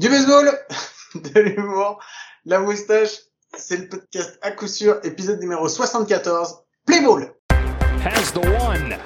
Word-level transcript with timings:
Du 0.00 0.08
baseball, 0.08 0.50
de 1.14 1.40
l'humour, 1.40 2.00
la 2.46 2.58
moustache, 2.58 3.18
c'est 3.54 3.76
le 3.76 3.86
podcast 3.86 4.38
à 4.40 4.50
coup 4.50 4.66
sûr, 4.66 4.98
épisode 5.04 5.38
numéro 5.40 5.68
74, 5.68 6.54
Play 6.86 7.02
Ball. 7.02 7.34
has 8.02 8.32
the 8.32 8.38
one. 8.38 8.96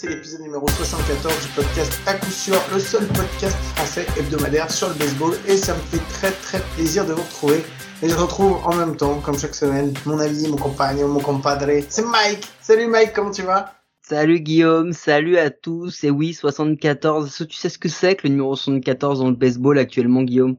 C'est 0.00 0.10
l'épisode 0.10 0.42
numéro 0.42 0.64
74 0.68 1.34
du 1.42 1.48
podcast 1.56 2.00
à 2.06 2.14
coup 2.14 2.30
sûr, 2.30 2.54
le 2.72 2.78
seul 2.78 3.04
podcast 3.08 3.56
français 3.74 4.06
hebdomadaire 4.16 4.70
sur 4.70 4.88
le 4.90 4.94
baseball, 4.94 5.34
et 5.48 5.56
ça 5.56 5.74
me 5.74 5.80
fait 5.80 6.12
très 6.12 6.30
très 6.30 6.60
plaisir 6.76 7.04
de 7.04 7.14
vous 7.14 7.22
retrouver. 7.22 7.64
Et 8.04 8.08
je 8.08 8.14
retrouve 8.14 8.64
en 8.64 8.76
même 8.76 8.96
temps, 8.96 9.18
comme 9.18 9.36
chaque 9.36 9.56
semaine, 9.56 9.92
mon 10.06 10.20
ami, 10.20 10.46
mon 10.46 10.56
compagnon, 10.56 11.08
mon 11.08 11.18
compadre, 11.18 11.66
c'est 11.88 12.04
Mike. 12.04 12.46
Salut 12.62 12.86
Mike, 12.86 13.12
comment 13.12 13.32
tu 13.32 13.42
vas? 13.42 13.72
Salut 14.00 14.38
Guillaume, 14.38 14.92
salut 14.92 15.36
à 15.36 15.50
tous. 15.50 16.04
Et 16.04 16.10
oui, 16.10 16.32
74. 16.32 17.26
Est-ce 17.26 17.42
que 17.42 17.48
tu 17.48 17.56
sais 17.56 17.68
ce 17.68 17.78
que 17.78 17.88
c'est 17.88 18.14
que 18.14 18.28
le 18.28 18.34
numéro 18.34 18.54
74 18.54 19.18
dans 19.18 19.30
le 19.30 19.34
baseball 19.34 19.80
actuellement, 19.80 20.22
Guillaume? 20.22 20.58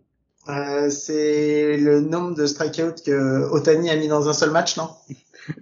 Euh, 0.49 0.89
C'est 0.89 1.77
le 1.77 2.01
nombre 2.01 2.35
de 2.35 2.45
strikeouts 2.45 3.03
que 3.05 3.49
Otani 3.51 3.89
a 3.89 3.95
mis 3.95 4.09
dans 4.09 4.27
un 4.27 4.33
seul 4.33 4.51
match, 4.51 4.75
non? 4.75 4.89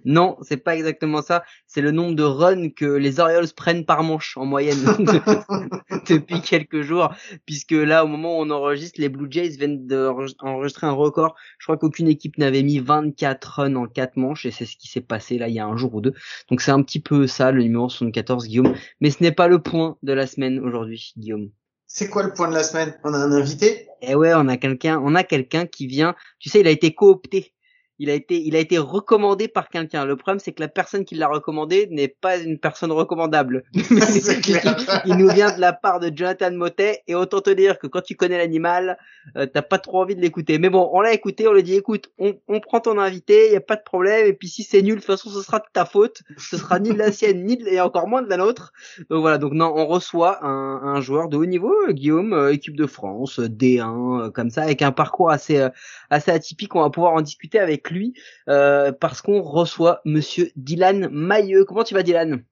Non, 0.06 0.38
c'est 0.42 0.58
pas 0.58 0.76
exactement 0.76 1.22
ça. 1.22 1.44
C'est 1.66 1.82
le 1.82 1.92
nombre 1.92 2.16
de 2.16 2.24
runs 2.24 2.70
que 2.70 2.86
les 2.86 3.20
Orioles 3.20 3.48
prennent 3.56 3.86
par 3.86 4.04
manche 4.04 4.38
en 4.38 4.46
moyenne 4.46 4.78
depuis 6.10 6.42
quelques 6.42 6.82
jours, 6.82 7.14
puisque 7.46 7.72
là, 7.72 8.04
au 8.04 8.08
moment 8.08 8.40
où 8.40 8.42
on 8.42 8.50
enregistre, 8.50 9.00
les 9.00 9.10
Blue 9.10 9.28
Jays 9.30 9.50
viennent 9.50 9.88
d'enregistrer 9.88 10.88
un 10.88 10.92
record. 10.92 11.36
Je 11.60 11.66
crois 11.66 11.78
qu'aucune 11.78 12.08
équipe 12.08 12.38
n'avait 12.38 12.64
mis 12.64 12.80
24 12.80 13.46
runs 13.46 13.76
en 13.76 13.88
4 13.88 14.18
manches, 14.18 14.46
et 14.46 14.52
c'est 14.52 14.66
ce 14.66 14.78
qui 14.78 14.88
s'est 14.88 15.02
passé 15.02 15.38
là 15.38 15.48
il 15.48 15.56
y 15.56 15.60
a 15.60 15.66
un 15.66 15.78
jour 15.78 15.96
ou 15.96 16.02
deux. 16.02 16.14
Donc 16.50 16.62
c'est 16.62 16.72
un 16.72 16.82
petit 16.82 17.00
peu 17.00 17.28
ça, 17.28 17.52
le 17.52 17.64
numéro 17.64 17.90
74, 17.90 18.48
Guillaume. 18.48 18.74
Mais 19.02 19.12
ce 19.12 19.22
n'est 19.22 19.32
pas 19.32 19.48
le 19.48 19.62
point 19.62 19.98
de 20.04 20.14
la 20.14 20.28
semaine 20.28 20.60
aujourd'hui, 20.60 21.14
Guillaume. 21.18 21.50
C'est 21.90 22.10
quoi 22.10 22.24
le 22.24 22.34
point 22.34 22.50
de 22.50 22.54
la 22.54 22.64
semaine? 22.64 22.94
On 23.04 23.14
a 23.14 23.18
un 23.18 23.32
invité? 23.32 23.88
Eh 24.02 24.14
ouais, 24.14 24.34
on 24.36 24.48
a 24.50 24.58
quelqu'un, 24.58 25.00
on 25.04 25.16
a 25.16 25.24
quelqu'un 25.24 25.66
qui 25.66 25.88
vient. 25.88 26.16
Tu 26.38 26.50
sais, 26.50 26.60
il 26.60 26.68
a 26.68 26.72
été 26.72 26.94
coopté 26.94 27.54
il 28.00 28.10
a 28.10 28.14
été, 28.14 28.42
il 28.42 28.56
a 28.56 28.60
été 28.60 28.78
recommandé 28.78 29.48
par 29.48 29.70
quelqu'un. 29.70 30.06
Le 30.06 30.16
problème, 30.16 30.40
c'est 30.40 30.52
que 30.52 30.62
la 30.62 30.68
personne 30.68 31.06
qui 31.06 31.16
l'a 31.16 31.28
recommandé 31.28 31.88
n'est 31.92 32.08
pas 32.08 32.38
une 32.38 32.60
personne 32.60 32.92
recommandable. 32.92 33.64
il, 33.74 35.16
nous 35.18 35.30
vient 35.30 35.56
de 35.56 35.60
la 35.60 35.74
part 35.74 36.00
de 36.00 36.12
Jonathan 36.14 36.52
Motet, 36.52 37.04
et 37.08 37.16
autant 37.16 37.42
te 37.42 37.50
dire 37.50 37.80
que 37.80 37.88
quand 37.88 38.02
tu 38.02 38.16
connais 38.16 38.38
l'animal, 38.38 38.98
euh, 39.36 39.46
t'as 39.46 39.62
pas 39.62 39.78
trop 39.80 40.02
envie 40.02 40.16
de 40.16 40.22
l'écouter. 40.22 40.60
Mais 40.60 40.70
bon, 40.70 40.90
on 40.94 41.02
l'a 41.02 41.14
écouté, 41.14 41.48
on 41.48 41.54
lui 41.54 41.64
dit, 41.64 41.76
écoute, 41.76 42.12
on, 42.18 42.38
on 42.48 42.60
prend 42.60 42.80
ton 42.80 42.98
invité, 43.00 43.52
y 43.52 43.56
a 43.56 43.62
pas 43.62 43.76
de 43.76 43.84
problème, 43.84 44.28
et 44.28 44.34
puis 44.34 44.48
si 44.48 44.64
c'est 44.64 44.82
nul, 44.82 44.96
de 44.96 45.00
toute 45.00 45.06
façon, 45.06 45.30
ce 45.30 45.42
sera 45.42 45.60
de 45.60 45.66
ta 45.74 45.86
faute. 45.86 46.22
Ce 46.38 46.58
sera 46.58 46.80
ni 46.80 46.90
de 46.90 46.98
la 46.98 47.12
sienne, 47.12 47.44
ni 47.46 47.58
de, 47.58 47.68
et 47.68 47.82
encore 47.82 48.08
moins 48.08 48.22
de 48.22 48.30
la 48.30 48.38
nôtre. 48.38 48.74
Donc 49.10 49.22
voilà, 49.22 49.38
donc 49.38 49.54
non, 49.54 49.74
on 49.76 49.86
reçoit 49.88 50.46
un, 50.46 50.82
un 50.84 51.02
joueur 51.02 51.30
de 51.30 51.38
haut 51.38 51.46
niveau, 51.46 51.74
Guillaume, 51.90 52.34
euh, 52.34 52.54
équipe 52.54 52.76
de 52.76 52.86
France, 52.86 53.40
D1, 53.40 54.28
euh, 54.28 54.32
comme 54.32 54.50
ça, 54.50 54.64
avec 54.64 54.82
un 54.82 54.92
parcours 54.92 55.30
assez, 55.30 55.58
euh, 55.58 55.70
assez 56.10 56.32
atypique. 56.32 56.76
On 56.76 56.82
va 56.82 56.90
pouvoir 56.90 57.14
en 57.14 57.22
discuter 57.22 57.60
avec 57.60 57.87
lui 57.90 58.14
euh, 58.50 58.92
parce 58.92 59.22
qu'on 59.22 59.42
reçoit 59.42 60.02
Monsieur 60.06 60.52
Dylan 60.56 61.10
Mailleux. 61.10 61.66
Comment 61.66 61.84
tu 61.84 61.94
vas, 61.94 62.04
Dylan? 62.04 62.44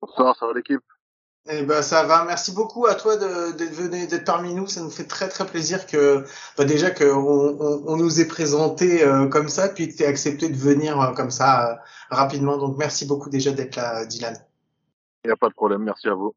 Bonsoir, 0.00 0.36
ça 0.36 0.46
va 0.46 0.52
l'équipe? 0.54 0.82
Eh 1.48 1.62
ben 1.64 1.82
ça 1.82 2.04
va. 2.04 2.24
Merci 2.24 2.52
beaucoup 2.52 2.86
à 2.86 2.94
toi 2.94 3.16
d'être 3.16 3.72
venu, 3.72 4.06
d'être 4.06 4.24
parmi 4.24 4.54
nous. 4.54 4.68
Ça 4.68 4.80
nous 4.80 4.90
fait 4.90 5.06
très 5.06 5.28
très 5.28 5.44
plaisir 5.44 5.86
que 5.86 6.24
bah 6.56 6.64
déjà 6.64 6.92
que 6.92 7.04
on, 7.04 7.60
on, 7.60 7.82
on, 7.88 7.96
nous 7.96 8.20
ait 8.20 8.28
présenté 8.28 9.04
euh, 9.04 9.26
comme 9.26 9.48
ça, 9.48 9.68
puis 9.68 9.88
que 9.88 9.96
tu 9.96 10.04
aies 10.04 10.06
accepté 10.06 10.48
de 10.48 10.56
venir 10.56 11.00
euh, 11.00 11.12
comme 11.14 11.32
ça 11.32 11.72
euh, 11.72 11.76
rapidement. 12.10 12.58
Donc 12.58 12.78
merci 12.78 13.06
beaucoup 13.06 13.28
déjà 13.28 13.50
d'être 13.50 13.74
là, 13.74 14.06
Dylan. 14.06 14.36
Il 15.24 15.28
n'y 15.28 15.32
a 15.32 15.36
pas 15.36 15.48
de 15.48 15.54
problème. 15.54 15.82
Merci 15.82 16.08
à 16.08 16.14
vous 16.14 16.32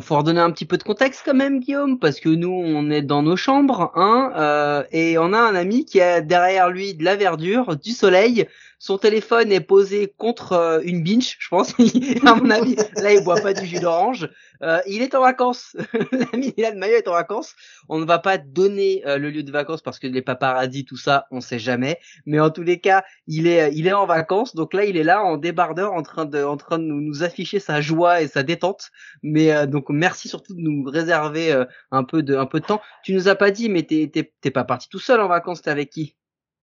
faut 0.00 0.16
redonner 0.16 0.40
un 0.40 0.50
petit 0.50 0.64
peu 0.64 0.78
de 0.78 0.82
contexte 0.82 1.22
quand 1.24 1.34
même, 1.34 1.60
Guillaume, 1.60 1.98
parce 1.98 2.20
que 2.20 2.28
nous, 2.28 2.50
on 2.52 2.90
est 2.90 3.02
dans 3.02 3.22
nos 3.22 3.36
chambres, 3.36 3.90
hein, 3.94 4.32
euh, 4.36 4.84
et 4.92 5.18
on 5.18 5.32
a 5.32 5.38
un 5.38 5.54
ami 5.54 5.84
qui 5.84 6.00
a 6.00 6.20
derrière 6.20 6.70
lui 6.70 6.94
de 6.94 7.04
la 7.04 7.16
verdure, 7.16 7.76
du 7.76 7.90
soleil. 7.90 8.46
Son 8.82 8.96
téléphone 8.96 9.52
est 9.52 9.60
posé 9.60 10.10
contre 10.16 10.52
euh, 10.54 10.80
une 10.82 11.04
binge, 11.04 11.36
je 11.38 11.48
pense. 11.48 11.74
à 12.26 12.34
mon 12.34 12.48
avis, 12.48 12.76
là, 12.96 13.12
il 13.12 13.22
boit 13.22 13.38
pas 13.38 13.52
du 13.52 13.66
jus 13.66 13.78
d'orange. 13.78 14.30
Euh, 14.62 14.80
il 14.86 15.02
est 15.02 15.14
en 15.14 15.20
vacances. 15.20 15.76
L'ami 16.12 16.52
Dylan 16.52 16.78
Maillot 16.78 16.96
est 16.96 17.06
en 17.06 17.12
vacances. 17.12 17.54
On 17.90 17.98
ne 17.98 18.06
va 18.06 18.18
pas 18.18 18.38
donner 18.38 19.02
euh, 19.06 19.18
le 19.18 19.28
lieu 19.28 19.42
de 19.42 19.52
vacances 19.52 19.82
parce 19.82 19.98
que 19.98 20.06
les 20.06 20.22
paparazzis, 20.22 20.86
tout 20.86 20.96
ça, 20.96 21.26
on 21.30 21.42
sait 21.42 21.58
jamais. 21.58 21.98
Mais 22.24 22.40
en 22.40 22.48
tous 22.48 22.62
les 22.62 22.80
cas, 22.80 23.04
il 23.26 23.46
est, 23.46 23.70
il 23.74 23.86
est 23.86 23.92
en 23.92 24.06
vacances. 24.06 24.54
Donc 24.54 24.72
là, 24.72 24.86
il 24.86 24.96
est 24.96 25.04
là 25.04 25.22
en 25.22 25.36
débardeur, 25.36 25.92
en 25.92 26.02
train 26.02 26.24
de, 26.24 26.42
en 26.42 26.56
train 26.56 26.78
de 26.78 26.84
nous, 26.84 27.02
nous 27.02 27.22
afficher 27.22 27.60
sa 27.60 27.82
joie 27.82 28.22
et 28.22 28.28
sa 28.28 28.42
détente. 28.42 28.92
Mais 29.22 29.52
euh, 29.52 29.66
donc 29.66 29.90
merci 29.90 30.30
surtout 30.30 30.54
de 30.54 30.60
nous 30.60 30.84
réserver 30.84 31.52
euh, 31.52 31.66
un 31.90 32.04
peu 32.04 32.22
de, 32.22 32.34
un 32.34 32.46
peu 32.46 32.60
de 32.60 32.64
temps. 32.64 32.80
Tu 33.04 33.12
nous 33.12 33.28
as 33.28 33.34
pas 33.34 33.50
dit, 33.50 33.68
mais 33.68 33.82
t'es, 33.82 34.10
t'es, 34.10 34.32
t'es 34.40 34.50
pas 34.50 34.64
parti 34.64 34.88
tout 34.88 34.98
seul 34.98 35.20
en 35.20 35.28
vacances. 35.28 35.60
T'es 35.60 35.70
avec 35.70 35.90
qui? 35.90 36.16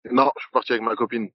Non, 0.10 0.32
je 0.38 0.44
suis 0.44 0.52
parti 0.54 0.72
avec 0.72 0.84
ma 0.84 0.96
copine. 0.96 1.30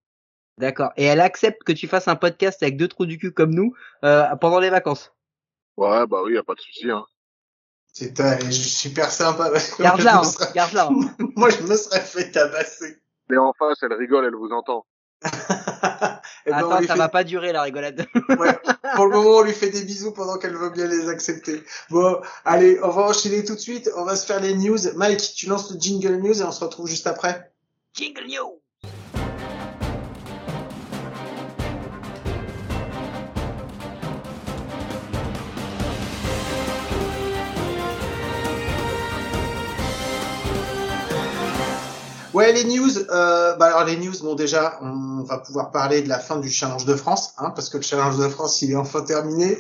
D'accord. 0.61 0.93
Et 0.97 1.05
elle 1.05 1.21
accepte 1.21 1.65
que 1.65 1.73
tu 1.73 1.89
fasses 1.89 2.07
un 2.07 2.17
podcast 2.17 2.63
avec 2.63 2.77
deux 2.77 2.89
trous 2.89 3.07
du 3.07 3.19
cul 3.19 3.33
comme 3.33 3.55
nous 3.55 3.75
euh, 4.05 4.25
pendant 4.37 4.61
les 4.61 4.71
vacances. 4.71 5.13
Ouais, 5.77 6.07
bah 6.07 6.19
oui, 6.25 6.35
y 6.35 6.39
a 6.39 6.43
pas 6.43 6.55
de 6.55 6.61
souci. 6.61 6.91
Hein. 6.91 7.05
C'est 7.93 8.15
super 8.53 9.11
sympa. 9.11 9.51
Garde-la, 9.81 10.19
hein, 10.19 10.25
serais... 10.25 10.53
garde-la. 10.55 10.89
Hein. 10.89 11.15
Moi, 11.37 11.49
je 11.49 11.63
me 11.63 11.75
serais 11.77 12.01
fait 12.01 12.31
tabasser. 12.31 12.99
Mais 13.31 13.39
en 13.39 13.55
face, 13.55 13.79
elle 13.83 13.95
rigole, 13.95 14.27
elle 14.27 14.35
vous 14.35 14.51
entend. 14.51 14.85
ben, 15.23 16.53
Attends, 16.53 16.83
ça 16.83 16.83
fait... 16.83 16.97
va 16.97 17.09
pas 17.09 17.25
durer 17.25 17.53
la 17.53 17.63
rigolade. 17.63 18.07
ouais. 18.29 18.59
Pour 18.97 19.07
le 19.07 19.17
moment, 19.17 19.39
on 19.39 19.43
lui 19.43 19.53
fait 19.53 19.71
des 19.71 19.83
bisous 19.83 20.13
pendant 20.13 20.39
qu'elle 20.39 20.57
veut 20.57 20.71
bien 20.71 20.87
les 20.87 21.09
accepter. 21.09 21.63
Bon, 21.89 22.21
allez, 22.45 22.79
on 22.83 22.91
va 22.91 23.03
enchaîner 23.03 23.45
tout 23.45 23.55
de 23.55 23.61
suite. 23.61 23.91
On 23.97 24.05
va 24.05 24.17
se 24.17 24.27
faire 24.27 24.41
les 24.41 24.55
news. 24.55 24.79
Mike, 24.97 25.21
tu 25.35 25.47
lances 25.47 25.73
le 25.73 25.81
jingle 25.81 26.17
news 26.17 26.41
et 26.41 26.45
on 26.45 26.53
se 26.53 26.63
retrouve 26.63 26.87
juste 26.87 27.07
après. 27.07 27.51
Jingle 27.95 28.27
news. 28.27 28.60
Ouais, 42.41 42.55
les 42.55 42.65
news. 42.65 42.89
Euh, 43.11 43.55
bah 43.57 43.67
alors 43.67 43.85
les 43.85 43.99
news, 43.99 44.15
bon 44.23 44.35
déjà, 44.35 44.79
on 44.81 45.23
va 45.25 45.37
pouvoir 45.37 45.71
parler 45.73 46.01
de 46.01 46.09
la 46.09 46.19
fin 46.19 46.39
du 46.39 46.49
Challenge 46.49 46.87
de 46.87 46.95
France, 46.95 47.35
hein, 47.37 47.53
parce 47.55 47.69
que 47.69 47.77
le 47.77 47.83
Challenge 47.83 48.17
de 48.17 48.29
France, 48.29 48.63
il 48.63 48.71
est 48.71 48.77
enfin 48.77 49.03
terminé. 49.03 49.59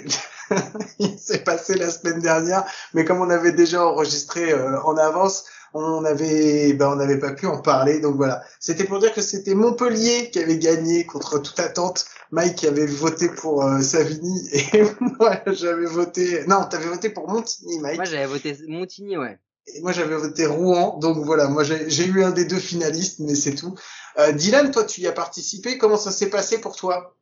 il 0.98 1.18
s'est 1.18 1.44
passé 1.44 1.74
la 1.74 1.90
semaine 1.90 2.20
dernière, 2.20 2.64
mais 2.94 3.04
comme 3.04 3.20
on 3.20 3.28
avait 3.28 3.52
déjà 3.52 3.84
enregistré 3.84 4.52
euh, 4.52 4.80
en 4.82 4.96
avance, 4.96 5.44
on 5.74 6.06
avait, 6.06 6.72
bah, 6.72 6.88
on 6.90 6.96
n'avait 6.96 7.18
pas 7.18 7.32
pu 7.32 7.44
en 7.44 7.60
parler. 7.60 8.00
Donc 8.00 8.16
voilà, 8.16 8.40
c'était 8.60 8.84
pour 8.84 8.98
dire 8.98 9.12
que 9.12 9.20
c'était 9.20 9.54
Montpellier 9.54 10.30
qui 10.30 10.38
avait 10.38 10.58
gagné 10.58 11.04
contre 11.04 11.38
toute 11.38 11.60
attente. 11.60 12.06
Mike 12.30 12.64
avait 12.64 12.86
voté 12.86 13.28
pour 13.28 13.62
euh, 13.62 13.82
Savigny 13.82 14.48
et 14.54 14.84
moi 15.20 15.36
j'avais 15.48 15.84
voté. 15.84 16.46
Non, 16.46 16.64
t'avais 16.64 16.86
voté 16.86 17.10
pour 17.10 17.28
Montigny, 17.28 17.78
Mike. 17.80 17.96
Moi 17.96 18.06
j'avais 18.06 18.24
voté 18.24 18.56
Montigny, 18.66 19.18
ouais. 19.18 19.38
Et 19.66 19.80
moi 19.82 19.92
j'avais 19.92 20.16
voté 20.16 20.46
Rouen, 20.46 20.98
donc 20.98 21.18
voilà, 21.18 21.48
moi 21.48 21.62
j'ai 21.64 22.06
eu 22.06 22.22
un 22.24 22.32
des 22.32 22.44
deux 22.44 22.58
finalistes, 22.58 23.20
mais 23.20 23.34
c'est 23.34 23.54
tout. 23.54 23.74
Euh, 24.18 24.32
Dylan, 24.32 24.70
toi 24.70 24.84
tu 24.84 25.00
y 25.02 25.06
as 25.06 25.12
participé, 25.12 25.78
comment 25.78 25.96
ça 25.96 26.10
s'est 26.10 26.30
passé 26.30 26.60
pour 26.60 26.76
toi? 26.76 27.14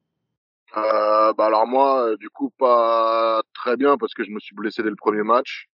Euh, 0.77 1.33
Bah 1.35 1.47
alors 1.47 1.67
moi, 1.67 2.17
du 2.17 2.31
coup 2.31 2.51
pas 2.59 3.43
très 3.55 3.77
bien 3.77 3.97
parce 3.99 4.15
que 4.15 4.25
je 4.25 4.31
me 4.31 4.41
suis 4.41 4.55
blessé 4.55 4.83
dès 4.83 4.91
le 4.91 4.97
premier 4.97 5.23
match. 5.23 5.69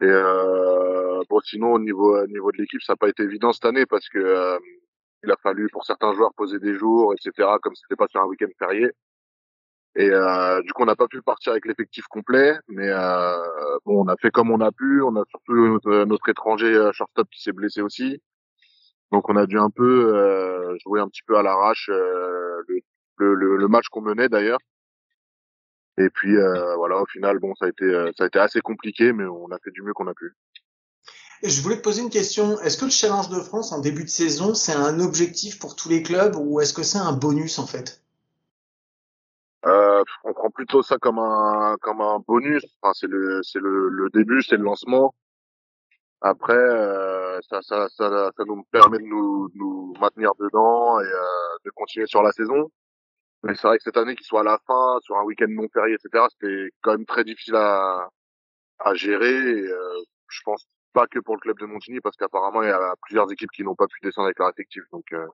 Et 0.00 0.06
euh, 0.06 1.22
bon 1.28 1.40
sinon 1.40 1.72
au 1.72 1.78
niveau 1.78 2.16
au 2.22 2.26
niveau 2.26 2.50
de 2.52 2.58
l'équipe 2.58 2.82
ça 2.82 2.92
n'a 2.94 2.96
pas 2.96 3.08
été 3.08 3.22
évident 3.22 3.52
cette 3.52 3.64
année 3.64 3.86
parce 3.86 4.08
que 4.08 4.18
euh, 4.18 4.58
il 5.22 5.30
a 5.30 5.36
fallu 5.42 5.68
pour 5.72 5.84
certains 5.86 6.14
joueurs 6.14 6.34
poser 6.34 6.58
des 6.58 6.74
jours, 6.74 7.14
etc. 7.14 7.48
Comme 7.62 7.74
c'était 7.74 7.96
pas 7.96 8.06
sur 8.08 8.20
un 8.20 8.26
week-end 8.26 8.48
férié. 8.58 8.90
Et 9.96 10.10
euh, 10.10 10.60
du 10.62 10.72
coup, 10.72 10.82
on 10.82 10.86
n'a 10.86 10.96
pas 10.96 11.06
pu 11.06 11.22
partir 11.22 11.52
avec 11.52 11.66
l'effectif 11.66 12.04
complet, 12.06 12.56
mais 12.68 12.88
euh, 12.88 13.36
bon, 13.84 14.04
on 14.04 14.08
a 14.08 14.16
fait 14.16 14.30
comme 14.30 14.50
on 14.50 14.60
a 14.60 14.72
pu. 14.72 15.02
On 15.02 15.14
a 15.16 15.22
surtout 15.30 15.78
notre, 16.06 16.28
étranger 16.28 16.90
shortstop 16.92 17.28
qui 17.30 17.42
s'est 17.42 17.52
blessé 17.52 17.80
aussi, 17.80 18.20
donc 19.12 19.28
on 19.28 19.36
a 19.36 19.46
dû 19.46 19.58
un 19.58 19.70
peu 19.70 20.12
euh, 20.16 20.76
jouer 20.82 21.00
un 21.00 21.08
petit 21.08 21.22
peu 21.24 21.36
à 21.36 21.42
l'arrache 21.42 21.88
euh, 21.92 22.62
le, 22.66 23.34
le, 23.34 23.56
le, 23.56 23.68
match 23.68 23.86
qu'on 23.88 24.00
menait 24.00 24.28
d'ailleurs. 24.28 24.58
Et 25.98 26.10
puis 26.10 26.36
euh, 26.36 26.74
voilà, 26.74 27.00
au 27.00 27.06
final, 27.06 27.38
bon, 27.38 27.54
ça 27.54 27.66
a 27.66 27.68
été 27.68 27.86
ça 28.16 28.24
a 28.24 28.26
été 28.26 28.40
assez 28.40 28.60
compliqué, 28.60 29.12
mais 29.12 29.24
on 29.24 29.46
a 29.52 29.58
fait 29.62 29.70
du 29.70 29.82
mieux 29.82 29.92
qu'on 29.92 30.08
a 30.08 30.14
pu. 30.14 30.34
Je 31.44 31.60
voulais 31.60 31.76
te 31.76 31.82
poser 31.82 32.02
une 32.02 32.10
question. 32.10 32.58
Est-ce 32.60 32.76
que 32.76 32.86
le 32.86 32.90
Challenge 32.90 33.28
de 33.28 33.38
France 33.38 33.70
en 33.70 33.80
début 33.80 34.02
de 34.02 34.08
saison, 34.08 34.54
c'est 34.54 34.72
un 34.72 34.98
objectif 34.98 35.60
pour 35.60 35.76
tous 35.76 35.88
les 35.88 36.02
clubs 36.02 36.34
ou 36.36 36.60
est-ce 36.60 36.72
que 36.72 36.82
c'est 36.82 36.98
un 36.98 37.12
bonus 37.12 37.60
en 37.60 37.66
fait? 37.68 38.03
Euh, 39.66 40.02
on 40.24 40.32
prend 40.34 40.50
plutôt 40.50 40.82
ça 40.82 40.98
comme 40.98 41.18
un 41.18 41.76
comme 41.80 42.00
un 42.00 42.18
bonus. 42.26 42.64
Enfin, 42.82 42.92
c'est 42.94 43.06
le 43.06 43.42
c'est 43.42 43.60
le, 43.60 43.88
le 43.88 44.10
début, 44.10 44.42
c'est 44.42 44.56
le 44.56 44.64
lancement. 44.64 45.14
Après, 46.20 46.54
euh, 46.56 47.38
ça, 47.50 47.60
ça, 47.62 47.88
ça, 47.90 48.30
ça 48.36 48.44
nous 48.46 48.62
permet 48.70 48.98
de 48.98 49.04
nous, 49.04 49.50
nous 49.54 49.92
maintenir 50.00 50.32
dedans 50.38 50.98
et 51.00 51.04
euh, 51.04 51.58
de 51.64 51.70
continuer 51.70 52.06
sur 52.06 52.22
la 52.22 52.32
saison. 52.32 52.70
Mais 53.42 53.54
c'est 53.54 53.66
vrai 53.68 53.76
que 53.76 53.84
cette 53.84 53.98
année, 53.98 54.14
qu'il 54.16 54.24
soit 54.24 54.40
à 54.40 54.44
la 54.44 54.58
fin, 54.66 54.98
sur 55.02 55.16
un 55.18 55.24
week-end 55.24 55.46
non 55.50 55.68
férié, 55.72 55.94
etc., 55.96 56.24
c'était 56.30 56.70
quand 56.82 56.92
même 56.92 57.04
très 57.04 57.24
difficile 57.24 57.56
à, 57.56 58.08
à 58.78 58.94
gérer. 58.94 59.34
Et, 59.34 59.66
euh, 59.66 60.02
je 60.28 60.40
pense 60.44 60.66
pas 60.94 61.06
que 61.06 61.18
pour 61.18 61.34
le 61.34 61.40
club 61.40 61.58
de 61.58 61.66
Montigny, 61.66 62.00
parce 62.00 62.16
qu'apparemment, 62.16 62.62
il 62.62 62.68
y 62.68 62.72
a 62.72 62.94
plusieurs 63.02 63.30
équipes 63.30 63.50
qui 63.50 63.62
n'ont 63.62 63.74
pas 63.74 63.86
pu 63.86 63.98
descendre 64.02 64.26
avec 64.26 64.38
leur 64.38 64.48
effectif. 64.48 64.82
Donc, 64.92 65.04
euh, 65.12 65.26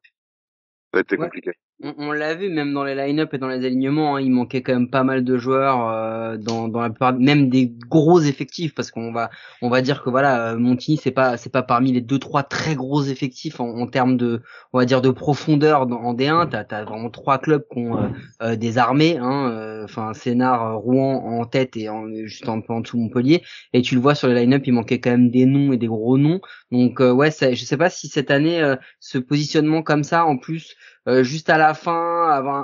ça 0.92 0.98
a 0.98 1.00
été 1.02 1.16
Ouais. 1.16 1.26
compliqué. 1.26 1.52
On, 1.82 1.94
on 1.98 2.12
l'a 2.12 2.34
vu 2.34 2.50
même 2.50 2.74
dans 2.74 2.84
les 2.84 2.94
line-up 2.94 3.32
et 3.32 3.38
dans 3.38 3.48
les 3.48 3.64
alignements, 3.64 4.16
hein, 4.16 4.20
il 4.20 4.30
manquait 4.30 4.60
quand 4.60 4.74
même 4.74 4.90
pas 4.90 5.02
mal 5.02 5.24
de 5.24 5.38
joueurs 5.38 5.88
euh, 5.88 6.36
dans, 6.36 6.68
dans 6.68 6.80
la 6.80 6.90
plupart, 6.90 7.14
même 7.14 7.48
des 7.48 7.72
gros 7.88 8.20
effectifs, 8.20 8.74
parce 8.74 8.90
qu'on 8.90 9.12
va 9.12 9.30
on 9.62 9.70
va 9.70 9.80
dire 9.80 10.02
que 10.02 10.10
voilà, 10.10 10.50
euh, 10.50 10.58
Montigny 10.58 10.98
c'est 10.98 11.10
pas 11.10 11.38
c'est 11.38 11.50
pas 11.50 11.62
parmi 11.62 11.92
les 11.92 12.02
deux 12.02 12.18
trois 12.18 12.42
très 12.42 12.74
gros 12.74 13.02
effectifs 13.04 13.60
en, 13.60 13.68
en 13.68 13.86
termes 13.86 14.18
de 14.18 14.42
on 14.74 14.78
va 14.78 14.84
dire 14.84 15.00
de 15.00 15.10
profondeur 15.10 15.86
dans, 15.86 15.96
en 16.00 16.14
D1. 16.14 16.50
T'as 16.50 16.64
as 16.76 16.84
vraiment 16.84 17.08
trois 17.08 17.38
clubs 17.38 17.64
qui 17.72 17.78
ont 17.78 17.96
euh, 17.96 18.08
euh, 18.42 18.56
des 18.56 18.76
armées, 18.76 19.16
hein, 19.16 19.48
euh, 19.50 19.84
enfin 19.84 20.12
Sénart, 20.12 20.66
euh, 20.66 20.74
Rouen 20.76 21.40
en 21.40 21.46
tête 21.46 21.76
et 21.78 21.88
en, 21.88 22.06
juste 22.26 22.48
un 22.48 22.62
en 22.68 22.80
dessous 22.80 22.98
Montpellier. 22.98 23.42
Et 23.72 23.80
tu 23.80 23.94
le 23.94 24.02
vois 24.02 24.14
sur 24.14 24.28
les 24.28 24.34
line-up, 24.34 24.62
il 24.66 24.72
manquait 24.74 25.00
quand 25.00 25.10
même 25.10 25.30
des 25.30 25.46
noms 25.46 25.72
et 25.72 25.78
des 25.78 25.86
gros 25.86 26.18
noms. 26.18 26.40
Donc 26.72 27.00
ouais, 27.00 27.30
ça, 27.30 27.52
je 27.54 27.64
sais 27.64 27.76
pas 27.78 27.90
si 27.90 28.08
cette 28.08 28.30
année 28.30 28.74
ce 29.00 29.18
positionnement 29.18 29.82
comme 29.82 30.04
ça 30.04 30.24
en 30.26 30.36
plus 30.36 30.76
juste 31.22 31.50
à 31.50 31.58
la 31.58 31.74
fin, 31.74 32.20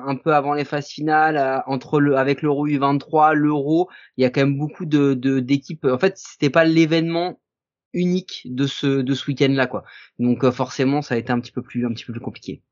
un 0.07 0.17
peu 0.17 0.35
avant 0.35 0.55
les 0.55 0.65
phases 0.65 0.89
finales, 0.89 1.37
euh, 1.37 1.59
entre 1.67 2.01
le 2.01 2.17
avec 2.17 2.43
l'Euro 2.43 2.67
U23, 2.67 3.35
l'Euro, 3.35 3.89
il 4.17 4.23
y 4.23 4.25
a 4.25 4.31
quand 4.31 4.41
même 4.41 4.59
beaucoup 4.59 4.85
de 4.87 5.15
d'équipes. 5.41 5.85
En 5.87 5.99
fait, 5.99 6.17
c'était 6.19 6.51
pas 6.51 6.65
l'événement 6.65 7.41
unique 7.93 8.43
de 8.45 8.67
ce 8.67 8.87
de 8.87 9.15
ce 9.15 9.27
week-end-là, 9.29 9.67
quoi. 9.67 9.85
Donc 10.19 10.45
euh, 10.45 10.53
forcément, 10.53 11.03
ça 11.03 11.15
a 11.15 11.19
été 11.19 11.33
un 11.33 11.41
petit 11.41 11.53
peu 11.53 11.63
plus 11.63 11.87
un 11.87 11.91
petit 11.91 12.05
peu 12.05 12.13
plus 12.13 12.21
compliqué. 12.21 12.63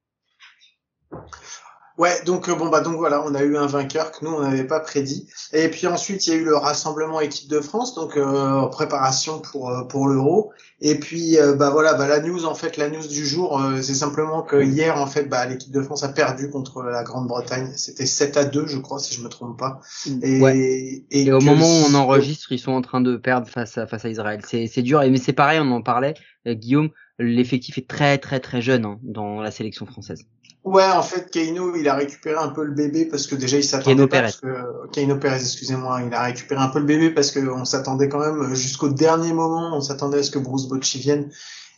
Ouais, 1.96 2.10
donc 2.26 2.48
euh, 2.48 2.56
bon 2.56 2.70
bah 2.70 2.80
donc 2.80 2.96
voilà, 2.96 3.22
on 3.24 3.34
a 3.36 3.42
eu 3.42 3.56
un 3.56 3.66
vainqueur 3.66 4.10
que 4.10 4.24
nous 4.24 4.32
on 4.32 4.40
n'avait 4.42 4.64
pas 4.66 4.80
prédit. 4.80 5.28
Et 5.52 5.68
puis 5.68 5.86
ensuite 5.86 6.26
il 6.26 6.30
y 6.30 6.36
a 6.36 6.40
eu 6.40 6.44
le 6.44 6.56
rassemblement 6.56 7.20
équipe 7.20 7.48
de 7.48 7.60
France, 7.60 7.94
donc 7.94 8.16
euh, 8.16 8.24
en 8.24 8.68
préparation 8.68 9.38
pour 9.38 9.70
euh, 9.70 9.84
pour 9.84 10.08
l'Euro. 10.08 10.52
Et 10.80 10.96
puis 10.98 11.38
euh, 11.38 11.54
bah 11.54 11.70
voilà, 11.70 11.94
bah 11.94 12.08
la 12.08 12.20
news 12.20 12.46
en 12.46 12.54
fait, 12.56 12.76
la 12.78 12.88
news 12.90 13.06
du 13.06 13.24
jour, 13.24 13.60
euh, 13.60 13.80
c'est 13.80 13.94
simplement 13.94 14.42
que 14.42 14.60
hier 14.60 14.98
en 14.98 15.06
fait, 15.06 15.26
bah 15.26 15.46
l'équipe 15.46 15.70
de 15.70 15.80
France 15.82 16.02
a 16.02 16.08
perdu 16.08 16.50
contre 16.50 16.82
la 16.82 17.04
Grande-Bretagne. 17.04 17.72
C'était 17.76 18.06
7 18.06 18.36
à 18.38 18.44
2 18.44 18.66
je 18.66 18.78
crois 18.78 18.98
si 18.98 19.14
je 19.14 19.22
me 19.22 19.28
trompe 19.28 19.56
pas. 19.56 19.80
Et, 20.22 20.40
Ouais. 20.40 21.04
et, 21.10 21.26
Et 21.26 21.32
au 21.32 21.40
moment 21.40 21.64
où 21.64 21.84
on 21.88 21.94
enregistre, 21.94 22.50
ils 22.50 22.58
sont 22.58 22.72
en 22.72 22.82
train 22.82 23.02
de 23.02 23.16
perdre 23.16 23.46
face 23.46 23.78
à 23.78 23.86
face 23.86 24.04
à 24.04 24.08
Israël. 24.08 24.40
C'est 24.44 24.66
c'est 24.66 24.82
dur, 24.82 25.00
et 25.02 25.10
mais 25.10 25.18
c'est 25.18 25.32
pareil, 25.32 25.60
on 25.62 25.70
en 25.70 25.80
parlait, 25.80 26.14
Guillaume. 26.44 26.90
L'effectif 27.20 27.78
est 27.78 27.86
très 27.86 28.18
très 28.18 28.40
très 28.40 28.60
jeune 28.60 28.84
hein, 28.84 28.98
dans 29.04 29.40
la 29.40 29.52
sélection 29.52 29.86
française. 29.86 30.24
Ouais, 30.64 30.90
en 30.90 31.02
fait, 31.02 31.30
Keino, 31.30 31.76
il 31.76 31.88
a 31.88 31.94
récupéré 31.94 32.36
un 32.38 32.48
peu 32.48 32.64
le 32.64 32.72
bébé 32.72 33.04
parce 33.04 33.26
que 33.26 33.34
déjà 33.34 33.58
il 33.58 33.64
s'attendait 33.64 33.96
Keino 33.96 34.08
pas 34.08 34.22
Pérez. 34.22 34.22
parce 34.22 34.40
que 34.40 34.88
Keino 34.92 35.16
Pérez, 35.16 35.36
excusez-moi, 35.40 36.00
il 36.06 36.14
a 36.14 36.22
récupéré 36.22 36.60
un 36.62 36.68
peu 36.68 36.78
le 36.78 36.86
bébé 36.86 37.10
parce 37.10 37.30
que 37.30 37.40
on 37.40 37.66
s'attendait 37.66 38.08
quand 38.08 38.18
même 38.18 38.54
jusqu'au 38.54 38.88
dernier 38.88 39.34
moment, 39.34 39.76
on 39.76 39.82
s'attendait 39.82 40.18
à 40.20 40.22
ce 40.22 40.30
que 40.30 40.38
Bruce 40.38 40.66
Bocci 40.66 40.98
vienne 40.98 41.30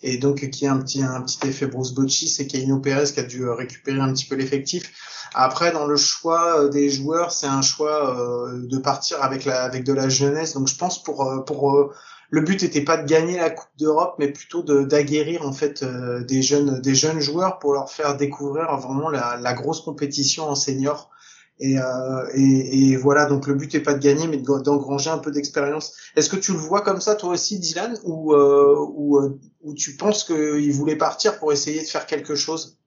et 0.03 0.19
donc 0.19 0.39
qu'il 0.39 0.63
y 0.63 0.65
ait 0.67 0.69
un 0.69 0.79
petit 0.79 1.03
un 1.03 1.21
petit 1.23 1.39
effet 1.49 1.67
Bruce 1.67 1.93
Bocci, 1.93 2.29
c'est 2.29 2.47
Keino 2.47 2.79
Pérez 2.79 3.13
qui 3.13 3.19
a 3.19 3.25
dû 3.25 3.43
euh, 3.45 3.55
récupérer 3.55 3.99
un 3.99 4.13
petit 4.13 4.27
peu 4.27 4.37
l'effectif. 4.37 4.93
Après, 5.35 5.73
dans 5.73 5.87
le 5.87 5.97
choix 5.97 6.61
euh, 6.61 6.69
des 6.69 6.89
joueurs, 6.89 7.33
c'est 7.33 7.49
un 7.49 7.63
choix 7.63 8.17
euh, 8.21 8.61
de 8.63 8.79
partir 8.79 9.21
avec 9.23 9.45
la 9.45 9.65
avec 9.65 9.83
de 9.83 9.93
la 9.95 10.09
jeunesse. 10.09 10.55
Donc 10.55 10.69
je 10.69 10.77
pense 10.77 11.03
pour 11.03 11.45
pour 11.45 11.75
euh, 11.75 11.93
le 12.31 12.41
but 12.43 12.63
était 12.63 12.83
pas 12.85 12.97
de 12.97 13.07
gagner 13.09 13.37
la 13.39 13.51
Coupe 13.51 13.71
d'Europe, 13.79 14.17
mais 14.19 14.29
plutôt 14.33 14.63
de 14.63 14.85
d'aguerrir 14.85 15.47
en 15.47 15.53
fait 15.53 15.83
euh, 15.83 16.23
des 16.25 16.43
jeunes 16.43 16.81
des 16.81 16.95
jeunes 16.95 17.21
joueurs 17.21 17.59
pour 17.59 17.73
leur 17.75 17.91
faire 17.91 18.17
découvrir 18.17 18.77
vraiment 18.79 19.09
la, 19.11 19.37
la 19.41 19.55
grosse 19.55 19.81
compétition 19.83 20.45
en 20.45 20.55
senior. 20.55 21.11
Et, 21.59 21.79
euh, 21.79 22.29
et, 22.35 22.91
et 22.93 22.97
voilà, 22.97 23.25
donc 23.27 23.47
le 23.47 23.55
but 23.55 23.75
est 23.75 23.81
pas 23.81 23.95
de 23.95 23.99
gagner, 24.03 24.27
mais 24.29 24.37
de- 24.37 24.63
d'engranger 24.63 25.09
un 25.11 25.19
peu 25.19 25.31
d'expérience. 25.31 25.97
Est-ce 26.15 26.29
que 26.29 26.37
tu 26.37 26.53
le 26.53 26.59
vois 26.59 26.83
comme 26.83 27.01
ça 27.01 27.15
toi 27.15 27.31
aussi, 27.31 27.59
Dylan, 27.59 27.99
ou 28.05 28.35
euh, 28.35 28.77
ou, 28.95 29.19
euh, 29.19 29.39
ou 29.63 29.75
tu 29.75 29.97
penses 29.97 30.25
qu'il 30.25 30.73
voulait 30.73 30.97
partir 30.97 31.39
pour 31.39 31.53
essayer 31.53 31.81
de 31.81 31.87
faire 31.89 32.07
quelque 32.07 32.35
chose? 32.35 32.79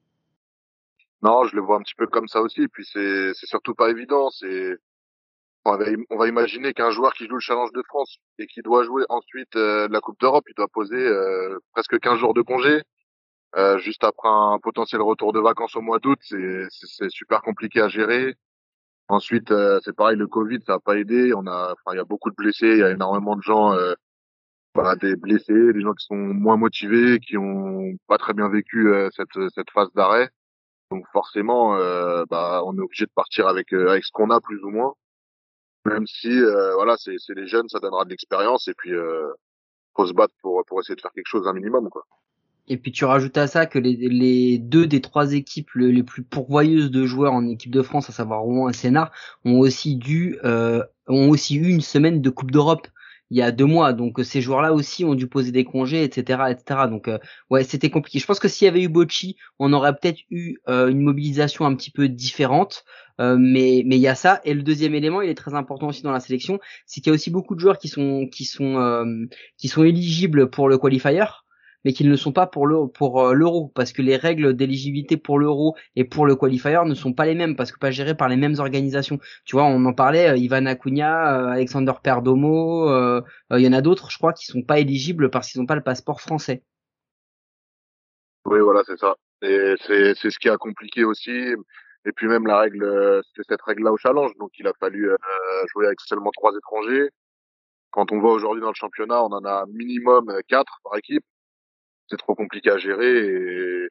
Non, 1.22 1.44
je 1.44 1.54
le 1.56 1.62
vois 1.62 1.76
un 1.76 1.82
petit 1.82 1.94
peu 1.94 2.06
comme 2.06 2.28
ça 2.28 2.40
aussi. 2.40 2.62
Et 2.62 2.68
puis 2.68 2.86
c'est 2.92 3.32
surtout 3.46 3.74
pas 3.74 3.90
évident. 3.90 4.30
C'est 4.30 4.76
on 5.64 6.16
va, 6.16 6.28
imaginer 6.28 6.72
qu'un 6.72 6.90
joueur 6.90 7.12
qui 7.12 7.26
joue 7.26 7.34
le 7.34 7.40
Challenge 7.40 7.72
de 7.72 7.82
France 7.88 8.16
et 8.38 8.46
qui 8.46 8.62
doit 8.62 8.84
jouer 8.84 9.04
ensuite 9.08 9.56
euh, 9.56 9.88
la 9.90 10.00
Coupe 10.00 10.18
d'Europe, 10.20 10.44
il 10.48 10.54
doit 10.54 10.68
poser 10.68 10.96
euh, 10.96 11.58
presque 11.72 11.98
15 11.98 12.18
jours 12.18 12.34
de 12.34 12.42
congé. 12.42 12.82
Euh, 13.56 13.78
juste 13.78 14.04
après 14.04 14.28
un 14.28 14.58
potentiel 14.62 15.02
retour 15.02 15.32
de 15.32 15.40
vacances 15.40 15.76
au 15.76 15.80
mois 15.80 15.98
d'août, 15.98 16.18
c'est 16.22 17.10
super 17.10 17.42
compliqué 17.42 17.80
à 17.80 17.88
gérer. 17.88 18.34
Ensuite, 19.08 19.52
c'est 19.84 19.94
pareil, 19.94 20.16
le 20.16 20.28
Covid, 20.28 20.60
ça 20.64 20.74
a 20.74 20.78
pas 20.78 20.96
aidé. 20.96 21.32
On 21.34 21.46
a, 21.46 21.72
enfin, 21.72 21.94
il 21.94 21.96
y 21.96 22.00
a 22.00 22.04
beaucoup 22.04 22.30
de 22.30 22.36
blessés, 22.36 22.68
il 22.68 22.78
y 22.78 22.82
a 22.82 22.90
énormément 22.92 23.34
de 23.36 23.42
gens, 23.42 23.74
bah, 24.74 24.94
des 24.96 25.16
blessés, 25.16 25.72
des 25.72 25.80
gens 25.80 25.94
qui 25.94 26.06
sont 26.06 26.16
moins 26.16 26.56
motivés, 26.56 27.18
qui 27.18 27.36
ont 27.36 27.96
pas 28.06 28.18
très 28.18 28.34
bien 28.34 28.48
vécu 28.48 28.88
cette 29.16 29.50
cette 29.52 29.70
phase 29.72 29.92
d'arrêt. 29.94 30.30
Donc 30.92 31.04
forcément, 31.12 31.76
bah, 32.30 32.62
on 32.64 32.76
est 32.78 32.80
obligé 32.80 33.06
de 33.06 33.12
partir 33.14 33.48
avec 33.48 33.72
avec 33.72 34.04
ce 34.04 34.12
qu'on 34.12 34.30
a 34.30 34.40
plus 34.40 34.62
ou 34.62 34.70
moins. 34.70 34.94
Même 35.84 36.06
si, 36.06 36.28
euh, 36.28 36.74
voilà, 36.74 36.96
c'est 36.96 37.16
les 37.34 37.46
jeunes, 37.46 37.68
ça 37.68 37.80
donnera 37.80 38.04
de 38.04 38.10
l'expérience 38.10 38.68
et 38.68 38.74
puis 38.74 38.94
euh, 38.94 39.28
faut 39.96 40.06
se 40.06 40.14
battre 40.14 40.34
pour 40.42 40.64
pour 40.66 40.80
essayer 40.80 40.96
de 40.96 41.00
faire 41.02 41.12
quelque 41.12 41.28
chose 41.28 41.48
un 41.48 41.54
minimum, 41.54 41.90
quoi. 41.90 42.06
Et 42.68 42.76
puis 42.76 42.92
tu 42.92 43.04
rajoutes 43.04 43.36
à 43.36 43.46
ça 43.48 43.66
que 43.66 43.78
les, 43.78 43.96
les 43.96 44.58
deux 44.58 44.86
des 44.86 45.00
trois 45.00 45.32
équipes 45.32 45.70
le- 45.74 45.90
les 45.90 46.02
plus 46.04 46.22
pourvoyeuses 46.22 46.90
de 46.90 47.04
joueurs 47.04 47.32
en 47.32 47.46
équipe 47.48 47.72
de 47.72 47.82
France, 47.82 48.08
à 48.08 48.12
savoir 48.12 48.42
Rouen 48.42 48.68
et 48.68 48.72
Sénart, 48.72 49.10
ont 49.44 49.58
aussi 49.58 49.96
dû 49.96 50.38
euh, 50.44 50.82
ont 51.08 51.28
aussi 51.30 51.56
eu 51.56 51.68
une 51.68 51.80
semaine 51.80 52.22
de 52.22 52.30
Coupe 52.30 52.50
d'Europe 52.52 52.86
il 53.30 53.38
y 53.38 53.42
a 53.42 53.52
deux 53.52 53.64
mois. 53.64 53.92
Donc 53.92 54.20
euh, 54.20 54.24
ces 54.24 54.40
joueurs-là 54.40 54.72
aussi 54.72 55.04
ont 55.04 55.14
dû 55.14 55.26
poser 55.26 55.52
des 55.52 55.64
congés, 55.64 56.04
etc., 56.04 56.42
etc. 56.50 56.88
Donc 56.88 57.08
euh, 57.08 57.18
ouais, 57.50 57.64
c'était 57.64 57.90
compliqué. 57.90 58.18
Je 58.18 58.26
pense 58.26 58.38
que 58.38 58.48
s'il 58.48 58.66
y 58.66 58.68
avait 58.68 58.82
eu 58.82 58.88
Bocci, 58.88 59.36
on 59.58 59.72
aurait 59.72 59.94
peut-être 59.94 60.20
eu 60.30 60.58
euh, 60.68 60.88
une 60.88 61.00
mobilisation 61.00 61.64
un 61.66 61.74
petit 61.74 61.90
peu 61.90 62.08
différente. 62.08 62.84
Euh, 63.20 63.36
mais 63.38 63.82
mais 63.84 63.96
il 63.96 64.00
y 64.00 64.08
a 64.08 64.14
ça. 64.14 64.40
Et 64.44 64.54
le 64.54 64.62
deuxième 64.62 64.94
élément, 64.94 65.20
il 65.20 65.28
est 65.28 65.34
très 65.34 65.54
important 65.54 65.88
aussi 65.88 66.02
dans 66.02 66.12
la 66.12 66.20
sélection, 66.20 66.58
c'est 66.86 67.00
qu'il 67.00 67.10
y 67.10 67.12
a 67.12 67.14
aussi 67.14 67.30
beaucoup 67.30 67.54
de 67.54 67.60
joueurs 67.60 67.78
qui 67.78 67.88
sont 67.88 68.26
qui 68.26 68.44
sont 68.44 68.78
euh, 68.78 69.26
qui 69.58 69.68
sont 69.68 69.84
éligibles 69.84 70.48
pour 70.48 70.68
le 70.68 70.78
qualifier 70.78 71.20
mais 71.84 71.92
qu'ils 71.92 72.10
ne 72.10 72.16
sont 72.16 72.32
pas 72.32 72.46
pour 72.46 72.66
le 72.66 72.88
pour 72.88 73.22
euh, 73.22 73.32
l'euro 73.34 73.70
parce 73.74 73.92
que 73.92 74.02
les 74.02 74.16
règles 74.16 74.54
d'éligibilité 74.54 75.16
pour 75.16 75.38
l'euro 75.38 75.76
et 75.96 76.04
pour 76.04 76.26
le 76.26 76.36
qualifier 76.36 76.78
ne 76.84 76.94
sont 76.94 77.12
pas 77.12 77.26
les 77.26 77.34
mêmes 77.34 77.56
parce 77.56 77.72
que 77.72 77.78
pas 77.78 77.90
gérées 77.90 78.16
par 78.16 78.28
les 78.28 78.36
mêmes 78.36 78.56
organisations. 78.58 79.18
Tu 79.44 79.56
vois, 79.56 79.64
on 79.64 79.84
en 79.84 79.92
parlait 79.92 80.30
euh, 80.30 80.36
Ivan 80.36 80.66
Acuna, 80.66 81.40
euh, 81.40 81.52
Alexander 81.52 81.92
Perdomo, 82.02 82.88
euh, 82.90 83.22
il 83.52 83.60
y 83.60 83.68
en 83.68 83.72
a 83.72 83.80
d'autres 83.80 84.10
je 84.10 84.18
crois 84.18 84.32
qui 84.32 84.46
sont 84.46 84.62
pas 84.62 84.78
éligibles 84.78 85.30
parce 85.30 85.50
qu'ils 85.50 85.60
n'ont 85.60 85.66
pas 85.66 85.76
le 85.76 85.82
passeport 85.82 86.20
français. 86.20 86.62
Oui, 88.46 88.60
voilà, 88.60 88.82
c'est 88.86 88.98
ça. 88.98 89.14
Et 89.42 89.74
c'est 89.86 90.14
c'est 90.14 90.30
ce 90.30 90.38
qui 90.38 90.48
a 90.48 90.56
compliqué 90.56 91.04
aussi. 91.04 91.54
Et 92.06 92.12
puis 92.12 92.28
même 92.28 92.46
la 92.46 92.58
règle, 92.58 93.22
c'était 93.26 93.52
cette 93.52 93.62
règle-là 93.62 93.92
au 93.92 93.98
challenge, 93.98 94.32
donc 94.38 94.50
il 94.58 94.66
a 94.66 94.72
fallu 94.80 95.10
euh, 95.10 95.16
jouer 95.72 95.86
avec 95.86 96.00
seulement 96.00 96.30
trois 96.30 96.52
étrangers. 96.56 97.10
Quand 97.90 98.12
on 98.12 98.20
voit 98.20 98.32
aujourd'hui 98.32 98.62
dans 98.62 98.70
le 98.70 98.74
championnat, 98.74 99.22
on 99.22 99.32
en 99.32 99.44
a 99.44 99.66
minimum 99.66 100.32
quatre 100.48 100.80
par 100.84 100.96
équipe. 100.96 101.24
C'est 102.10 102.16
trop 102.16 102.34
compliqué 102.34 102.70
à 102.70 102.78
gérer 102.78 103.18
et 103.18 103.88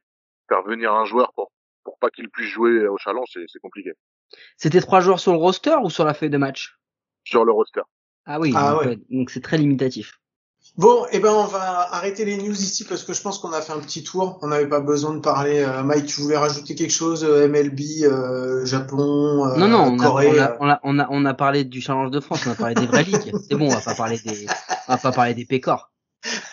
faire 0.49 0.61
venir 0.63 0.93
un 0.93 1.05
joueur 1.05 1.31
pour 1.33 1.51
pour 1.85 1.97
pas 1.99 2.09
qu'il 2.09 2.29
puisse 2.29 2.49
jouer 2.49 2.85
au 2.87 2.97
challenge, 2.97 3.27
c'est 3.33 3.45
c'est 3.47 3.59
compliqué. 3.59 3.93
C'était 4.57 4.81
trois 4.81 4.99
joueurs 4.99 5.19
sur 5.19 5.31
le 5.31 5.37
roster 5.39 5.75
ou 5.83 5.89
sur 5.89 6.03
la 6.05 6.13
feuille 6.13 6.29
de 6.29 6.37
match? 6.37 6.77
Sur 7.23 7.45
le 7.45 7.51
roster. 7.51 7.81
Ah 8.25 8.39
oui, 8.39 8.53
Ah 8.55 8.71
donc, 8.73 8.81
ouais. 8.81 8.87
ouais, 8.89 8.99
donc 9.09 9.29
c'est 9.31 9.41
très 9.41 9.57
limitatif. 9.57 10.19
Bon, 10.77 11.05
eh 11.11 11.19
ben 11.19 11.31
on 11.31 11.45
va 11.45 11.93
arrêter 11.93 12.25
les 12.25 12.37
news 12.37 12.51
ici 12.51 12.85
parce 12.85 13.03
que 13.03 13.13
je 13.13 13.21
pense 13.21 13.39
qu'on 13.39 13.51
a 13.53 13.61
fait 13.61 13.71
un 13.73 13.79
petit 13.79 14.03
tour. 14.03 14.37
On 14.41 14.47
n'avait 14.47 14.67
pas 14.67 14.81
besoin 14.81 15.13
de 15.15 15.19
parler. 15.19 15.59
euh, 15.61 15.81
Mike, 15.83 16.05
tu 16.05 16.21
voulais 16.21 16.37
rajouter 16.37 16.75
quelque 16.75 16.91
chose 16.91 17.23
euh, 17.23 17.47
MLB, 17.47 17.79
euh, 18.03 18.65
Japon, 18.65 19.47
euh, 19.47 19.57
non 19.57 19.67
non, 19.67 19.93
on 19.93 19.99
a, 19.99 20.03
Corée. 20.03 20.27
on, 20.27 20.35
euh. 20.35 20.41
a, 20.43 20.57
on, 20.59 20.69
a, 20.69 20.79
on, 20.83 20.99
a, 20.99 21.07
on 21.09 21.25
a 21.25 21.33
parlé 21.33 21.63
du 21.63 21.81
challenge 21.81 22.11
de 22.11 22.19
France, 22.19 22.45
on 22.45 22.51
a 22.51 22.55
parlé 22.55 22.75
des 22.75 22.85
vraies 22.85 23.03
ligues. 23.03 23.31
C'est 23.49 23.55
bon, 23.55 23.65
on 23.67 23.73
va 23.73 23.81
pas 23.81 23.95
parler 23.95 24.19
des 24.19 24.45
on 24.87 24.91
va 24.93 24.97
pas 24.97 25.11
parler 25.11 25.33
des 25.33 25.45
pécores. 25.45 25.91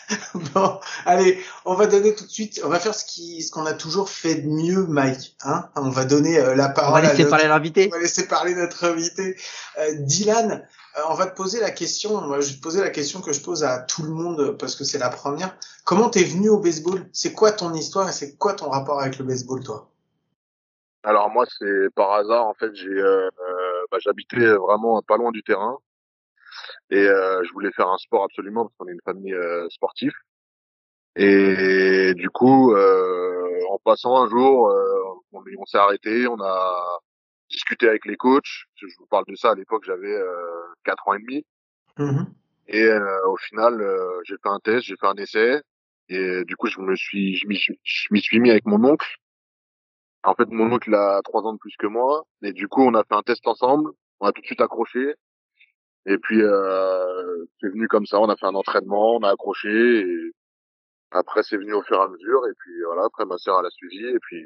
Bon, 0.54 0.78
allez, 1.04 1.38
on 1.64 1.74
va 1.74 1.86
donner 1.86 2.14
tout 2.14 2.24
de 2.24 2.30
suite. 2.30 2.60
On 2.64 2.68
va 2.68 2.78
faire 2.78 2.94
ce 2.94 3.04
qui, 3.04 3.42
ce 3.42 3.50
qu'on 3.50 3.66
a 3.66 3.74
toujours 3.74 4.08
fait 4.08 4.36
de 4.36 4.48
mieux, 4.48 4.86
Mike. 4.86 5.36
Hein 5.44 5.68
on 5.76 5.88
va 5.90 6.04
donner 6.04 6.38
euh, 6.38 6.54
la 6.54 6.70
On 6.70 6.74
parole. 6.74 7.02
va 7.02 7.08
à 7.08 7.10
laisser 7.10 7.22
notre- 7.24 7.30
parler 7.30 7.48
l'invité. 7.48 7.88
On 7.92 7.96
va 7.96 8.02
laisser 8.02 8.28
parler 8.28 8.54
notre 8.54 8.84
invité. 8.84 9.36
Euh, 9.78 9.92
Dylan, 9.98 10.66
euh, 10.96 11.00
on 11.10 11.14
va 11.14 11.26
te 11.26 11.34
poser 11.36 11.60
la 11.60 11.70
question, 11.72 12.14
on 12.14 12.28
va- 12.28 12.40
je 12.40 12.50
vais 12.50 12.56
te 12.56 12.62
poser 12.62 12.80
la 12.80 12.90
question 12.90 13.20
que 13.20 13.32
je 13.32 13.40
pose 13.40 13.64
à 13.64 13.80
tout 13.80 14.02
le 14.02 14.10
monde 14.10 14.56
parce 14.58 14.76
que 14.76 14.84
c'est 14.84 14.98
la 14.98 15.08
première. 15.10 15.56
Comment 15.84 16.08
t'es 16.08 16.24
venu 16.24 16.48
au 16.50 16.58
baseball? 16.58 17.08
C'est 17.12 17.32
quoi 17.32 17.52
ton 17.52 17.74
histoire 17.74 18.08
et 18.08 18.12
c'est 18.12 18.36
quoi 18.36 18.52
ton 18.54 18.70
rapport 18.70 19.00
avec 19.00 19.18
le 19.18 19.24
baseball, 19.24 19.62
toi? 19.64 19.90
Alors 21.02 21.30
moi, 21.30 21.44
c'est 21.58 21.94
par 21.94 22.12
hasard, 22.12 22.46
en 22.46 22.54
fait, 22.54 22.74
j'ai 22.74 23.00
bah, 23.90 23.98
j'habitais 24.00 24.44
vraiment 24.46 25.00
pas 25.02 25.16
loin 25.16 25.30
du 25.30 25.42
terrain 25.44 25.78
et 26.90 26.98
euh, 26.98 27.42
je 27.44 27.52
voulais 27.52 27.72
faire 27.72 27.88
un 27.88 27.98
sport 27.98 28.24
absolument 28.24 28.64
parce 28.64 28.74
qu'on 28.76 28.88
est 28.88 28.92
une 28.92 29.00
famille 29.04 29.34
euh, 29.34 29.68
sportive. 29.70 30.12
Et 31.16 32.12
du 32.14 32.28
coup, 32.28 32.74
euh, 32.74 33.60
en 33.70 33.78
passant 33.78 34.22
un 34.22 34.28
jour, 34.28 34.70
on, 35.32 35.42
on 35.58 35.66
s'est 35.66 35.78
arrêté, 35.78 36.28
on 36.28 36.38
a 36.40 37.00
discuté 37.48 37.88
avec 37.88 38.04
les 38.04 38.16
coachs. 38.16 38.66
Je 38.74 38.86
vous 38.98 39.06
parle 39.06 39.24
de 39.26 39.34
ça 39.34 39.52
à 39.52 39.54
l'époque, 39.54 39.84
j'avais 39.86 40.14
quatre 40.84 41.08
ans 41.08 41.14
et 41.14 41.20
demi. 41.20 41.46
Mhm. 41.98 42.26
Et 42.68 42.90
au 43.26 43.36
final, 43.38 43.82
j'ai 44.24 44.34
fait 44.34 44.48
un 44.50 44.60
test, 44.60 44.84
j'ai 44.84 44.96
fait 44.96 45.06
un 45.06 45.14
essai. 45.14 45.62
Et 46.10 46.44
du 46.44 46.54
coup, 46.56 46.66
je 46.66 46.80
me 46.80 46.94
suis, 46.94 47.36
je 47.36 47.48
m'y 47.48 47.56
suis, 47.56 47.78
suis 47.82 48.40
mis 48.40 48.50
avec 48.50 48.66
mon 48.66 48.84
oncle. 48.84 49.16
En 50.22 50.34
fait, 50.34 50.48
mon 50.50 50.70
oncle 50.70 50.94
a 50.94 51.22
trois 51.24 51.42
ans 51.42 51.54
de 51.54 51.58
plus 51.58 51.76
que 51.78 51.86
moi. 51.86 52.26
Et 52.42 52.52
du 52.52 52.68
coup, 52.68 52.82
on 52.82 52.94
a 52.94 53.04
fait 53.04 53.14
un 53.14 53.22
test 53.22 53.46
ensemble. 53.46 53.90
On 54.20 54.26
a 54.26 54.32
tout 54.32 54.42
de 54.42 54.46
suite 54.46 54.60
accroché. 54.60 55.14
Et 56.06 56.18
puis, 56.18 56.42
euh, 56.42 57.44
c'est 57.60 57.68
venu 57.68 57.88
comme 57.88 58.06
ça. 58.06 58.20
On 58.20 58.28
a 58.28 58.36
fait 58.36 58.46
un 58.46 58.54
entraînement, 58.54 59.16
on 59.16 59.22
a 59.22 59.30
accroché. 59.32 60.00
Et 60.00 60.32
après, 61.10 61.42
c'est 61.42 61.56
venu 61.56 61.72
au 61.74 61.82
fur 61.82 61.96
et 61.98 62.02
à 62.02 62.08
mesure. 62.08 62.46
Et 62.48 62.54
puis, 62.58 62.82
voilà, 62.86 63.04
après, 63.06 63.24
ma 63.24 63.38
sœur, 63.38 63.58
elle 63.60 63.66
a 63.66 63.70
suivi. 63.70 64.06
Et 64.06 64.18
puis, 64.20 64.44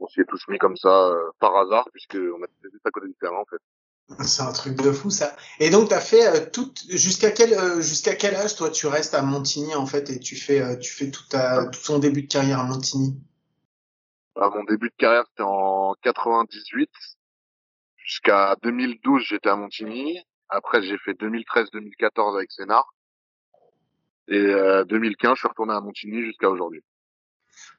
on 0.00 0.06
s'y 0.08 0.20
est 0.20 0.26
tous 0.28 0.46
mis 0.48 0.58
comme 0.58 0.76
ça, 0.76 1.08
euh, 1.08 1.30
par 1.40 1.56
hasard, 1.56 1.88
puisque 1.92 2.16
on 2.16 2.42
a 2.42 2.46
fait 2.46 2.68
à 2.84 2.90
côté 2.90 3.08
du 3.08 3.14
terrain, 3.14 3.38
en 3.38 3.46
fait. 3.46 3.60
C'est 4.24 4.42
un 4.42 4.52
truc 4.52 4.76
de 4.76 4.90
fou 4.90 5.10
ça. 5.10 5.36
Et 5.60 5.70
donc 5.70 5.90
t'as 5.90 6.00
fait 6.00 6.26
euh, 6.26 6.46
tout 6.50 6.72
jusqu'à 6.88 7.30
quel 7.30 7.52
euh, 7.52 7.80
jusqu'à 7.80 8.14
quel 8.14 8.34
âge 8.36 8.56
toi 8.56 8.70
tu 8.70 8.86
restes 8.86 9.14
à 9.14 9.22
Montigny 9.22 9.74
en 9.74 9.86
fait 9.86 10.10
et 10.10 10.18
tu 10.18 10.34
fais 10.36 10.62
euh, 10.62 10.76
tu 10.76 10.92
fais 10.92 11.10
tout 11.10 11.24
ta 11.28 11.66
tout 11.66 11.80
ton 11.84 11.98
début 11.98 12.22
de 12.22 12.28
carrière 12.28 12.60
à 12.60 12.64
Montigny? 12.64 13.20
Bah, 14.34 14.50
mon 14.54 14.64
début 14.64 14.88
de 14.88 14.94
carrière 14.96 15.24
c'était 15.30 15.42
en 15.42 15.94
98 16.02 16.90
jusqu'à 17.96 18.56
2012 18.62 19.22
j'étais 19.28 19.50
à 19.50 19.56
Montigny. 19.56 20.18
Après 20.48 20.82
j'ai 20.82 20.98
fait 20.98 21.12
2013-2014 21.12 22.36
avec 22.36 22.50
Sénart 22.52 22.92
et 24.28 24.52
2015 24.88 25.34
je 25.34 25.38
suis 25.38 25.48
retourné 25.48 25.72
à 25.72 25.80
Montigny 25.80 26.22
jusqu'à 26.22 26.50
aujourd'hui. 26.50 26.82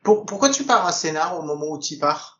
Pour, 0.03 0.25
pourquoi 0.25 0.49
tu 0.49 0.63
pars 0.63 0.85
à 0.85 0.91
Sénart 0.91 1.39
au 1.39 1.43
moment 1.43 1.71
où 1.71 1.79
tu 1.79 1.97
pars? 1.97 2.39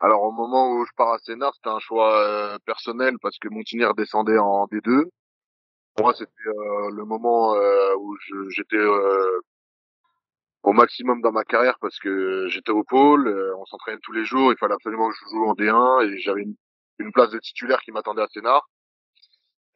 Alors 0.00 0.22
au 0.22 0.32
moment 0.32 0.72
où 0.72 0.84
je 0.86 0.92
pars 0.96 1.12
à 1.12 1.18
Sénart, 1.18 1.54
c'était 1.54 1.68
un 1.68 1.78
choix 1.78 2.18
euh, 2.20 2.58
personnel 2.64 3.16
parce 3.20 3.38
que 3.38 3.48
Montigny 3.48 3.84
redescendait 3.84 4.38
en 4.38 4.66
D2. 4.66 5.04
Pour 5.94 6.06
moi, 6.06 6.14
c'était 6.14 6.30
euh, 6.46 6.90
le 6.90 7.04
moment 7.04 7.54
euh, 7.54 7.94
où 7.98 8.16
j'étais 8.48 8.82
au 10.62 10.72
maximum 10.72 11.20
dans 11.20 11.32
ma 11.32 11.44
carrière 11.44 11.78
parce 11.80 11.98
que 11.98 12.46
j'étais 12.48 12.70
au 12.70 12.82
pôle, 12.84 13.28
on 13.58 13.66
s'entraînait 13.66 13.98
tous 14.02 14.12
les 14.12 14.24
jours, 14.24 14.52
il 14.52 14.58
fallait 14.58 14.74
absolument 14.74 15.10
que 15.10 15.16
je 15.16 15.30
joue 15.30 15.44
en 15.46 15.54
D1 15.54 16.06
et 16.06 16.18
j'avais 16.20 16.42
une, 16.42 16.54
une, 16.98 17.12
place 17.12 17.30
de 17.30 17.38
titulaire 17.38 17.80
qui 17.80 17.92
m'attendait 17.92 18.22
à 18.22 18.28
Sénart. 18.28 18.68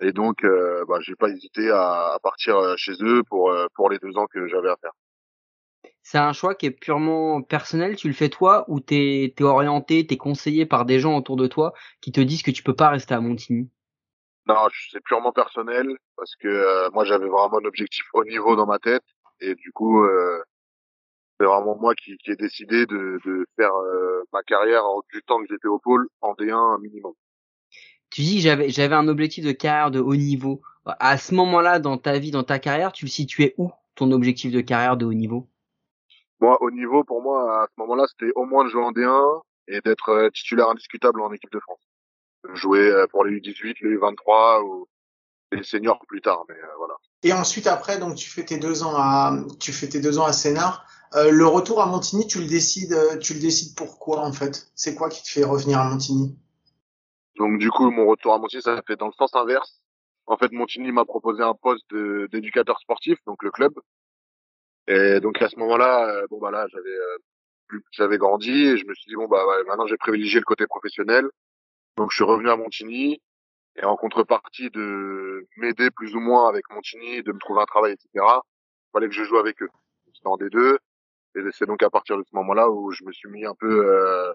Et 0.04 0.12
donc, 0.12 0.42
bah, 0.88 0.98
j'ai 1.00 1.16
pas 1.16 1.28
hésité 1.30 1.70
à, 1.70 2.12
à, 2.14 2.18
partir 2.22 2.76
chez 2.76 2.92
eux 3.00 3.22
pour 3.28 3.52
pour 3.74 3.90
les 3.90 3.98
deux 3.98 4.16
ans 4.16 4.26
que 4.26 4.46
j'avais 4.46 4.68
à 4.68 4.76
faire 4.76 4.92
c'est 6.04 6.18
un 6.18 6.34
choix 6.34 6.54
qui 6.54 6.66
est 6.66 6.70
purement 6.70 7.42
personnel, 7.42 7.96
tu 7.96 8.08
le 8.08 8.14
fais 8.14 8.28
toi 8.28 8.66
ou 8.68 8.78
t'es 8.78 9.34
es 9.36 9.42
orienté, 9.42 10.06
t'es 10.06 10.18
conseillé 10.18 10.66
par 10.66 10.84
des 10.84 11.00
gens 11.00 11.16
autour 11.16 11.36
de 11.36 11.46
toi 11.46 11.72
qui 12.02 12.12
te 12.12 12.20
disent 12.20 12.42
que 12.42 12.50
tu 12.50 12.62
peux 12.62 12.74
pas 12.74 12.90
rester 12.90 13.14
à 13.14 13.20
Montigny? 13.20 13.70
Non, 14.46 14.68
c'est 14.90 15.02
purement 15.02 15.32
personnel 15.32 15.96
parce 16.16 16.36
que 16.36 16.48
euh, 16.48 16.90
moi 16.92 17.04
j'avais 17.04 17.26
vraiment 17.26 17.58
un 17.58 17.64
objectif 17.64 18.04
haut 18.12 18.24
niveau 18.24 18.54
dans 18.54 18.66
ma 18.66 18.78
tête 18.78 19.04
et 19.40 19.54
du 19.54 19.72
coup 19.72 20.04
euh, 20.04 20.42
c'est 21.40 21.46
vraiment 21.46 21.76
moi 21.78 21.94
qui, 21.94 22.18
qui 22.18 22.30
ai 22.30 22.36
décidé 22.36 22.84
de, 22.84 23.18
de 23.24 23.46
faire 23.56 23.74
euh, 23.74 24.22
ma 24.34 24.42
carrière 24.42 24.84
du 25.10 25.22
temps 25.22 25.40
que 25.40 25.46
j'étais 25.48 25.68
au 25.68 25.78
pôle 25.78 26.06
en 26.20 26.34
D1 26.34 26.82
minimum. 26.82 27.14
Tu 28.14 28.20
dis 28.20 28.40
j'avais 28.40 28.70
j'avais 28.70 28.94
un 28.94 29.08
objectif 29.08 29.44
de 29.44 29.50
carrière 29.50 29.90
de 29.90 29.98
haut 29.98 30.14
niveau. 30.14 30.62
À 30.86 31.18
ce 31.18 31.34
moment-là 31.34 31.80
dans 31.80 31.98
ta 31.98 32.16
vie, 32.16 32.30
dans 32.30 32.44
ta 32.44 32.60
carrière, 32.60 32.92
tu 32.92 33.06
le 33.06 33.10
situais 33.10 33.56
où 33.58 33.72
ton 33.96 34.12
objectif 34.12 34.52
de 34.52 34.60
carrière 34.60 34.96
de 34.96 35.04
haut 35.04 35.12
niveau? 35.12 35.48
Moi, 36.38 36.56
au 36.62 36.70
niveau, 36.70 37.02
pour 37.02 37.20
moi, 37.22 37.64
à 37.64 37.66
ce 37.66 37.72
moment-là, 37.80 38.04
c'était 38.08 38.32
au 38.36 38.44
moins 38.44 38.64
de 38.64 38.68
jouer 38.68 38.84
en 38.84 38.92
D1 38.92 39.42
et 39.66 39.80
d'être 39.80 40.10
euh, 40.10 40.30
titulaire 40.30 40.68
indiscutable 40.68 41.20
en 41.22 41.32
équipe 41.32 41.50
de 41.50 41.58
France. 41.58 41.80
Jouer 42.52 42.88
euh, 42.88 43.08
pour 43.08 43.24
les 43.24 43.40
U18, 43.40 43.78
les 43.80 43.96
U23 43.96 44.62
ou 44.62 44.86
les 45.50 45.64
seniors 45.64 45.98
plus 46.06 46.20
tard, 46.20 46.44
mais 46.48 46.54
euh, 46.54 46.76
voilà. 46.78 46.94
Et 47.24 47.32
ensuite, 47.32 47.66
après, 47.66 47.98
donc 47.98 48.14
tu 48.14 48.30
fais 48.30 48.44
tes 48.44 48.58
deux 48.58 48.84
ans 48.84 48.94
à, 48.94 49.36
tu 49.58 49.72
fais 49.72 49.88
tes 49.88 49.98
deux 50.00 50.20
ans 50.20 50.24
à 50.24 50.32
Sénart. 50.32 50.86
le 51.16 51.46
retour 51.46 51.82
à 51.82 51.86
Montigny, 51.86 52.28
tu 52.28 52.38
le 52.38 52.46
décides, 52.46 52.96
tu 53.20 53.34
le 53.34 53.40
décides 53.40 53.76
pourquoi 53.76 54.20
en 54.20 54.32
fait? 54.32 54.70
C'est 54.76 54.94
quoi 54.94 55.08
qui 55.08 55.20
te 55.24 55.28
fait 55.28 55.42
revenir 55.42 55.80
à 55.80 55.90
Montigny? 55.90 56.38
Donc 57.36 57.58
du 57.58 57.70
coup, 57.70 57.90
mon 57.90 58.06
retour 58.06 58.34
à 58.34 58.38
Montigny, 58.38 58.62
ça 58.62 58.80
fait 58.86 58.96
dans 58.96 59.06
le 59.06 59.12
sens 59.12 59.34
inverse. 59.34 59.80
En 60.26 60.36
fait, 60.36 60.52
Montigny 60.52 60.92
m'a 60.92 61.04
proposé 61.04 61.42
un 61.42 61.54
poste 61.54 61.92
d'éducateur 61.94 62.78
sportif, 62.80 63.18
donc 63.26 63.42
le 63.42 63.50
club, 63.50 63.74
et 64.86 65.20
donc 65.20 65.40
à 65.40 65.48
ce 65.48 65.58
moment-là, 65.58 66.08
euh, 66.10 66.26
bon 66.28 66.38
bah 66.38 66.50
là 66.50 66.66
j'avais 66.68 66.90
euh, 66.90 67.78
j'avais 67.92 68.18
grandi 68.18 68.50
et 68.50 68.76
je 68.76 68.86
me 68.86 68.94
suis 68.94 69.08
dit 69.08 69.16
bon 69.16 69.26
bah 69.28 69.42
maintenant 69.66 69.86
j'ai 69.86 69.96
privilégié 69.96 70.40
le 70.40 70.44
côté 70.44 70.66
professionnel. 70.66 71.26
Donc 71.96 72.10
je 72.10 72.16
suis 72.16 72.24
revenu 72.24 72.50
à 72.50 72.56
Montigny 72.56 73.22
et 73.76 73.84
en 73.84 73.96
contrepartie 73.96 74.70
de 74.70 75.46
m'aider 75.56 75.90
plus 75.90 76.14
ou 76.16 76.20
moins 76.20 76.48
avec 76.48 76.68
Montigny, 76.70 77.22
de 77.22 77.32
me 77.32 77.38
trouver 77.38 77.62
un 77.62 77.66
travail, 77.66 77.92
etc. 77.92 78.26
Fallait 78.92 79.08
que 79.08 79.14
je 79.14 79.24
joue 79.24 79.38
avec 79.38 79.62
eux. 79.62 79.70
C'était 80.14 80.26
en 80.28 80.36
D2 80.36 80.76
et 81.36 81.40
c'est 81.52 81.66
donc 81.66 81.82
à 81.82 81.90
partir 81.90 82.18
de 82.18 82.24
ce 82.24 82.36
moment-là 82.36 82.70
où 82.70 82.92
je 82.92 83.04
me 83.04 83.12
suis 83.12 83.28
mis 83.30 83.46
un 83.46 83.54
peu 83.54 83.86
euh, 83.88 84.32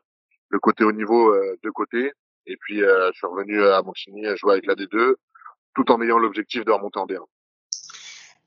le 0.49 0.59
côté 0.59 0.83
au 0.83 0.91
niveau 0.91 1.33
de 1.63 1.69
côté 1.69 2.11
et 2.49 2.57
puis 2.57 2.79
je 2.79 3.11
suis 3.13 3.27
revenu 3.27 3.63
à 3.65 3.81
Montigny 3.81 4.25
jouer 4.37 4.53
avec 4.53 4.65
la 4.65 4.75
D2 4.75 5.15
tout 5.75 5.91
en 5.91 6.01
ayant 6.01 6.17
l'objectif 6.17 6.65
de 6.65 6.71
remonter 6.71 6.99
en 6.99 7.05
D1. 7.05 7.19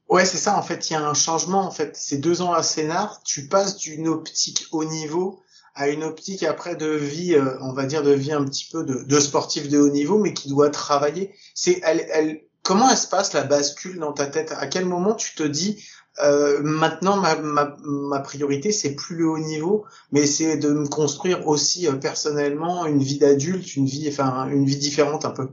Ouais, 0.08 0.26
c'est 0.26 0.38
ça. 0.38 0.58
En 0.58 0.62
fait, 0.62 0.90
il 0.90 0.92
y 0.92 0.96
a 0.96 1.08
un 1.08 1.14
changement. 1.14 1.62
En 1.62 1.70
fait, 1.70 1.96
ces 1.96 2.18
deux 2.18 2.42
ans 2.42 2.52
à 2.52 2.62
Sénart, 2.62 3.22
tu 3.22 3.48
passes 3.48 3.78
d'une 3.78 4.08
optique 4.08 4.66
haut 4.72 4.84
niveau 4.84 5.42
à 5.74 5.88
une 5.88 6.04
optique 6.04 6.42
après 6.42 6.76
de 6.76 6.86
vie, 6.86 7.34
euh, 7.34 7.56
on 7.62 7.72
va 7.72 7.86
dire 7.86 8.02
de 8.02 8.12
vie 8.12 8.32
un 8.32 8.44
petit 8.44 8.68
peu 8.70 8.84
de, 8.84 9.20
sportif 9.20 9.70
de 9.70 9.78
haut 9.78 9.88
niveau, 9.88 10.18
mais 10.18 10.34
qui 10.34 10.50
doit 10.50 10.68
travailler. 10.68 11.34
C'est, 11.54 11.80
elle, 11.82 12.42
comment 12.62 12.90
elle 12.90 12.96
se 12.98 13.08
passe 13.08 13.32
la 13.32 13.44
bascule 13.44 13.98
dans 13.98 14.12
ta 14.12 14.26
tête? 14.26 14.52
À 14.52 14.66
quel 14.66 14.84
moment 14.84 15.14
tu 15.14 15.34
te 15.34 15.42
dis 15.42 15.82
euh, 16.22 16.60
maintenant 16.62 17.16
ma, 17.16 17.36
ma, 17.36 17.76
ma 17.80 18.20
priorité 18.20 18.70
c'est 18.70 18.94
plus 18.94 19.16
le 19.16 19.26
haut 19.26 19.38
niveau, 19.38 19.86
mais 20.10 20.26
c'est 20.26 20.58
de 20.58 20.70
me 20.70 20.86
construire 20.86 21.48
aussi 21.48 21.88
euh, 21.88 21.92
personnellement 21.94 22.84
une 22.86 22.98
vie 22.98 23.18
d'adulte, 23.18 23.76
une 23.76 23.86
vie, 23.86 24.08
enfin 24.08 24.48
une 24.48 24.66
vie 24.66 24.76
différente 24.76 25.24
un 25.24 25.30
peu. 25.30 25.48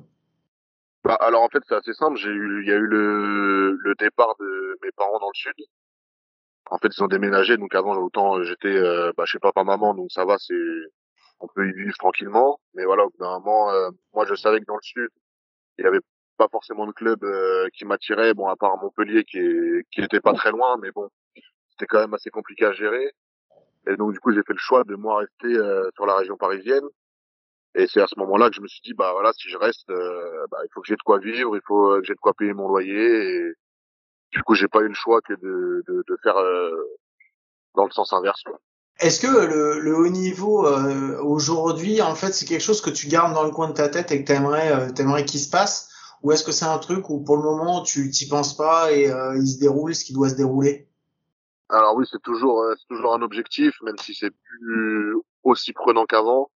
Bah, 1.05 1.15
alors 1.21 1.43
en 1.43 1.49
fait 1.49 1.63
c'est 1.67 1.75
assez 1.75 1.93
simple. 1.93 2.17
J'ai 2.17 2.29
eu, 2.29 2.63
il 2.63 2.67
y 2.67 2.73
a 2.73 2.75
eu 2.75 2.87
le, 2.87 3.71
le 3.71 3.95
départ 3.95 4.35
de 4.39 4.77
mes 4.83 4.91
parents 4.91 5.19
dans 5.19 5.29
le 5.29 5.37
sud. 5.37 5.53
En 6.69 6.77
fait 6.77 6.89
ils 6.95 7.03
ont 7.03 7.07
déménagé, 7.07 7.55
donc 7.57 7.73
avant 7.73 7.95
autant 7.97 8.43
j'étais 8.43 8.67
euh, 8.67 9.11
bah, 9.15 9.25
chez 9.25 9.39
papa 9.39 9.63
maman, 9.63 9.93
donc 9.93 10.11
ça 10.11 10.25
va, 10.25 10.37
c'est 10.37 10.53
on 11.39 11.47
peut 11.47 11.69
y 11.69 11.73
vivre 11.73 11.97
tranquillement. 11.97 12.59
Mais 12.73 12.83
voilà, 12.83 13.05
au 13.05 13.09
bout 13.09 13.17
d'un 13.19 13.39
moment, 13.39 13.71
euh, 13.71 13.89
moi 14.13 14.25
je 14.25 14.35
savais 14.35 14.59
que 14.59 14.65
dans 14.65 14.75
le 14.75 14.81
sud 14.81 15.09
il 15.77 15.85
y 15.85 15.87
avait 15.87 16.01
pas 16.39 16.47
forcément 16.47 16.87
de 16.87 16.93
club 16.93 17.21
euh, 17.23 17.67
qui 17.73 17.83
m'attirait, 17.83 18.33
bon 18.33 18.47
à 18.47 18.55
part 18.55 18.77
Montpellier 18.77 19.25
qui 19.25 19.39
est, 19.39 19.85
qui 19.91 20.01
était 20.01 20.21
pas 20.21 20.33
très 20.33 20.51
loin, 20.51 20.77
mais 20.81 20.89
bon 20.91 21.09
c'était 21.71 21.85
quand 21.85 21.99
même 21.99 22.13
assez 22.13 22.29
compliqué 22.29 22.65
à 22.65 22.71
gérer. 22.71 23.11
Et 23.87 23.97
donc 23.97 24.13
du 24.13 24.19
coup 24.19 24.31
j'ai 24.31 24.41
fait 24.43 24.53
le 24.53 24.59
choix 24.59 24.85
de 24.85 24.95
moi 24.95 25.19
rester 25.19 25.53
euh, 25.53 25.89
sur 25.95 26.05
la 26.05 26.15
région 26.15 26.37
parisienne 26.37 26.87
et 27.75 27.87
c'est 27.87 28.01
à 28.01 28.07
ce 28.07 28.17
moment-là 28.19 28.49
que 28.49 28.55
je 28.55 28.61
me 28.61 28.67
suis 28.67 28.81
dit, 28.83 28.93
bah 28.93 29.11
voilà, 29.11 29.31
si 29.33 29.49
je 29.49 29.57
reste, 29.57 29.89
euh, 29.89 30.47
bah, 30.49 30.57
il 30.63 30.69
faut 30.73 30.81
que 30.81 30.87
j'ai 30.87 30.95
de 30.95 31.01
quoi 31.03 31.19
vivre, 31.19 31.55
il 31.55 31.61
faut 31.67 31.99
que 31.99 32.05
j'ai 32.05 32.15
de 32.15 32.19
quoi 32.19 32.33
payer 32.33 32.53
mon 32.53 32.67
loyer. 32.67 33.35
Et 33.35 33.53
du 34.31 34.41
coup, 34.41 34.55
j'ai 34.55 34.67
pas 34.67 34.79
eu 34.79 34.87
le 34.87 34.95
choix 34.95 35.21
que 35.21 35.33
de, 35.33 35.83
de, 35.87 36.17
faire 36.23 36.35
dans 37.75 37.85
le 37.85 37.91
sens 37.91 38.11
inverse. 38.11 38.41
Est-ce 38.99 39.19
que 39.21 39.27
le, 39.27 39.95
haut 39.95 40.09
niveau 40.09 40.67
aujourd'hui, 41.21 42.01
en 42.01 42.15
fait, 42.15 42.31
c'est 42.31 42.47
quelque 42.47 42.63
chose 42.63 42.81
que 42.81 42.89
tu 42.89 43.07
gardes 43.07 43.35
dans 43.35 43.43
le 43.43 43.51
coin 43.51 43.67
de 43.67 43.73
ta 43.73 43.87
tête 43.87 44.11
et 44.11 44.23
que 44.23 44.27
t'aimerais, 44.27 44.91
t'aimerais 44.93 45.25
qu'il 45.25 45.39
se 45.39 45.49
passe, 45.51 45.89
ou 46.23 46.31
est-ce 46.31 46.43
que 46.43 46.51
c'est 46.51 46.65
un 46.65 46.77
truc 46.77 47.09
où 47.09 47.23
pour 47.23 47.37
le 47.37 47.43
moment 47.43 47.81
tu 47.81 48.09
t'y 48.09 48.27
penses 48.27 48.55
pas 48.55 48.91
et 48.91 49.03
il 49.03 49.47
se 49.47 49.59
déroule 49.59 49.95
ce 49.95 50.03
qui 50.03 50.13
doit 50.13 50.29
se 50.29 50.35
dérouler? 50.35 50.87
Alors 51.69 51.95
oui, 51.95 52.05
c'est 52.11 52.21
toujours, 52.21 52.63
c'est 52.77 52.87
toujours 52.87 53.13
un 53.13 53.21
objectif, 53.21 53.75
même 53.83 53.97
si 53.99 54.13
c'est 54.13 54.31
plus 54.31 55.15
aussi 55.43 55.73
prenant 55.73 56.05
qu'avant. 56.05 56.49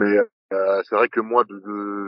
Mais 0.00 0.18
euh, 0.52 0.82
c'est 0.88 0.94
vrai 0.94 1.08
que 1.08 1.20
moi, 1.20 1.44
de, 1.44 1.58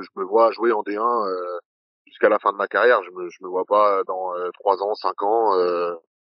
je 0.02 0.08
me 0.16 0.24
vois 0.24 0.52
jouer 0.52 0.72
en 0.72 0.82
D1 0.82 1.28
euh, 1.28 1.58
jusqu'à 2.06 2.28
la 2.28 2.38
fin 2.38 2.52
de 2.52 2.56
ma 2.56 2.68
carrière. 2.68 3.02
Je 3.02 3.10
me, 3.10 3.28
je 3.30 3.38
me 3.42 3.48
vois 3.48 3.64
pas 3.64 4.02
dans 4.04 4.34
euh, 4.34 4.50
trois 4.54 4.82
ans, 4.82 4.94
cinq 4.94 5.22
ans 5.22 5.54
euh, 5.56 5.94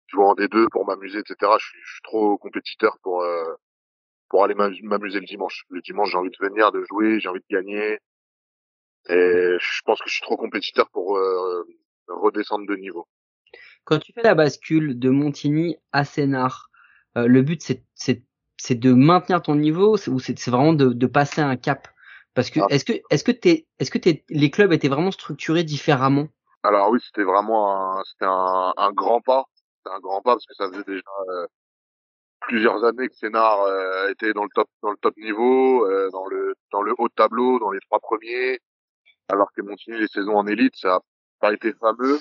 jouer 0.08 0.24
en 0.24 0.34
D2 0.34 0.68
pour 0.70 0.86
m'amuser, 0.86 1.18
etc. 1.18 1.52
Je 1.58 1.66
suis, 1.66 1.78
je 1.82 1.92
suis, 1.92 2.02
trop 2.02 2.38
compétiteur 2.38 2.98
pour 3.02 3.24
pour 4.28 4.44
aller 4.44 4.54
m'amuser 4.54 5.18
le 5.18 5.26
dimanche. 5.26 5.64
Le 5.70 5.80
dimanche, 5.82 6.10
j'ai 6.10 6.18
envie 6.18 6.30
de 6.30 6.46
venir, 6.46 6.70
de 6.72 6.84
jouer, 6.88 7.18
j'ai 7.20 7.28
envie 7.28 7.40
de 7.40 7.56
gagner. 7.56 7.98
Et 9.08 9.56
je 9.58 9.82
pense 9.84 10.00
que 10.00 10.08
je 10.08 10.14
suis 10.14 10.22
trop 10.22 10.36
compétiteur 10.36 10.88
pour 10.90 11.18
redescendre 12.08 12.66
de 12.66 12.76
niveau. 12.76 13.06
Quand 13.84 13.98
tu 13.98 14.12
fais 14.12 14.22
la 14.22 14.34
bascule 14.34 14.98
de 14.98 15.10
Montigny 15.10 15.76
à 15.92 16.04
Sénart, 16.04 16.70
le 17.16 17.42
but 17.42 17.62
c'est 17.62 18.74
de 18.74 18.92
maintenir 18.92 19.42
ton 19.42 19.54
niveau 19.54 19.96
ou 20.08 20.20
c'est 20.20 20.38
vraiment 20.48 20.72
de, 20.74 20.92
de, 20.92 21.06
passer 21.06 21.40
un 21.40 21.56
cap? 21.56 21.88
Parce 22.34 22.50
que 22.50 22.60
Ah. 22.60 22.66
est-ce 22.70 22.84
que 22.84 22.92
est-ce 23.10 23.24
que 23.24 23.32
t'es 23.32 23.66
est-ce 23.78 23.90
que 23.90 23.98
t'es 23.98 24.24
les 24.28 24.50
clubs 24.50 24.72
étaient 24.72 24.88
vraiment 24.88 25.10
structurés 25.10 25.64
différemment? 25.64 26.28
Alors 26.62 26.90
oui, 26.90 27.00
c'était 27.04 27.24
vraiment 27.24 27.98
un, 27.98 28.02
c'était 28.04 28.26
un, 28.26 28.72
un 28.76 28.92
grand 28.92 29.20
pas. 29.20 29.44
C'était 29.78 29.96
un 29.96 30.00
grand 30.00 30.20
pas 30.20 30.34
parce 30.34 30.46
que 30.46 30.54
ça 30.54 30.68
faisait 30.68 30.84
déjà 30.84 31.02
euh, 31.30 31.46
plusieurs 32.40 32.84
années 32.84 33.08
que 33.08 33.14
Sénard 33.16 33.62
euh, 33.62 34.10
était 34.10 34.32
dans 34.32 34.44
le 34.44 34.50
top 34.54 34.68
dans 34.82 34.90
le 34.90 34.96
top 34.98 35.16
niveau, 35.16 35.86
euh, 35.86 36.10
dans 36.12 36.26
le 36.26 36.54
dans 36.70 36.82
le 36.82 36.94
haut 36.98 37.08
de 37.08 37.14
tableau, 37.14 37.58
dans 37.58 37.70
les 37.70 37.80
trois 37.80 37.98
premiers, 37.98 38.60
alors 39.30 39.52
que 39.52 39.62
Montigny 39.62 39.98
les 39.98 40.08
saisons 40.08 40.36
en 40.36 40.46
élite, 40.46 40.76
ça 40.76 40.96
a 40.96 41.00
pas 41.40 41.52
été 41.52 41.72
fameux. 41.74 42.18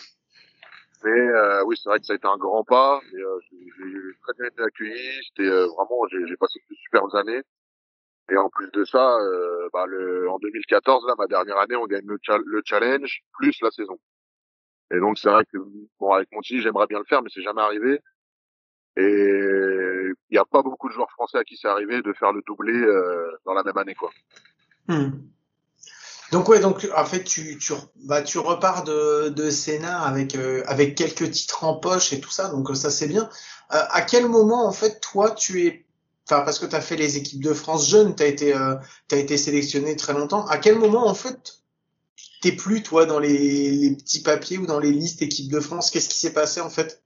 Mais 1.04 1.12
euh, 1.12 1.64
oui, 1.66 1.78
c'est 1.82 1.90
vrai 1.90 2.00
que 2.00 2.06
ça 2.06 2.14
a 2.14 2.16
été 2.18 2.28
un 2.28 2.38
grand 2.38 2.64
pas. 2.64 3.00
Et, 3.14 3.22
euh, 3.22 3.40
j'ai 3.52 4.20
très 4.22 4.34
bien 4.38 4.48
été 4.48 4.62
accueilli. 4.62 5.24
C'était 5.28 5.50
euh, 5.50 5.68
vraiment, 5.68 6.08
j'ai 6.12 6.38
passé 6.38 6.60
de 6.70 6.76
superbes 6.76 7.16
années. 7.16 7.42
Et 8.32 8.38
en 8.38 8.50
plus 8.50 8.70
de 8.72 8.84
ça, 8.84 9.18
euh, 9.20 9.70
bah, 9.74 9.86
le, 9.88 10.30
en 10.30 10.38
2014, 10.40 11.08
là, 11.08 11.16
ma 11.18 11.26
dernière 11.28 11.58
année, 11.58 11.76
on 11.76 11.88
gagne 11.88 12.06
le, 12.06 12.20
le 12.46 12.62
challenge 12.66 13.22
plus 13.34 13.60
la 13.62 13.72
saison. 13.72 13.98
Et 14.92 15.00
donc 15.00 15.20
c'est 15.20 15.30
vrai 15.30 15.46
que 15.46 15.58
bon 16.00 16.12
avec 16.12 16.32
Montigny, 16.32 16.62
j'aimerais 16.62 16.88
bien 16.88 17.00
le 17.00 17.06
faire, 17.06 17.22
mais 17.22 17.30
c'est 17.34 17.44
jamais 17.44 17.62
arrivé. 17.62 18.00
Et 18.98 20.12
il 20.30 20.34
n'y 20.34 20.38
a 20.38 20.46
pas 20.46 20.62
beaucoup 20.62 20.90
de 20.90 20.94
joueurs 20.94 21.12
français 21.12 21.38
à 21.38 21.44
qui 21.44 21.56
c'est 21.56 21.68
arrivé 21.68 22.02
de 22.02 22.12
faire 22.14 22.34
le 22.34 22.42
doublé 22.46 22.74
euh, 22.74 23.32
dans 23.46 23.54
la 23.54 23.64
même 23.64 23.78
année, 23.78 23.96
quoi. 23.96 24.10
Hmm. 24.88 25.12
Donc 26.32 26.48
ouais, 26.48 26.60
donc 26.60 26.88
en 26.96 27.06
fait 27.06 27.24
tu 27.24 27.58
tu 27.58 27.74
bah 28.06 28.22
tu 28.22 28.38
repars 28.38 28.84
de 28.84 29.30
de 29.30 29.50
Sénat 29.50 30.02
avec 30.02 30.36
euh, 30.36 30.64
avec 30.68 30.96
quelques 30.96 31.32
titres 31.32 31.64
en 31.64 31.76
poche 31.76 32.14
et 32.14 32.22
tout 32.22 32.30
ça, 32.30 32.50
donc 32.50 32.70
euh, 32.70 32.76
ça 32.76 32.92
c'est 32.92 33.08
bien. 33.08 33.30
Euh, 33.74 33.82
à 33.90 34.02
quel 34.02 34.28
moment 34.28 34.68
en 34.68 34.72
fait 34.72 35.00
toi 35.02 35.32
tu 35.32 35.66
es 35.66 35.86
enfin 36.30 36.42
parce 36.42 36.60
que 36.60 36.68
tu 36.68 36.76
as 36.76 36.82
fait 36.82 36.98
les 36.98 37.18
équipes 37.18 37.44
de 37.44 37.54
France 37.54 37.90
jeunes, 37.90 38.16
tu 38.16 38.22
as 38.22 38.28
été 38.28 38.56
euh, 38.56 38.76
été 39.12 39.38
sélectionné 39.38 39.96
très 39.96 40.14
longtemps. 40.14 40.46
À 40.46 40.60
quel 40.60 40.78
moment 40.78 41.08
en 41.08 41.16
fait 41.16 41.64
t'es 42.42 42.52
plus 42.52 42.84
toi 42.84 43.06
dans 43.06 43.20
les, 43.20 43.72
les 43.72 43.96
petits 43.96 44.22
papiers 44.22 44.60
ou 44.60 44.68
dans 44.68 44.80
les 44.80 44.92
listes 44.92 45.24
équipes 45.24 45.52
de 45.52 45.60
France? 45.60 45.90
Qu'est-ce 45.90 46.10
qui 46.10 46.20
s'est 46.20 46.34
passé 46.34 46.62
en 46.62 46.70
fait? 46.70 47.02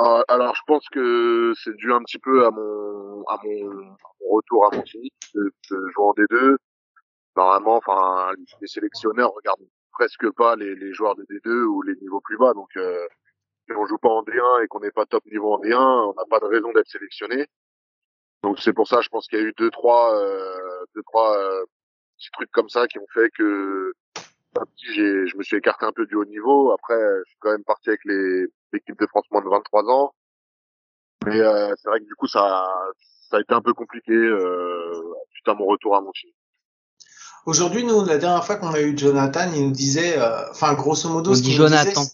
Euh, 0.00 0.22
alors 0.28 0.54
je 0.54 0.62
pense 0.66 0.86
que 0.90 1.54
c'est 1.62 1.74
dû 1.76 1.92
un 1.94 2.00
petit 2.00 2.18
peu 2.18 2.44
à 2.44 2.50
mon 2.50 3.24
à 3.28 3.38
mon, 3.42 3.70
à 3.70 4.10
mon 4.20 4.30
retour 4.30 4.66
à 4.66 4.76
de, 4.76 4.82
de 5.70 5.88
jouer 5.94 6.04
en 6.04 6.12
D2. 6.12 6.56
Normalement, 7.36 7.76
enfin 7.76 8.32
les 8.60 8.66
sélectionneurs 8.66 9.32
regardent 9.34 9.66
presque 9.92 10.30
pas 10.32 10.56
les, 10.56 10.74
les 10.74 10.92
joueurs 10.92 11.16
de 11.16 11.24
D2 11.24 11.64
ou 11.64 11.82
les 11.82 11.94
niveaux 11.96 12.20
plus 12.20 12.36
bas, 12.36 12.52
donc 12.54 12.68
euh, 12.76 13.06
si 13.66 13.76
on 13.76 13.86
joue 13.86 13.98
pas 13.98 14.08
en 14.08 14.22
D1 14.22 14.64
et 14.64 14.68
qu'on 14.68 14.80
n'est 14.80 14.90
pas 14.90 15.06
top 15.06 15.24
niveau 15.26 15.54
en 15.54 15.60
D1, 15.60 15.76
on 15.76 16.14
n'a 16.14 16.24
pas 16.28 16.40
de 16.40 16.46
raison 16.46 16.72
d'être 16.72 16.88
sélectionné. 16.88 17.46
Donc 18.42 18.58
c'est 18.60 18.72
pour 18.72 18.86
ça, 18.88 19.00
je 19.00 19.08
pense 19.08 19.26
qu'il 19.26 19.38
y 19.38 19.42
a 19.42 19.44
eu 19.44 19.54
deux 19.56 19.70
trois 19.70 20.14
euh, 20.16 20.84
deux 20.94 21.02
trois 21.02 21.36
euh, 21.38 21.64
petits 22.16 22.30
trucs 22.32 22.50
comme 22.50 22.68
ça 22.68 22.86
qui 22.86 22.98
ont 22.98 23.06
fait 23.12 23.30
que 23.30 23.92
j'ai, 24.76 25.26
je 25.26 25.36
me 25.36 25.42
suis 25.42 25.56
écarté 25.56 25.86
un 25.86 25.92
peu 25.92 26.06
du 26.06 26.14
haut 26.14 26.24
niveau. 26.24 26.70
Après, 26.72 26.94
je 27.24 27.30
suis 27.30 27.38
quand 27.40 27.50
même 27.50 27.64
parti 27.64 27.88
avec 27.88 28.00
les 28.04 28.46
l'équipe 28.74 28.98
de 28.98 29.06
France 29.06 29.24
moins 29.30 29.42
de 29.42 29.48
23 29.48 29.84
ans. 29.90 30.14
Mais 31.26 31.40
euh, 31.40 31.74
c'est 31.76 31.88
vrai 31.88 32.00
que 32.00 32.04
du 32.04 32.14
coup, 32.16 32.26
ça, 32.26 32.66
ça 33.30 33.38
a 33.38 33.40
été 33.40 33.54
un 33.54 33.62
peu 33.62 33.72
compliqué 33.72 34.12
euh, 34.12 35.14
suite 35.32 35.48
à 35.48 35.54
mon 35.54 35.64
retour 35.64 35.96
à 35.96 36.00
Montigny. 36.00 36.34
Aujourd'hui, 37.46 37.84
nous, 37.84 38.04
la 38.04 38.18
dernière 38.18 38.44
fois 38.44 38.56
qu'on 38.56 38.72
a 38.72 38.80
eu 38.80 38.96
Jonathan, 38.96 39.50
il 39.54 39.64
nous 39.66 39.70
disait, 39.72 40.18
euh, 40.18 40.50
enfin, 40.50 40.72
grosso 40.74 41.08
modo, 41.10 41.32
On 41.32 41.34
ce 41.34 41.42
dit 41.42 41.50
qu'il 41.50 41.60
nous 41.60 41.66
disait, 41.68 41.78
Jonathan. 41.94 42.06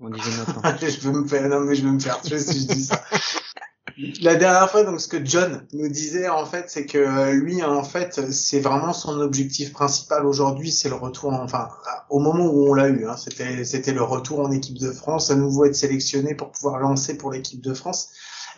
On 0.00 0.10
dit 0.10 0.20
Jonathan. 0.20 0.76
je 0.80 1.00
veux 1.00 1.12
me 1.22 1.26
faire, 1.28 1.48
non, 1.48 1.60
mais 1.60 1.74
je 1.74 1.82
veux 1.82 1.90
me 1.92 2.00
faire 2.00 2.20
tuer 2.20 2.38
si 2.38 2.60
je 2.62 2.66
dis 2.74 2.84
ça. 2.84 3.02
La 4.20 4.34
dernière 4.36 4.70
fois, 4.70 4.84
donc, 4.84 5.00
ce 5.00 5.08
que 5.08 5.24
John 5.24 5.66
nous 5.72 5.88
disait, 5.88 6.28
en 6.28 6.44
fait, 6.46 6.64
c'est 6.68 6.86
que 6.86 6.98
euh, 6.98 7.32
lui, 7.32 7.62
en 7.62 7.84
fait, 7.84 8.20
c'est 8.32 8.60
vraiment 8.60 8.92
son 8.92 9.20
objectif 9.20 9.72
principal 9.72 10.26
aujourd'hui, 10.26 10.72
c'est 10.72 10.88
le 10.88 10.94
retour, 10.96 11.30
en- 11.32 11.42
enfin, 11.42 11.68
au 12.10 12.18
moment 12.18 12.46
où 12.46 12.70
on 12.70 12.74
l'a 12.74 12.88
eu, 12.88 13.06
hein, 13.06 13.16
c'était, 13.16 13.64
c'était 13.64 13.92
le 13.92 14.02
retour 14.02 14.40
en 14.40 14.50
équipe 14.50 14.78
de 14.78 14.90
France, 14.92 15.30
à 15.30 15.34
nouveau 15.34 15.64
être 15.66 15.76
sélectionné 15.76 16.34
pour 16.34 16.50
pouvoir 16.50 16.78
lancer 16.78 17.16
pour 17.16 17.30
l'équipe 17.32 17.60
de 17.60 17.74
France. 17.74 18.08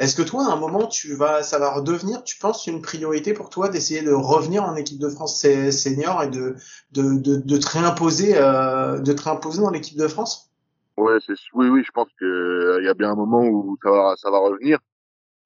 Est-ce 0.01 0.17
que 0.17 0.23
toi, 0.23 0.47
à 0.47 0.53
un 0.53 0.57
moment, 0.57 0.87
tu 0.87 1.15
vas, 1.15 1.43
ça 1.43 1.59
va 1.59 1.71
redevenir, 1.71 2.25
tu 2.25 2.39
penses, 2.39 2.67
une 2.67 2.83
priorité 2.83 3.33
pour 3.33 3.50
toi 3.50 3.69
d'essayer 3.69 4.02
de 4.02 4.13
revenir 4.13 4.65
en 4.65 4.76
équipe 4.76 4.99
de 4.99 5.09
France 5.09 5.41
senior 5.41 6.23
et 6.23 6.28
de, 6.28 6.57
de, 6.93 7.19
de, 7.19 7.37
de 7.37 7.57
te 7.57 7.69
réimposer, 7.69 8.37
euh, 8.37 8.99
de 8.99 9.13
te 9.13 9.23
réimposer 9.23 9.61
dans 9.63 9.71
l'équipe 9.71 9.99
de 9.99 10.09
France? 10.09 10.50
Ouais, 10.97 11.19
c'est 11.26 11.35
oui, 11.54 11.69
oui, 11.69 11.83
je 11.85 11.91
pense 11.91 12.09
que 12.19 12.25
euh, 12.25 12.78
il 12.80 12.87
y 12.87 12.89
a 12.89 12.95
bien 12.95 13.11
un 13.11 13.17
moment 13.17 13.43
où 13.43 13.76
ça 13.83 13.91
va, 13.91 14.15
ça 14.17 14.30
va 14.30 14.39
revenir. 14.39 14.78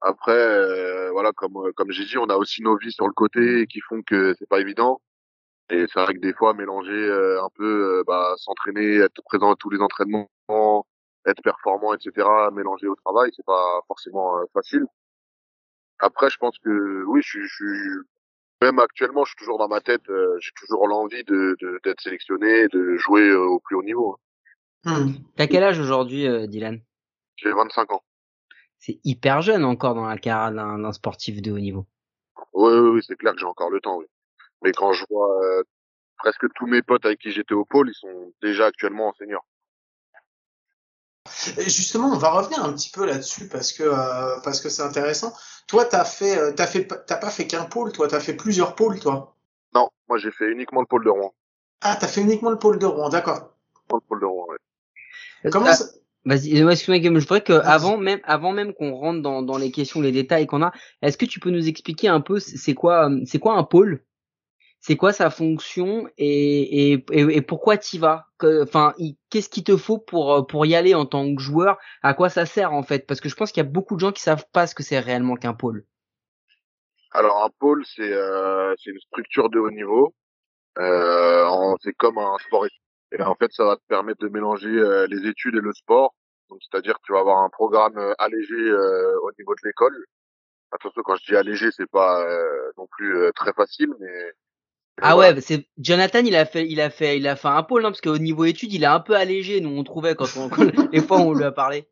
Après, 0.00 0.32
euh, 0.32 1.10
voilà, 1.10 1.32
comme 1.32 1.56
euh, 1.56 1.72
comme 1.74 1.90
j'ai 1.90 2.04
dit, 2.04 2.18
on 2.18 2.26
a 2.26 2.36
aussi 2.36 2.62
nos 2.62 2.76
vies 2.76 2.92
sur 2.92 3.06
le 3.06 3.12
côté 3.12 3.66
qui 3.66 3.80
font 3.80 4.02
que 4.02 4.34
c'est 4.38 4.48
pas 4.48 4.60
évident. 4.60 5.00
Et 5.70 5.86
c'est 5.92 6.00
vrai 6.00 6.14
que 6.14 6.20
des 6.20 6.32
fois, 6.34 6.54
mélanger 6.54 6.92
euh, 6.92 7.42
un 7.42 7.48
peu, 7.54 7.98
euh, 7.98 8.04
bah, 8.06 8.34
s'entraîner, 8.36 8.98
être 8.98 9.22
présent 9.24 9.52
à 9.52 9.56
tous 9.56 9.70
les 9.70 9.80
entraînements, 9.80 10.28
être 11.26 11.42
performant, 11.42 11.94
etc., 11.94 12.26
mélanger 12.52 12.86
au 12.88 12.94
travail, 12.96 13.30
c'est 13.36 13.44
pas 13.44 13.80
forcément 13.86 14.38
euh, 14.38 14.44
facile. 14.52 14.86
Après, 16.00 16.30
je 16.30 16.36
pense 16.38 16.58
que 16.58 17.04
oui, 17.06 17.20
je, 17.22 17.40
suis- 17.46 18.06
même 18.62 18.78
actuellement, 18.78 19.24
je 19.24 19.30
suis 19.30 19.36
toujours 19.38 19.58
dans 19.58 19.68
ma 19.68 19.80
tête, 19.80 20.08
euh, 20.08 20.36
j'ai 20.40 20.52
toujours 20.56 20.86
l'envie 20.86 21.24
de 21.24 21.56
d'être 21.84 22.00
sélectionné, 22.00 22.68
de 22.68 22.96
jouer 22.96 23.28
euh, 23.28 23.40
au 23.46 23.60
plus 23.60 23.76
haut 23.76 23.82
niveau. 23.82 24.16
hein. 24.84 25.00
Hmm. 25.06 25.12
T'as 25.36 25.48
quel 25.48 25.64
âge 25.64 25.80
aujourd'hui, 25.80 26.26
euh, 26.26 26.46
Dylan? 26.46 26.80
J'ai 27.36 27.52
25 27.52 27.92
ans. 27.92 28.02
C'est 28.78 29.00
hyper 29.04 29.42
jeune 29.42 29.64
encore 29.64 29.94
dans 29.96 30.06
la 30.06 30.18
carrière 30.18 30.52
d'un 30.52 30.92
sportif 30.92 31.42
de 31.42 31.50
haut 31.50 31.58
niveau. 31.58 31.86
Oui, 32.52 32.72
oui, 32.72 32.88
oui, 32.90 33.00
c'est 33.06 33.16
clair 33.16 33.32
que 33.34 33.40
j'ai 33.40 33.44
encore 33.46 33.70
le 33.70 33.80
temps, 33.80 33.96
oui. 33.98 34.06
Mais 34.62 34.70
quand 34.72 34.92
je 34.92 35.04
vois 35.10 35.36
presque 36.18 36.46
tous 36.54 36.66
mes 36.66 36.82
potes 36.82 37.04
avec 37.04 37.18
qui 37.20 37.32
j'étais 37.32 37.54
au 37.54 37.64
pôle, 37.64 37.88
ils 37.90 37.94
sont 37.94 38.32
déjà 38.40 38.66
actuellement 38.66 39.08
en 39.08 39.12
senior. 39.14 39.44
Et 41.56 41.64
justement, 41.64 42.08
on 42.08 42.16
va 42.18 42.30
revenir 42.30 42.64
un 42.64 42.72
petit 42.72 42.90
peu 42.90 43.06
là-dessus 43.06 43.48
parce 43.48 43.72
que 43.72 43.82
euh, 43.84 44.38
parce 44.44 44.60
que 44.60 44.68
c'est 44.68 44.82
intéressant. 44.82 45.32
Toi, 45.66 45.84
t'as 45.84 46.04
fait 46.04 46.38
euh, 46.38 46.52
t'as 46.52 46.66
fait 46.66 46.82
pas- 46.82 46.96
t'as 46.96 47.16
pas 47.16 47.30
fait 47.30 47.46
qu'un 47.46 47.64
pôle, 47.64 47.92
toi, 47.92 48.08
t'as 48.08 48.20
fait 48.20 48.34
plusieurs 48.34 48.74
pôles, 48.74 49.00
toi. 49.00 49.34
Non, 49.74 49.88
moi 50.08 50.18
j'ai 50.18 50.30
fait 50.30 50.50
uniquement 50.50 50.80
le 50.80 50.86
pôle 50.86 51.04
de 51.04 51.10
Rouen. 51.10 51.32
Ah, 51.80 51.96
t'as 52.00 52.08
fait 52.08 52.22
uniquement 52.22 52.50
le 52.50 52.58
pôle 52.58 52.78
de 52.78 52.86
Rouen, 52.86 53.08
d'accord. 53.08 53.54
Le 53.92 54.00
pôle 54.00 54.20
de 54.20 54.26
Rouen, 54.26 54.46
ouais. 54.48 55.50
Comment 55.50 55.66
Ah, 55.68 55.74
ça... 55.74 55.84
Vas-y, 56.24 56.58
excuse-moi, 56.60 56.98
Guillaume, 56.98 57.18
je 57.18 57.24
voudrais 57.24 57.42
que 57.42 57.52
avant 57.52 57.96
même, 57.96 58.20
avant 58.24 58.52
même 58.52 58.74
qu'on 58.74 58.92
rentre 58.94 59.22
dans, 59.22 59.40
dans 59.40 59.56
les 59.56 59.70
questions, 59.70 60.00
les 60.00 60.12
détails 60.12 60.46
qu'on 60.46 60.62
a, 60.62 60.72
est-ce 61.00 61.16
que 61.16 61.24
tu 61.24 61.40
peux 61.40 61.50
nous 61.50 61.68
expliquer 61.68 62.08
un 62.08 62.20
peu 62.20 62.38
c'est 62.38 62.74
quoi, 62.74 63.08
euh, 63.08 63.20
c'est 63.24 63.38
quoi 63.38 63.54
un 63.54 63.62
pôle? 63.64 64.02
C'est 64.80 64.96
quoi 64.96 65.12
sa 65.12 65.28
fonction 65.28 66.08
et, 66.18 66.92
et, 66.92 67.04
et, 67.10 67.36
et 67.36 67.42
pourquoi 67.42 67.76
t'y 67.76 67.98
vas? 67.98 68.26
Enfin, 68.40 68.94
qu'est-ce 69.28 69.48
qu'il 69.48 69.64
te 69.64 69.76
faut 69.76 69.98
pour 69.98 70.32
euh, 70.32 70.42
pour 70.42 70.64
y 70.66 70.76
aller 70.76 70.94
en 70.94 71.04
tant 71.04 71.34
que 71.34 71.42
joueur? 71.42 71.78
À 72.02 72.14
quoi 72.14 72.28
ça 72.28 72.46
sert 72.46 72.72
en 72.72 72.84
fait? 72.84 73.06
Parce 73.06 73.20
que 73.20 73.28
je 73.28 73.34
pense 73.34 73.50
qu'il 73.50 73.62
y 73.62 73.66
a 73.66 73.68
beaucoup 73.68 73.96
de 73.96 74.00
gens 74.00 74.12
qui 74.12 74.22
savent 74.22 74.46
pas 74.52 74.66
ce 74.68 74.74
que 74.76 74.84
c'est 74.84 75.00
réellement 75.00 75.34
qu'un 75.34 75.52
pôle. 75.52 75.84
Alors 77.10 77.42
un 77.44 77.50
pôle, 77.58 77.84
c'est 77.86 78.12
euh, 78.12 78.72
c'est 78.78 78.90
une 78.90 79.00
structure 79.00 79.50
de 79.50 79.58
haut 79.58 79.70
niveau. 79.70 80.14
Euh, 80.78 81.74
c'est 81.82 81.94
comme 81.94 82.18
un 82.18 82.38
sport. 82.38 82.66
Et 83.10 83.20
en 83.20 83.34
fait, 83.34 83.50
ça 83.52 83.64
va 83.64 83.76
te 83.76 83.82
permettre 83.88 84.20
de 84.20 84.28
mélanger 84.28 84.68
euh, 84.68 85.06
les 85.08 85.26
études 85.26 85.56
et 85.56 85.60
le 85.60 85.72
sport. 85.72 86.14
Donc, 86.50 86.60
c'est-à-dire 86.62 86.94
que 86.94 87.02
tu 87.04 87.12
vas 87.12 87.20
avoir 87.20 87.42
un 87.42 87.50
programme 87.50 87.98
allégé 88.18 88.54
au 88.54 89.30
niveau 89.38 89.54
de 89.54 89.60
l'école. 89.64 89.96
Attention, 90.70 91.02
quand 91.04 91.16
je 91.16 91.26
dis 91.26 91.36
allégé, 91.36 91.70
c'est 91.72 91.90
pas 91.90 92.24
non 92.78 92.86
plus 92.90 93.30
très 93.34 93.52
facile, 93.52 93.92
mais 93.98 94.32
Ah 95.00 95.16
ouais, 95.16 95.40
c'est 95.40 95.68
Jonathan, 95.78 96.20
il 96.20 96.34
a 96.34 96.44
fait, 96.44 96.66
il 96.66 96.80
a 96.80 96.90
fait, 96.90 97.18
il 97.18 97.28
a 97.28 97.36
fait 97.36 97.48
un 97.48 97.62
pôle, 97.62 97.82
non 97.82 97.90
Parce 97.90 98.00
qu'au 98.00 98.18
niveau 98.18 98.44
études, 98.44 98.72
il 98.72 98.82
est 98.82 98.86
un 98.86 99.00
peu 99.00 99.14
allégé. 99.14 99.60
Nous, 99.60 99.70
on 99.70 99.84
trouvait 99.84 100.14
quand 100.14 100.26
on, 100.36 100.50
les 100.92 101.00
fois 101.06 101.18
où 101.18 101.30
on 101.30 101.34
lui 101.34 101.44
a 101.44 101.52
parlé. 101.52 101.88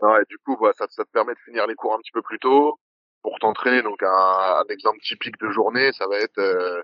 Ouais, 0.00 0.24
du 0.28 0.38
coup, 0.38 0.56
voilà, 0.58 0.72
ça, 0.78 0.86
ça 0.88 1.04
te 1.04 1.10
permet 1.10 1.34
de 1.34 1.38
finir 1.44 1.66
les 1.66 1.74
cours 1.74 1.94
un 1.94 1.98
petit 1.98 2.12
peu 2.12 2.22
plus 2.22 2.38
tôt 2.38 2.78
pour 3.22 3.38
t'entraîner. 3.38 3.82
Donc, 3.82 4.02
un, 4.02 4.08
un 4.08 4.64
exemple 4.70 4.98
typique 5.00 5.38
de 5.38 5.50
journée, 5.50 5.92
ça 5.92 6.06
va 6.08 6.18
être, 6.18 6.38
euh, 6.38 6.82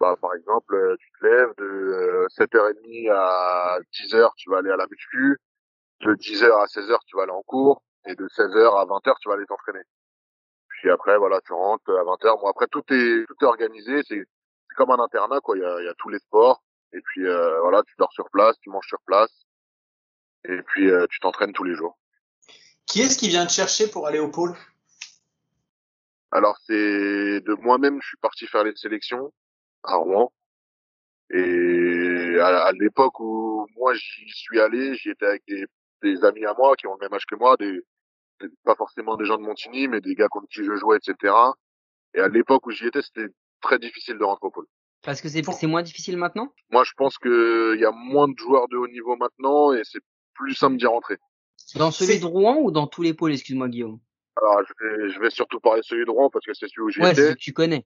bah, 0.00 0.16
par 0.20 0.34
exemple, 0.34 0.74
euh, 0.74 0.96
tu 0.98 1.10
te 1.20 1.26
lèves 1.26 1.54
de 1.58 1.64
euh, 1.64 2.26
7h30 2.36 3.10
à 3.12 3.78
10h, 3.92 4.30
tu 4.36 4.50
vas 4.50 4.58
aller 4.58 4.70
à 4.70 4.76
la 4.76 4.86
muscu. 4.90 5.38
De 6.00 6.14
10h 6.14 6.50
à 6.50 6.64
16h, 6.66 6.98
tu 7.06 7.16
vas 7.16 7.22
aller 7.24 7.32
en 7.32 7.42
cours. 7.42 7.82
Et 8.06 8.14
de 8.16 8.26
16h 8.26 8.80
à 8.80 8.84
20h, 8.86 9.14
tu 9.20 9.28
vas 9.28 9.34
aller 9.34 9.46
t'entraîner. 9.46 9.82
Puis 10.68 10.90
après, 10.90 11.18
voilà, 11.18 11.40
tu 11.42 11.52
rentres 11.52 11.90
à 11.90 12.02
20h. 12.02 12.40
Bon, 12.40 12.48
après, 12.48 12.66
tout 12.68 12.82
est, 12.90 13.26
tout 13.26 13.36
est 13.42 13.44
organisé. 13.44 14.02
C'est 14.08 14.24
c'est 14.70 14.76
comme 14.76 14.90
un 14.92 15.02
internat, 15.02 15.40
quoi. 15.40 15.56
Il 15.58 15.62
y 15.62 15.64
a, 15.64 15.82
y 15.82 15.88
a 15.88 15.94
tous 15.98 16.08
les 16.08 16.20
sports. 16.20 16.62
Et 16.92 17.00
puis, 17.00 17.26
euh, 17.26 17.60
voilà, 17.60 17.82
tu 17.82 17.94
dors 17.98 18.12
sur 18.12 18.30
place, 18.30 18.56
tu 18.60 18.70
manges 18.70 18.86
sur 18.86 19.00
place. 19.04 19.44
Et 20.48 20.62
puis, 20.62 20.90
euh, 20.90 21.06
tu 21.10 21.18
t'entraînes 21.20 21.52
tous 21.52 21.64
les 21.64 21.74
jours. 21.74 21.98
Qui 22.86 23.02
est-ce 23.02 23.18
qui 23.18 23.28
vient 23.28 23.46
te 23.46 23.52
chercher 23.52 23.90
pour 23.90 24.06
aller 24.06 24.18
au 24.18 24.28
pôle? 24.30 24.54
Alors 26.32 26.56
c'est 26.64 26.72
de 27.40 27.54
moi-même, 27.60 28.00
je 28.00 28.06
suis 28.08 28.16
parti 28.18 28.46
faire 28.46 28.62
les 28.64 28.74
sélections 28.76 29.32
à 29.82 29.96
Rouen. 29.96 30.32
Et 31.30 32.38
à, 32.40 32.64
à 32.66 32.72
l'époque 32.72 33.18
où 33.20 33.66
moi 33.76 33.94
j'y 33.94 34.28
suis 34.28 34.60
allé, 34.60 34.94
j'y 34.94 35.10
étais 35.10 35.26
avec 35.26 35.42
des, 35.46 35.66
des 36.02 36.24
amis 36.24 36.44
à 36.46 36.54
moi 36.54 36.76
qui 36.76 36.86
ont 36.86 36.94
le 36.94 37.00
même 37.00 37.12
âge 37.14 37.26
que 37.26 37.34
moi, 37.36 37.56
des- 37.56 37.82
pas 38.64 38.74
forcément 38.76 39.16
des 39.16 39.24
gens 39.24 39.36
de 39.38 39.42
Montigny, 39.42 39.86
mais 39.88 40.00
des 40.00 40.14
gars 40.14 40.28
contre 40.28 40.48
qui 40.48 40.64
je 40.64 40.74
jouais, 40.76 40.96
etc. 40.98 41.34
Et 42.14 42.20
à 42.20 42.28
l'époque 42.28 42.66
où 42.66 42.70
j'y 42.70 42.86
étais, 42.86 43.02
c'était 43.02 43.28
très 43.60 43.78
difficile 43.78 44.18
de 44.18 44.24
rentrer 44.24 44.46
au 44.46 44.50
pôle. 44.50 44.66
Parce 45.02 45.20
que 45.20 45.28
c'est 45.28 45.42
Pour- 45.42 45.54
c'est 45.54 45.66
moins 45.66 45.82
difficile 45.82 46.16
maintenant? 46.16 46.52
Moi, 46.70 46.84
je 46.84 46.92
pense 46.96 47.16
que 47.18 47.74
il 47.74 47.80
y 47.80 47.84
a 47.84 47.90
moins 47.92 48.28
de 48.28 48.36
joueurs 48.36 48.68
de 48.68 48.76
haut 48.76 48.88
niveau 48.88 49.16
maintenant 49.16 49.72
et 49.72 49.80
c'est 49.84 50.00
plus 50.34 50.54
simple 50.54 50.76
d'y 50.76 50.86
rentrer. 50.86 51.16
Dans 51.76 51.90
celui 51.90 52.18
de 52.20 52.26
Rouen 52.26 52.56
ou 52.60 52.70
dans 52.70 52.86
tous 52.86 53.02
les 53.02 53.14
pôles, 53.14 53.32
excuse-moi 53.32 53.68
Guillaume? 53.68 53.98
Alors, 54.36 54.62
je 54.66 54.72
vais, 54.84 55.10
je 55.10 55.20
vais 55.20 55.30
surtout 55.30 55.60
parler 55.60 55.80
de 55.80 55.86
celui 55.86 56.04
de 56.04 56.10
Rouen 56.10 56.30
parce 56.30 56.44
que 56.44 56.54
c'est 56.54 56.68
celui 56.68 56.82
où 56.82 56.90
j'y 56.90 57.00
Ouais, 57.00 57.14
celui 57.14 57.34
que 57.34 57.40
tu 57.40 57.52
connais. 57.52 57.84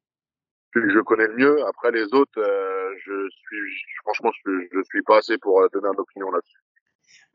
celui 0.72 0.88
que 0.88 0.94
je 0.94 1.00
connais 1.00 1.26
le 1.26 1.36
mieux. 1.36 1.66
Après, 1.66 1.90
les 1.92 2.12
autres, 2.14 2.38
euh, 2.40 2.94
je 3.04 3.28
suis, 3.30 3.84
franchement, 4.02 4.30
je, 4.44 4.50
je 4.72 4.82
suis 4.84 5.02
pas 5.02 5.18
assez 5.18 5.38
pour 5.38 5.60
euh, 5.60 5.68
donner 5.72 5.88
une 5.88 6.00
opinion 6.00 6.30
là-dessus. 6.30 6.58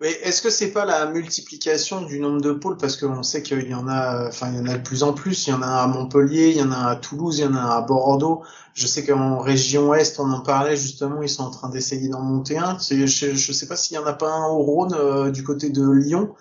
Mais 0.02 0.12
est-ce 0.24 0.42
que 0.42 0.50
c'est 0.50 0.72
pas 0.72 0.86
la 0.86 1.08
multiplication 1.08 2.04
du 2.04 2.22
nombre 2.22 2.40
de 2.40 2.54
pôles 2.54 2.78
parce 2.78 2.96
qu'on 2.96 3.22
sait 3.22 3.44
qu'il 3.44 3.68
y 3.68 3.74
en 3.74 3.90
a, 3.90 4.30
enfin 4.30 4.50
il 4.50 4.58
y 4.58 4.60
en 4.60 4.66
a 4.68 4.78
de 4.78 4.84
plus 4.84 5.04
en 5.04 5.12
plus. 5.12 5.48
Il 5.48 5.50
y 5.50 5.54
en 5.54 5.62
a 5.62 5.68
à 5.68 5.88
Montpellier, 5.88 6.52
il 6.52 6.58
y 6.58 6.62
en 6.62 6.72
a 6.72 6.92
à 6.92 6.96
Toulouse, 6.96 7.40
il 7.40 7.42
y 7.44 7.48
en 7.48 7.56
a 7.56 7.76
à 7.76 7.82
Bordeaux. 7.82 8.44
Je 8.74 8.88
sais 8.88 9.06
qu'en 9.06 9.40
région 9.40 9.94
Est, 9.94 10.20
on 10.22 10.32
en 10.32 10.40
parlait 10.40 10.78
justement, 10.78 11.22
ils 11.22 11.28
sont 11.28 11.44
en 11.44 11.52
train 11.52 11.70
d'essayer 11.70 12.08
d'en 12.08 12.22
monter 12.22 12.58
un. 12.58 12.78
Je, 12.80 13.06
je 13.06 13.52
sais 13.52 13.68
pas 13.68 13.76
s'il 13.76 13.96
y 13.96 14.00
en 14.00 14.06
a 14.06 14.14
pas 14.14 14.32
un 14.32 14.48
au 14.48 14.60
Rhône 14.60 14.94
euh, 14.94 15.32
du 15.32 15.44
côté 15.44 15.70
de 15.70 15.90
Lyon. 15.90 16.34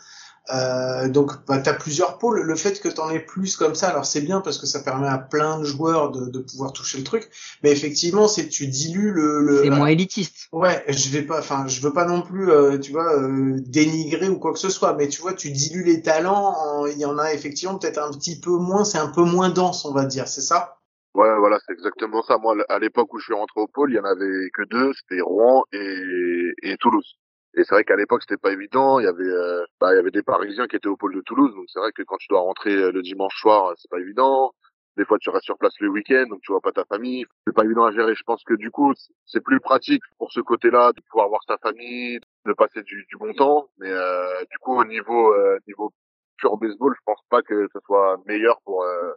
Euh, 0.55 1.09
donc 1.09 1.33
bah, 1.47 1.59
tu 1.61 1.69
as 1.69 1.75
plusieurs 1.75 2.19
pôles. 2.19 2.41
Le 2.41 2.55
fait 2.57 2.81
que 2.81 2.89
tu 2.89 3.01
en 3.01 3.11
aies 3.11 3.21
plus 3.21 3.57
comme 3.57 3.75
ça, 3.75 3.89
alors 3.89 4.07
c'est 4.07 4.21
bien 4.23 4.41
parce 4.41 4.59
que 4.59 4.67
ça 4.67 4.81
permet 4.81 5.09
à 5.09 5.19
plein 5.19 5.59
de 5.59 5.65
joueurs 5.65 6.11
de, 6.11 6.27
de 6.31 6.39
pouvoir 6.39 6.73
toucher 6.73 6.99
le 6.99 7.05
truc. 7.05 7.29
Mais 7.63 7.71
effectivement, 7.71 8.29
c'est 8.29 8.49
tu 8.49 8.67
dilues 8.67 9.13
le. 9.13 9.43
le 9.43 9.63
C'est 9.65 9.71
moins 9.71 9.89
élitiste. 9.89 10.49
Ouais, 10.53 10.85
je 10.89 11.11
vais 11.11 11.23
pas, 11.23 11.41
enfin, 11.41 11.67
je 11.67 11.81
veux 11.83 11.93
pas 11.93 12.07
non 12.07 12.23
plus, 12.23 12.51
euh, 12.51 12.79
tu 12.79 12.93
vois, 12.93 13.15
euh, 13.15 13.57
dénigrer 13.67 14.29
ou 14.29 14.39
quoi 14.39 14.53
que 14.53 14.59
ce 14.59 14.71
soit, 14.71 14.95
mais 14.95 15.09
tu 15.09 15.21
vois, 15.21 15.35
tu 15.35 15.51
dilues 15.51 15.85
les 15.85 16.01
talents. 16.03 16.55
en- 16.57 16.87
Il 16.87 16.99
y 16.99 17.05
en 17.05 17.19
a 17.19 17.33
effectivement 17.35 17.79
peut-être 17.79 17.99
un 17.99 18.11
petit 18.13 18.41
peu 18.41 18.51
moins, 18.57 18.85
c'est 18.85 18.99
un 18.99 19.09
peu 19.09 19.23
moins 19.25 19.51
dense, 19.51 19.85
on 19.85 19.93
va 19.93 20.07
dire, 20.07 20.29
c'est 20.29 20.41
ça? 20.41 20.79
Ouais, 21.15 21.37
voilà, 21.39 21.59
c'est 21.67 21.73
exactement 21.73 22.23
ça. 22.23 22.39
Moi, 22.39 22.55
à 22.69 22.79
l'époque 22.79 23.13
où 23.13 23.19
je 23.19 23.25
suis 23.25 23.35
rentré 23.35 23.61
au 23.61 23.67
pôle, 23.67 23.91
il 23.93 23.97
y 23.97 23.99
en 23.99 24.05
avait 24.05 24.51
que 24.55 24.63
deux, 24.71 24.93
c'était 24.95 25.21
Rouen 25.21 25.65
et, 25.73 26.53
et 26.63 26.77
Toulouse. 26.79 27.17
Et 27.55 27.65
c'est 27.65 27.75
vrai 27.75 27.85
qu'à 27.85 27.97
l'époque, 27.97 28.23
c'était 28.23 28.37
pas 28.37 28.53
évident. 28.53 29.01
Il 29.01 29.05
y 29.05 29.09
avait, 29.09 29.25
euh, 29.25 29.65
bah, 29.81 29.93
il 29.93 29.97
y 29.97 29.99
avait 29.99 30.11
des 30.11 30.23
Parisiens 30.23 30.67
qui 30.67 30.77
étaient 30.77 30.89
au 30.89 30.97
pôle 30.97 31.15
de 31.15 31.21
Toulouse, 31.23 31.55
donc 31.55 31.65
c'est 31.69 31.81
vrai 31.81 31.93
que 31.93 32.03
quand 32.03 32.17
tu 32.19 32.29
dois 32.29 32.41
rentrer 32.41 32.75
euh, 32.75 32.93
le 32.93 33.03
dimanche 33.03 33.39
soir, 33.41 33.75
c'est 33.77 33.91
pas 33.91 33.99
évident. 34.01 34.53
Des 34.99 35.05
fois, 35.05 35.19
tu 35.21 35.31
restes 35.31 35.45
sur 35.45 35.57
place 35.59 35.75
le 35.79 35.89
week-end, 35.89 36.27
donc 36.29 36.41
tu 36.43 36.51
vois 36.51 36.61
pas 36.61 36.73
ta 36.73 36.85
famille. 36.85 37.25
C'est 37.47 37.55
pas 37.55 37.65
évident 37.65 37.85
à 37.85 37.93
gérer. 37.93 38.17
Je 38.17 38.25
pense 38.25 38.43
que 38.43 38.55
du 38.55 38.73
coup, 38.73 38.93
c'est 39.27 39.41
plus 39.41 39.61
pratique 39.61 40.03
pour 40.19 40.33
ce 40.33 40.41
côté-là 40.41 40.93
de 40.93 41.01
pouvoir 41.09 41.29
voir 41.29 41.41
sa 41.47 41.57
famille, 41.59 42.19
de 42.47 42.53
passer 42.53 42.83
du, 42.83 43.07
du 43.09 43.17
bon 43.17 43.33
temps. 43.33 43.69
Mais 43.79 43.91
euh, 43.93 44.41
du 44.51 44.59
coup, 44.59 44.77
au 44.77 44.85
niveau 44.85 45.33
euh, 45.35 45.59
niveau 45.69 45.93
pur 46.37 46.57
baseball, 46.57 46.95
je 46.97 47.03
pense 47.07 47.21
pas 47.31 47.43
que 47.43 47.69
ce 47.73 47.79
soit 47.87 48.21
meilleur 48.27 48.61
pour 48.65 48.83
euh, 48.83 49.13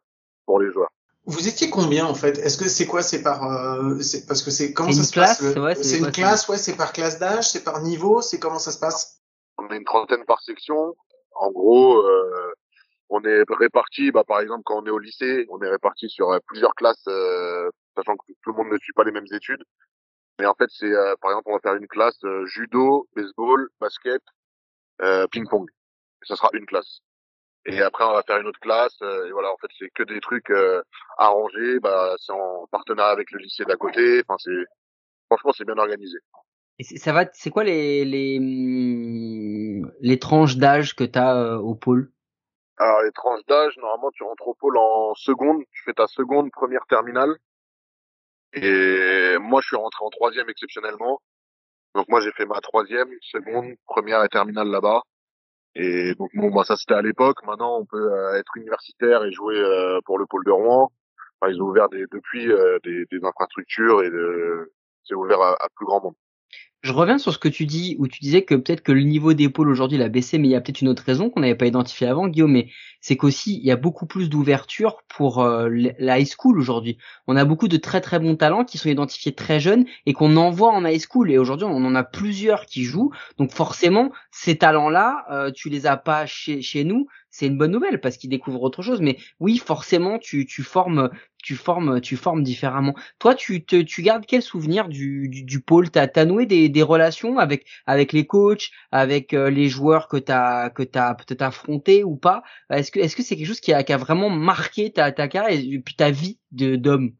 pour 0.46 0.60
les 0.62 0.72
joueurs. 0.72 0.92
Vous 1.26 1.48
étiez 1.48 1.70
combien 1.70 2.06
en 2.06 2.16
fait? 2.16 2.38
Est-ce 2.40 2.58
que 2.58 2.68
c'est 2.68 2.88
quoi 2.88 3.04
C'est 3.04 3.22
par, 3.22 3.44
euh, 3.46 4.00
c'est 4.02 4.26
parce 4.26 4.42
que 4.42 4.50
c'est 4.50 4.74
comment 4.74 4.92
C'est 4.92 5.04
ça 5.04 5.04
se 5.04 5.14
passe 5.14 5.38
classe, 5.40 5.56
le- 5.56 5.62
ouais, 5.62 5.76
c'est 5.76 5.84
C'est 5.84 5.98
une 6.00 6.12
classe, 6.12 6.48
ouais, 6.50 6.58
c'est 6.58 6.76
par 6.76 6.94
classe 6.94 7.20
d'âge, 7.20 7.48
c'est 7.50 7.64
par 7.64 7.82
niveau, 7.82 8.22
c'est 8.22 8.40
comment 8.40 8.60
ça 8.60 8.72
se 8.72 8.80
passe? 8.80 9.22
On 9.58 9.70
est 9.70 9.78
une 9.78 9.84
trentaine 9.86 10.26
par 10.26 10.42
section. 10.42 10.96
En 11.36 11.52
gros, 11.52 11.98
euh, 12.02 12.54
on 13.10 13.22
est 13.24 13.44
réparti, 13.50 14.12
bah, 14.12 14.24
par 14.28 14.40
exemple, 14.40 14.64
quand 14.66 14.82
on 14.82 14.86
est 14.86 14.90
au 14.92 14.98
lycée, 15.00 15.46
on 15.50 15.62
est 15.62 15.70
réparti 15.70 16.10
sur 16.10 16.32
euh, 16.32 16.40
plusieurs 16.48 16.74
classes, 16.74 17.04
euh, 17.08 17.70
sachant 17.96 18.16
que 18.18 18.26
tout 18.44 18.52
le 18.52 18.58
monde 18.58 18.72
ne 18.74 18.78
suit 18.80 18.94
pas 18.94 19.04
les 19.04 19.12
mêmes 19.12 19.28
études. 19.32 19.64
Mais 20.40 20.48
en 20.48 20.56
fait, 20.56 20.70
c'est, 20.70 20.92
euh, 20.92 21.14
par 21.22 21.32
exemple, 21.32 21.50
on 21.50 21.54
va 21.54 21.60
faire 21.60 21.76
une 21.76 21.88
classe 21.88 22.18
euh, 22.24 22.46
judo, 22.48 23.08
baseball, 23.16 23.70
basket, 23.80 24.22
euh, 25.04 25.28
ping-pong. 25.28 25.70
Et 25.70 26.26
ça 26.26 26.36
sera 26.36 26.50
une 26.54 26.66
classe. 26.66 27.02
Et 27.66 27.82
après, 27.82 28.04
on 28.04 28.14
va 28.14 28.24
faire 28.24 28.40
une 28.40 28.48
autre 28.48 28.60
classe. 28.60 28.98
euh, 29.02 29.28
et 29.28 29.32
voilà, 29.32 29.52
en 29.52 29.58
fait, 29.58 29.68
c'est 29.78 29.90
que 29.90 30.04
des 30.04 30.20
trucs 30.20 30.50
euh, 30.50 30.82
arrangés. 31.18 31.80
Bah, 31.80 32.16
c'est 32.18 32.34
en 32.34 32.68
partenariat 32.72 33.12
avec 33.12 33.32
le 33.32 33.40
lycée 33.40 33.66
d'à 33.66 33.76
côté. 33.76 34.24
Enfin, 34.28 34.38
c'est 34.40 34.66
franchement, 35.28 35.52
c'est 35.56 35.66
bien 35.66 35.78
organisé. 35.78 36.18
Et 36.80 36.84
ça 36.98 37.14
va, 37.14 37.26
c'est 37.34 37.52
quoi 37.52 37.64
les 37.64 38.06
les 38.06 38.40
les 40.00 40.20
tranches 40.20 40.58
d'âge 40.58 40.96
que 40.96 41.04
t'as 41.04 41.36
euh, 41.36 41.58
au 41.58 41.76
pôle? 41.76 42.12
Alors, 42.78 43.04
les 43.04 43.12
tranches 43.12 43.46
d'âge, 43.48 43.78
normalement, 43.78 44.10
tu 44.12 44.24
rentres 44.24 44.48
au 44.48 44.56
pôle 44.56 44.78
en 44.78 45.14
seconde, 45.14 45.62
tu 45.72 45.84
fais 45.84 45.94
ta 45.94 46.08
seconde, 46.08 46.50
première 46.52 46.86
terminale. 46.88 47.38
Et 48.54 49.38
moi, 49.40 49.62
je 49.62 49.68
suis 49.68 49.78
rentré 49.78 50.04
en 50.04 50.10
troisième 50.10 50.50
exceptionnellement. 50.50 51.22
Donc, 51.94 52.08
moi, 52.10 52.22
j'ai 52.22 52.32
fait 52.32 52.46
ma 52.46 52.60
troisième, 52.60 53.10
seconde, 53.22 53.76
première 53.86 54.24
et 54.24 54.30
terminale 54.30 54.70
là-bas. 54.70 55.04
Et 55.76 56.16
donc, 56.16 56.30
bon, 56.34 56.52
bah, 56.52 56.64
ça, 56.66 56.76
c'était 56.76 56.94
à 56.94 57.02
l'époque. 57.02 57.38
Maintenant, 57.46 57.80
on 57.80 57.86
peut 57.86 58.12
euh, 58.14 58.38
être 58.40 58.58
universitaire 58.58 59.24
et 59.24 59.32
jouer 59.32 59.58
euh, 59.58 60.00
pour 60.06 60.18
le 60.18 60.26
pôle 60.26 60.44
de 60.46 60.52
Rouen. 60.52 60.92
Enfin, 61.40 61.52
ils 61.52 61.62
ont 61.62 61.66
ouvert 61.66 61.90
des, 61.90 62.06
depuis 62.12 62.52
euh, 62.52 62.78
des, 62.84 63.06
des 63.12 63.24
infrastructures 63.26 64.04
et 64.04 64.10
de, 64.10 64.72
c'est 65.04 65.16
ouvert 65.16 65.42
à, 65.42 65.54
à 65.54 65.68
plus 65.76 65.86
grand 65.86 66.02
monde. 66.04 66.16
Je 66.82 66.94
reviens 66.94 67.20
sur 67.20 67.32
ce 67.32 67.38
que 67.38 67.48
tu 67.48 67.68
dis, 67.68 67.96
où 68.00 68.08
tu 68.08 68.20
disais 68.22 68.42
que 68.42 68.56
peut-être 68.56 68.82
que 68.82 68.92
le 68.92 69.04
niveau 69.04 69.34
d'épaule 69.34 69.70
aujourd'hui 69.70 70.00
il 70.00 70.02
a 70.02 70.10
baissé, 70.10 70.40
mais 70.40 70.48
il 70.48 70.52
y 70.52 70.56
a 70.56 70.62
peut-être 70.62 70.82
une 70.82 70.88
autre 70.88 71.04
raison 71.04 71.30
qu'on 71.30 71.42
n'avait 71.42 71.54
pas 71.54 71.68
identifiée 71.68 72.08
avant, 72.08 72.28
Guillaume, 72.28 72.54
mais 72.54 72.70
c'est 73.02 73.16
qu'aussi 73.18 73.56
il 73.58 73.64
y 73.64 73.70
a 73.70 73.76
beaucoup 73.76 74.08
plus 74.08 74.30
d'ouverture 74.30 75.04
pour 75.08 75.44
euh, 75.44 75.70
la 76.00 76.20
high 76.20 76.28
school 76.28 76.58
aujourd'hui. 76.58 76.98
On 77.28 77.36
a 77.36 77.46
beaucoup 77.46 77.68
de 77.68 77.78
très 77.78 78.02
très 78.02 78.18
bons 78.18 78.36
talents 78.36 78.66
qui 78.66 78.80
sont 78.80 78.90
identifiés 78.90 79.34
très 79.34 79.60
jeunes 79.60 79.86
et 80.08 80.14
qu'on 80.14 80.36
envoie 80.38 80.72
en 80.72 80.84
high 80.84 81.00
school. 81.00 81.30
Et 81.32 81.38
aujourd'hui 81.38 81.68
on 81.70 81.86
en 81.86 81.94
a 81.94 82.04
plusieurs 82.04 82.66
qui 82.66 82.84
jouent, 82.84 83.12
donc 83.38 83.52
forcément 83.52 84.12
ces 84.32 84.58
talents-là, 84.58 85.26
euh, 85.30 85.52
tu 85.52 85.70
les 85.70 85.86
as 85.86 85.98
pas 85.98 86.26
chez 86.26 86.84
nous, 86.84 87.06
c'est 87.32 87.48
une 87.48 87.58
bonne 87.58 87.72
nouvelle 87.72 88.00
parce 88.00 88.18
qu'ils 88.18 88.30
découvrent 88.30 88.62
autre 88.62 88.82
chose. 88.84 89.02
Mais 89.02 89.18
oui, 89.40 89.58
forcément 89.58 90.20
tu, 90.20 90.46
tu 90.46 90.64
formes 90.64 91.10
tu 91.44 91.56
formes 91.56 92.02
tu 92.02 92.18
formes 92.18 92.44
différemment. 92.44 92.94
Toi, 93.20 93.34
tu 93.36 93.66
te 93.66 93.82
tu 93.82 94.02
gardes 94.04 94.26
quel 94.28 94.42
souvenir 94.44 94.88
du 94.90 95.28
du, 95.30 95.44
du 95.44 95.62
pôle? 95.62 95.90
T'as 95.90 96.08
as 96.16 96.26
noué 96.26 96.46
des, 96.46 96.70
des 96.70 96.84
relations 96.84 97.40
avec 97.40 97.66
avec 97.88 98.14
les 98.14 98.28
coachs, 98.28 98.70
avec 98.92 99.34
euh, 99.34 99.50
les 99.50 99.70
joueurs 99.70 100.08
que 100.08 100.18
t'as 100.18 100.70
que 100.70 100.84
t'as 100.84 101.16
peut-être 101.16 101.42
affrontés 101.42 102.04
ou 102.04 102.16
pas? 102.16 102.44
Est-ce 102.70 102.92
que 102.92 103.00
est-ce 103.00 103.16
que 103.16 103.24
c'est 103.24 103.36
quelque 103.36 103.48
chose 103.48 103.62
qui 103.62 103.74
a 103.74 103.84
qui 103.84 103.94
a 103.94 103.98
vraiment 103.98 104.30
marqué 104.30 104.92
ta 104.92 105.12
ta 105.12 105.28
carrière 105.28 105.58
et 105.58 105.80
puis 105.80 105.96
ta 105.96 106.12
vie 106.12 106.40
de 106.52 106.76
d'homme? 106.76 107.14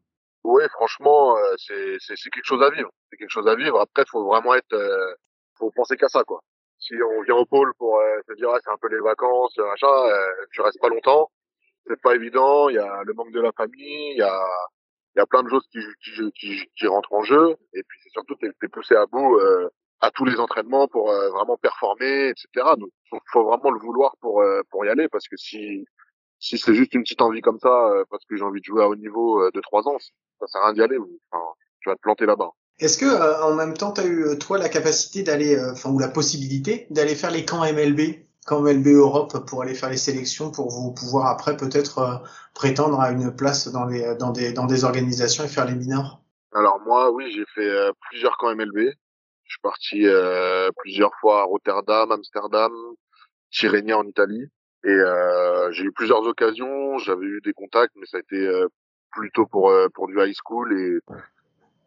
Oui, 0.44 0.62
franchement, 0.72 1.36
euh, 1.36 1.54
c'est 1.56 1.96
c'est 2.00 2.14
c'est 2.16 2.30
quelque 2.30 2.44
chose 2.44 2.62
à 2.62 2.70
vivre. 2.70 2.90
C'est 3.10 3.16
quelque 3.16 3.30
chose 3.30 3.46
à 3.48 3.54
vivre. 3.54 3.80
Après, 3.80 4.04
faut 4.10 4.24
vraiment 4.26 4.54
être, 4.54 4.72
euh, 4.72 5.14
faut 5.58 5.70
penser 5.70 5.96
qu'à 5.96 6.08
ça, 6.08 6.24
quoi. 6.24 6.40
Si 6.82 6.94
on 7.00 7.22
vient 7.22 7.36
au 7.36 7.46
pôle 7.46 7.72
pour 7.78 7.98
euh, 8.00 8.20
se 8.28 8.34
dire 8.34 8.50
ah, 8.50 8.58
c'est 8.64 8.70
un 8.70 8.76
peu 8.80 8.88
les 8.88 9.00
vacances, 9.00 9.56
machin, 9.58 9.86
euh, 9.86 10.46
tu 10.52 10.60
restes 10.62 10.80
pas 10.80 10.88
longtemps. 10.88 11.30
C'est 11.86 12.00
pas 12.02 12.14
évident. 12.16 12.68
Il 12.68 12.74
y 12.76 12.78
a 12.78 13.02
le 13.04 13.14
manque 13.14 13.32
de 13.32 13.40
la 13.40 13.52
famille, 13.52 14.12
il 14.12 14.18
y 14.18 14.22
a 14.22 14.42
il 15.14 15.18
y 15.18 15.22
a 15.22 15.26
plein 15.26 15.42
de 15.42 15.48
choses 15.48 15.66
qui 15.70 15.78
qui 16.02 16.32
qui, 16.32 16.66
qui 16.76 16.86
rentrent 16.88 17.12
en 17.12 17.22
jeu. 17.22 17.56
Et 17.72 17.82
puis 17.84 17.98
c'est 18.02 18.10
surtout 18.10 18.34
t'es 18.36 18.68
poussé 18.68 18.96
à 18.96 19.06
bout 19.06 19.36
euh, 19.38 19.68
à 20.00 20.10
tous 20.10 20.24
les 20.24 20.40
entraînements 20.40 20.88
pour 20.88 21.10
euh, 21.12 21.30
vraiment 21.30 21.56
performer, 21.56 22.30
etc. 22.30 22.74
Donc 22.78 22.90
faut, 23.10 23.20
faut 23.32 23.44
vraiment 23.44 23.70
le 23.70 23.78
vouloir 23.80 24.16
pour 24.20 24.42
euh, 24.42 24.62
pour 24.70 24.84
y 24.84 24.88
aller 24.88 25.08
parce 25.08 25.28
que 25.28 25.36
si 25.36 25.84
si 26.40 26.58
c'est 26.58 26.74
juste 26.74 26.94
une 26.94 27.02
petite 27.04 27.22
envie 27.22 27.40
comme 27.40 27.60
ça 27.60 27.90
euh, 27.90 28.04
parce 28.10 28.24
que 28.26 28.36
j'ai 28.36 28.42
envie 28.42 28.60
de 28.60 28.64
jouer 28.64 28.82
à 28.82 28.88
haut 28.88 28.96
niveau 28.96 29.40
euh, 29.42 29.50
de 29.54 29.60
trois 29.60 29.86
ans, 29.88 29.98
ça 30.40 30.46
sert 30.48 30.62
à 30.62 30.66
rien 30.66 30.74
d'y 30.74 30.82
aller. 30.82 30.98
Enfin, 31.30 31.44
tu 31.80 31.88
vas 31.88 31.96
te 31.96 32.00
planter 32.00 32.26
là-bas. 32.26 32.50
Est-ce 32.78 32.98
que 32.98 33.04
euh, 33.04 33.42
en 33.44 33.54
même 33.54 33.74
temps, 33.74 33.92
tu 33.92 34.00
as 34.00 34.06
eu 34.06 34.24
euh, 34.24 34.36
toi 34.36 34.58
la 34.58 34.68
capacité 34.68 35.22
d'aller, 35.22 35.56
euh, 35.56 35.72
enfin 35.72 35.90
ou 35.90 35.98
la 35.98 36.08
possibilité 36.08 36.86
d'aller 36.90 37.14
faire 37.14 37.30
les 37.30 37.44
camps 37.44 37.64
MLB, 37.64 38.24
camps 38.46 38.60
MLB 38.60 38.88
Europe, 38.88 39.46
pour 39.46 39.62
aller 39.62 39.74
faire 39.74 39.90
les 39.90 39.96
sélections, 39.96 40.50
pour 40.50 40.70
vous 40.70 40.92
pouvoir 40.92 41.26
après 41.26 41.56
peut-être 41.56 42.22
prétendre 42.54 43.00
à 43.00 43.12
une 43.12 43.34
place 43.34 43.68
dans 43.68 43.84
les 43.84 44.16
dans 44.16 44.30
des 44.32 44.52
dans 44.52 44.66
des 44.66 44.84
organisations 44.84 45.44
et 45.44 45.48
faire 45.48 45.66
les 45.66 45.76
mineurs? 45.76 46.20
Alors 46.54 46.80
moi, 46.84 47.12
oui, 47.12 47.30
j'ai 47.32 47.44
fait 47.54 47.70
plusieurs 48.10 48.36
camps 48.36 48.54
MLB. 48.54 48.90
Je 49.44 49.50
suis 49.50 49.60
parti 49.62 50.04
plusieurs 50.78 51.12
fois 51.20 51.42
à 51.42 51.44
Rotterdam, 51.44 52.10
Amsterdam, 52.10 52.72
Tirrenia 53.50 53.98
en 53.98 54.04
Italie. 54.04 54.46
Et 54.84 54.98
j'ai 55.70 55.84
eu 55.84 55.92
plusieurs 55.92 56.22
occasions, 56.26 56.98
j'avais 56.98 57.26
eu 57.26 57.40
des 57.44 57.52
contacts, 57.52 57.94
mais 57.96 58.06
ça 58.06 58.16
a 58.16 58.20
été 58.20 58.50
plutôt 59.12 59.46
pour 59.46 59.72
pour 59.94 60.08
du 60.08 60.20
high 60.20 60.34
school. 60.34 60.76
Et 60.76 60.98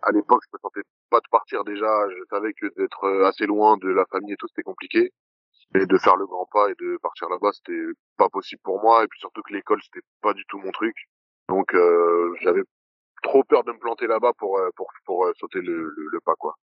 à 0.05 0.11
l'époque, 0.11 0.43
je 0.45 0.49
me 0.53 0.59
sentais 0.61 0.81
pas 1.09 1.19
de 1.19 1.29
partir 1.29 1.63
déjà. 1.63 2.09
Je 2.09 2.23
savais 2.29 2.53
que 2.53 2.67
d'être 2.77 3.03
euh, 3.05 3.27
assez 3.27 3.45
loin 3.45 3.77
de 3.77 3.89
la 3.89 4.05
famille 4.05 4.33
et 4.33 4.37
tout, 4.37 4.47
c'était 4.47 4.63
compliqué. 4.63 5.11
Et 5.73 5.85
de 5.85 5.97
faire 5.97 6.15
le 6.15 6.25
grand 6.27 6.47
pas 6.53 6.69
et 6.69 6.75
de 6.79 6.97
partir 7.01 7.27
là-bas, 7.27 7.51
c'était 7.51 7.85
pas 8.17 8.29
possible 8.29 8.61
pour 8.63 8.81
moi. 8.81 9.03
Et 9.03 9.07
puis 9.07 9.19
surtout 9.19 9.41
que 9.41 9.53
l'école, 9.53 9.81
c'était 9.83 10.05
pas 10.21 10.33
du 10.33 10.45
tout 10.47 10.59
mon 10.59 10.71
truc. 10.71 10.95
Donc 11.49 11.73
euh, 11.73 12.33
j'avais 12.41 12.61
trop 13.23 13.43
peur 13.43 13.63
de 13.63 13.71
me 13.71 13.79
planter 13.79 14.07
là-bas 14.07 14.33
pour 14.37 14.57
euh, 14.59 14.69
pour 14.75 14.87
pour 15.05 15.25
euh, 15.25 15.33
sauter 15.39 15.59
le, 15.59 15.93
le, 15.97 16.07
le 16.11 16.19
pas 16.21 16.35
quoi. 16.35 16.53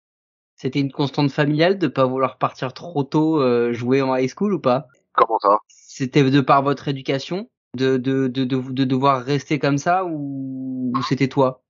C'était 0.55 0.81
une 0.81 0.93
constante 0.93 1.33
familiale 1.33 1.79
de 1.79 1.89
pas 1.89 2.07
vouloir 2.07 2.39
partir 2.39 2.73
trop 2.73 3.03
tôt 3.03 3.41
euh, 3.41 3.73
jouer 3.73 4.03
en 4.03 4.15
high 4.15 4.31
school 4.31 4.55
ou 4.55 4.61
pas? 4.61 4.87
Comment 5.15 5.39
ça? 5.41 5.59
C'était 5.69 6.23
de 6.31 6.41
par 6.41 6.63
votre 6.63 6.89
éducation 6.89 7.51
de 7.75 7.97
de 7.97 8.29
de 8.29 8.45
de, 8.45 8.61
de 8.61 8.85
devoir 8.85 9.25
rester 9.25 9.59
comme 9.59 9.79
ça 9.79 10.05
ou, 10.05 10.93
ou 10.95 11.03
c'était 11.03 11.29
toi? 11.29 11.62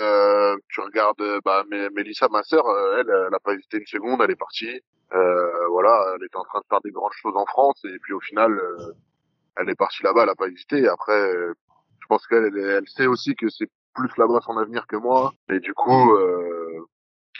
Euh, 0.00 0.56
Tu 0.68 0.80
regardes 0.80 1.20
euh, 1.20 1.40
bah 1.44 1.64
Mé- 1.70 1.90
Mélissa, 1.94 2.28
ma 2.30 2.42
sœur, 2.42 2.66
euh, 2.66 2.98
elle, 3.00 3.10
elle 3.28 3.34
a 3.34 3.40
pas 3.40 3.54
hésité 3.54 3.78
une 3.78 3.86
seconde, 3.86 4.20
elle 4.22 4.30
est 4.30 4.36
partie. 4.36 4.80
Euh, 5.14 5.66
voilà, 5.70 6.14
elle 6.16 6.24
était 6.24 6.36
en 6.36 6.44
train 6.44 6.60
de 6.60 6.66
faire 6.68 6.80
des 6.82 6.90
grandes 6.90 7.12
choses 7.14 7.36
en 7.36 7.46
France 7.46 7.80
et 7.84 7.98
puis 8.02 8.12
au 8.12 8.20
final, 8.20 8.52
euh, 8.52 8.92
elle 9.56 9.70
est 9.70 9.74
partie 9.74 10.02
là-bas, 10.02 10.24
elle 10.24 10.28
a 10.28 10.34
pas 10.34 10.48
hésité. 10.48 10.86
Après, 10.88 11.32
je 12.00 12.06
pense 12.08 12.26
qu'elle 12.26 12.44
elle, 12.46 12.58
elle 12.58 12.88
sait 12.88 13.06
aussi 13.06 13.34
que 13.34 13.48
c'est 13.48 13.68
plus 13.94 14.10
là-bas 14.18 14.40
son 14.42 14.56
avenir 14.58 14.86
que 14.86 14.96
moi. 14.96 15.32
Et 15.50 15.60
du 15.60 15.74
coup, 15.74 16.12
euh, 16.14 16.86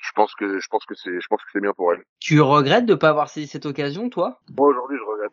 je 0.01 0.13
pense 0.15 0.35
que 0.35 0.59
je 0.59 0.69
pense 0.69 0.85
que 0.87 0.95
c'est 0.95 1.21
je 1.21 1.27
pense 1.29 1.43
que 1.43 1.51
c'est 1.53 1.61
bien 1.61 1.73
pour 1.75 1.93
elle. 1.93 2.03
Tu 2.21 2.41
regrettes 2.41 2.87
de 2.87 2.95
pas 2.95 3.11
avoir 3.11 3.29
saisi 3.29 3.47
cette 3.47 3.67
occasion, 3.67 4.09
toi? 4.11 4.41
Moi 4.57 4.69
aujourd'hui, 4.69 4.97
je 4.99 5.05
regrette. 5.05 5.33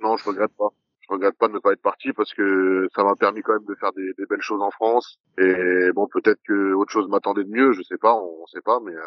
Non, 0.00 0.16
je 0.16 0.24
regrette 0.24 0.52
pas. 0.56 0.68
Je 1.08 1.14
regrette 1.14 1.38
pas 1.38 1.48
de 1.48 1.54
ne 1.54 1.58
pas 1.58 1.72
être 1.72 1.82
parti 1.82 2.12
parce 2.12 2.32
que 2.34 2.86
ça 2.94 3.02
m'a 3.02 3.14
permis 3.16 3.40
quand 3.40 3.54
même 3.54 3.64
de 3.64 3.74
faire 3.76 3.92
des, 3.92 4.12
belles 4.28 4.42
choses 4.42 4.60
en 4.60 4.70
France. 4.70 5.18
Et 5.38 5.90
bon, 5.94 6.06
peut-être 6.06 6.40
que 6.46 6.74
autre 6.74 6.92
chose 6.92 7.08
m'attendait 7.08 7.44
de 7.44 7.50
mieux, 7.50 7.72
je 7.72 7.82
sais 7.82 7.96
pas, 7.96 8.14
on, 8.14 8.46
sait 8.46 8.60
pas, 8.60 8.78
mais 8.84 8.92
euh, 8.92 9.02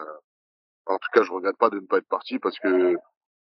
en 0.88 0.96
tout 0.98 1.10
cas, 1.14 1.22
je 1.22 1.32
regrette 1.32 1.58
pas 1.58 1.70
de 1.70 1.76
ne 1.80 1.86
pas 1.86 1.98
être 1.98 2.08
parti 2.08 2.40
parce 2.40 2.58
que 2.58 2.96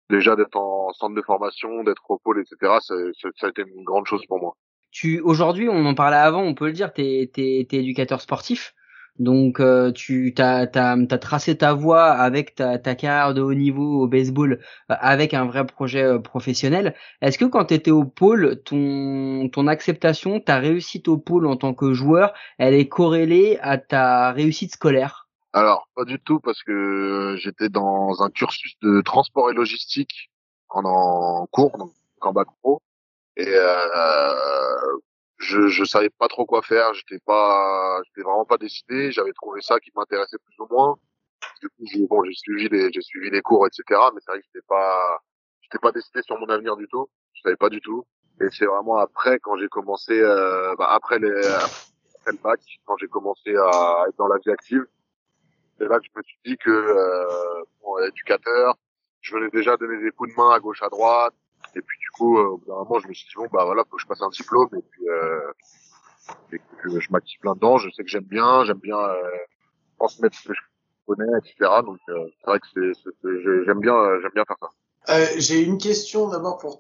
déjà 0.10 0.36
d'être 0.36 0.56
en 0.56 0.92
centre 0.94 1.16
de 1.16 1.22
formation, 1.22 1.84
d'être 1.84 2.10
au 2.10 2.18
pôle, 2.18 2.40
etc., 2.42 2.80
ça, 2.82 2.96
ça- 3.22 3.30
ça 3.38 3.48
a 3.48 3.50
été 3.50 3.62
une 3.62 3.84
grande 3.84 4.08
chose 4.08 4.26
pour 4.28 4.40
moi. 4.40 4.56
Tu 4.92 5.20
aujourd'hui, 5.20 5.70
on 5.70 5.86
en 5.86 5.94
parlait 5.94 6.18
avant, 6.18 6.42
on 6.42 6.56
peut 6.56 6.66
le 6.66 6.72
dire, 6.74 6.92
t'es 6.92 7.30
t'es 7.32 7.68
éducateur 7.72 8.20
sportif. 8.22 8.74
Donc 9.20 9.60
euh, 9.60 9.92
tu 9.92 10.34
t'as 10.34 10.66
t'as 10.66 10.96
tracé 11.18 11.58
ta 11.58 11.74
voie 11.74 12.06
avec 12.12 12.56
ta 12.56 12.80
ta 12.80 12.96
carrière 12.96 13.34
de 13.34 13.42
haut 13.42 13.54
niveau 13.54 14.02
au 14.02 14.08
baseball 14.08 14.54
euh, 14.54 14.96
avec 15.00 15.34
un 15.34 15.46
vrai 15.46 15.66
projet 15.66 16.04
euh, 16.04 16.20
professionnel. 16.20 16.96
Est-ce 17.22 17.38
que 17.38 17.46
quand 17.46 17.66
tu 17.66 17.74
étais 17.74 17.92
au 17.92 18.06
pôle, 18.06 18.62
ton 18.64 19.68
acceptation, 19.68 20.40
ta 20.40 20.58
réussite 20.60 21.10
au 21.10 21.18
pôle 21.18 21.48
en 21.48 21.58
tant 21.58 21.74
que 21.74 21.94
joueur, 21.94 22.34
elle 22.58 22.74
est 22.74 22.88
corrélée 22.88 23.60
à 23.62 23.78
ta 23.78 24.32
réussite 24.32 24.74
scolaire? 24.74 25.28
Alors, 25.52 25.90
pas 25.96 26.06
du 26.06 26.20
tout, 26.20 26.40
parce 26.40 26.64
que 26.64 27.36
j'étais 27.40 27.70
dans 27.70 28.22
un 28.22 28.30
cursus 28.30 28.78
de 28.82 29.02
transport 29.02 29.50
et 29.50 29.54
logistique 29.54 30.30
en, 30.70 31.48
cours, 31.52 31.78
donc 31.78 31.92
en 32.22 32.32
bac 32.32 32.48
pro, 32.62 32.82
et 33.36 33.48
euh, 33.48 34.98
je 35.40 35.68
je 35.68 35.84
savais 35.86 36.10
pas 36.10 36.28
trop 36.28 36.46
quoi 36.46 36.62
faire. 36.62 36.94
J'étais 36.94 37.20
pas, 37.20 38.02
j'étais 38.06 38.22
vraiment 38.22 38.46
pas 38.46 38.58
décidé. 38.58 39.12
J'avais 39.12 39.34
trouvé 39.34 39.62
ça 39.62 39.80
qui 39.80 39.92
m'intéressait 39.96 40.38
plus 40.38 40.56
ou 40.60 40.68
moins. 40.70 40.96
Du 41.62 41.70
coup, 41.70 41.84
j'ai 41.92 42.08
bon, 42.08 42.24
j'ai 42.24 42.34
suivi 42.34 42.70
les, 42.70 42.92
j'ai 42.94 43.02
suivi 43.02 43.30
les 43.30 43.42
cours, 43.42 43.66
etc. 43.68 43.84
Mais 44.14 44.20
c'est 44.22 44.32
vrai 44.32 44.40
que 44.42 44.46
j'étais 44.54 44.66
pas, 44.68 45.20
j'étais 45.62 45.80
pas 45.80 45.92
décidé 45.92 46.22
sur 46.24 46.40
mon 46.40 46.48
avenir 46.48 46.76
du 46.76 46.88
tout. 46.88 47.10
Je 47.34 47.42
savais 47.42 47.56
pas 47.56 47.70
du 47.70 47.82
tout. 47.82 48.06
Et 48.42 48.48
c'est 48.52 48.66
vraiment 48.66 48.98
après, 48.98 49.40
quand 49.40 49.58
j'ai 49.58 49.68
commencé, 49.70 50.20
euh, 50.20 50.76
bah, 50.78 50.90
après 50.92 51.20
les, 51.20 51.46
après 51.46 52.32
le 52.32 52.38
bac, 52.42 52.60
quand 52.86 52.98
j'ai 52.98 53.08
commencé 53.08 53.56
à 53.56 54.06
être 54.08 54.18
dans 54.18 54.28
la 54.28 54.38
vie 54.38 54.52
active 54.52 54.86
c'est 55.80 55.88
là 55.88 56.00
que 56.00 56.06
je 56.06 56.12
me 56.18 56.24
suis 56.24 56.38
dit 56.46 56.58
que 56.58 56.70
euh, 56.70 57.64
bon, 57.82 57.98
éducateur, 58.06 58.76
je 59.22 59.34
venais 59.34 59.50
déjà 59.50 59.78
donner 59.78 60.02
des 60.04 60.12
coups 60.12 60.30
de 60.32 60.36
main 60.36 60.52
à 60.52 60.60
gauche 60.60 60.84
à 60.84 60.90
droite. 60.90 61.34
Et 61.76 61.82
puis 61.82 61.98
du 62.00 62.10
coup, 62.12 62.38
euh, 62.40 62.48
au 62.48 62.58
bout 62.58 62.66
d'un 62.68 62.76
moment, 62.76 63.00
je 63.00 63.08
me 63.08 63.14
suis 63.14 63.28
dit 63.28 63.34
bon 63.36 63.48
bah 63.52 63.66
voilà, 63.66 63.84
faut 63.90 63.96
que 63.98 64.02
je 64.02 64.08
passe 64.08 64.22
un 64.22 64.30
diplôme 64.30 64.70
et 64.78 64.82
puis 64.92 65.08
euh, 65.10 65.52
je 66.52 67.12
m'active 67.12 67.40
là-dedans. 67.44 67.78
Je 67.78 67.90
sais 67.92 68.04
que 68.04 68.10
j'aime 68.10 68.24
bien, 68.24 68.64
j'aime 68.66 68.80
bien 68.80 68.98
euh, 68.98 69.38
transmettre 69.98 70.38
ce 70.38 70.48
que 70.50 70.54
je 70.54 70.62
connais, 71.08 71.32
etc. 71.40 71.82
Donc 71.84 71.98
c'est 72.08 72.46
vrai 72.48 72.60
que 72.60 72.68
c'est, 72.74 72.94
c'est- 73.04 73.16
c'est- 73.22 73.42
j'ai- 73.44 73.66
j'aime 73.66 73.80
bien, 73.80 74.20
j'aime 74.22 74.32
bien 74.34 74.46
faire 74.46 74.58
ça. 74.60 74.70
Euh, 75.10 75.26
j'ai 75.38 75.60
une 75.62 75.78
question 75.80 76.28
d'abord 76.28 76.58
pour. 76.60 76.80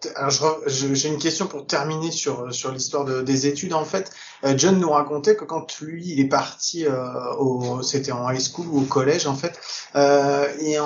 j'ai 0.67 1.09
une 1.09 1.17
question 1.17 1.47
pour 1.47 1.65
terminer 1.65 2.11
sur 2.11 2.53
sur 2.53 2.71
l'histoire 2.71 3.03
de- 3.05 3.21
des 3.21 3.47
études. 3.47 3.73
En 3.73 3.85
fait, 3.85 4.11
Euh, 4.45 4.53
John 4.57 4.79
nous 4.79 4.89
racontait 4.91 5.35
que 5.35 5.43
quand 5.45 5.79
lui 5.81 6.01
il 6.13 6.19
est 6.21 6.29
parti 6.29 6.85
euh, 6.85 7.33
au, 7.39 7.81
c'était 7.81 8.11
en 8.13 8.29
high 8.29 8.39
school 8.39 8.67
ou 8.67 8.79
au 8.81 8.85
collège 8.85 9.25
en 9.27 9.35
fait, 9.35 9.59
euh, 9.95 10.47
et 10.59 10.77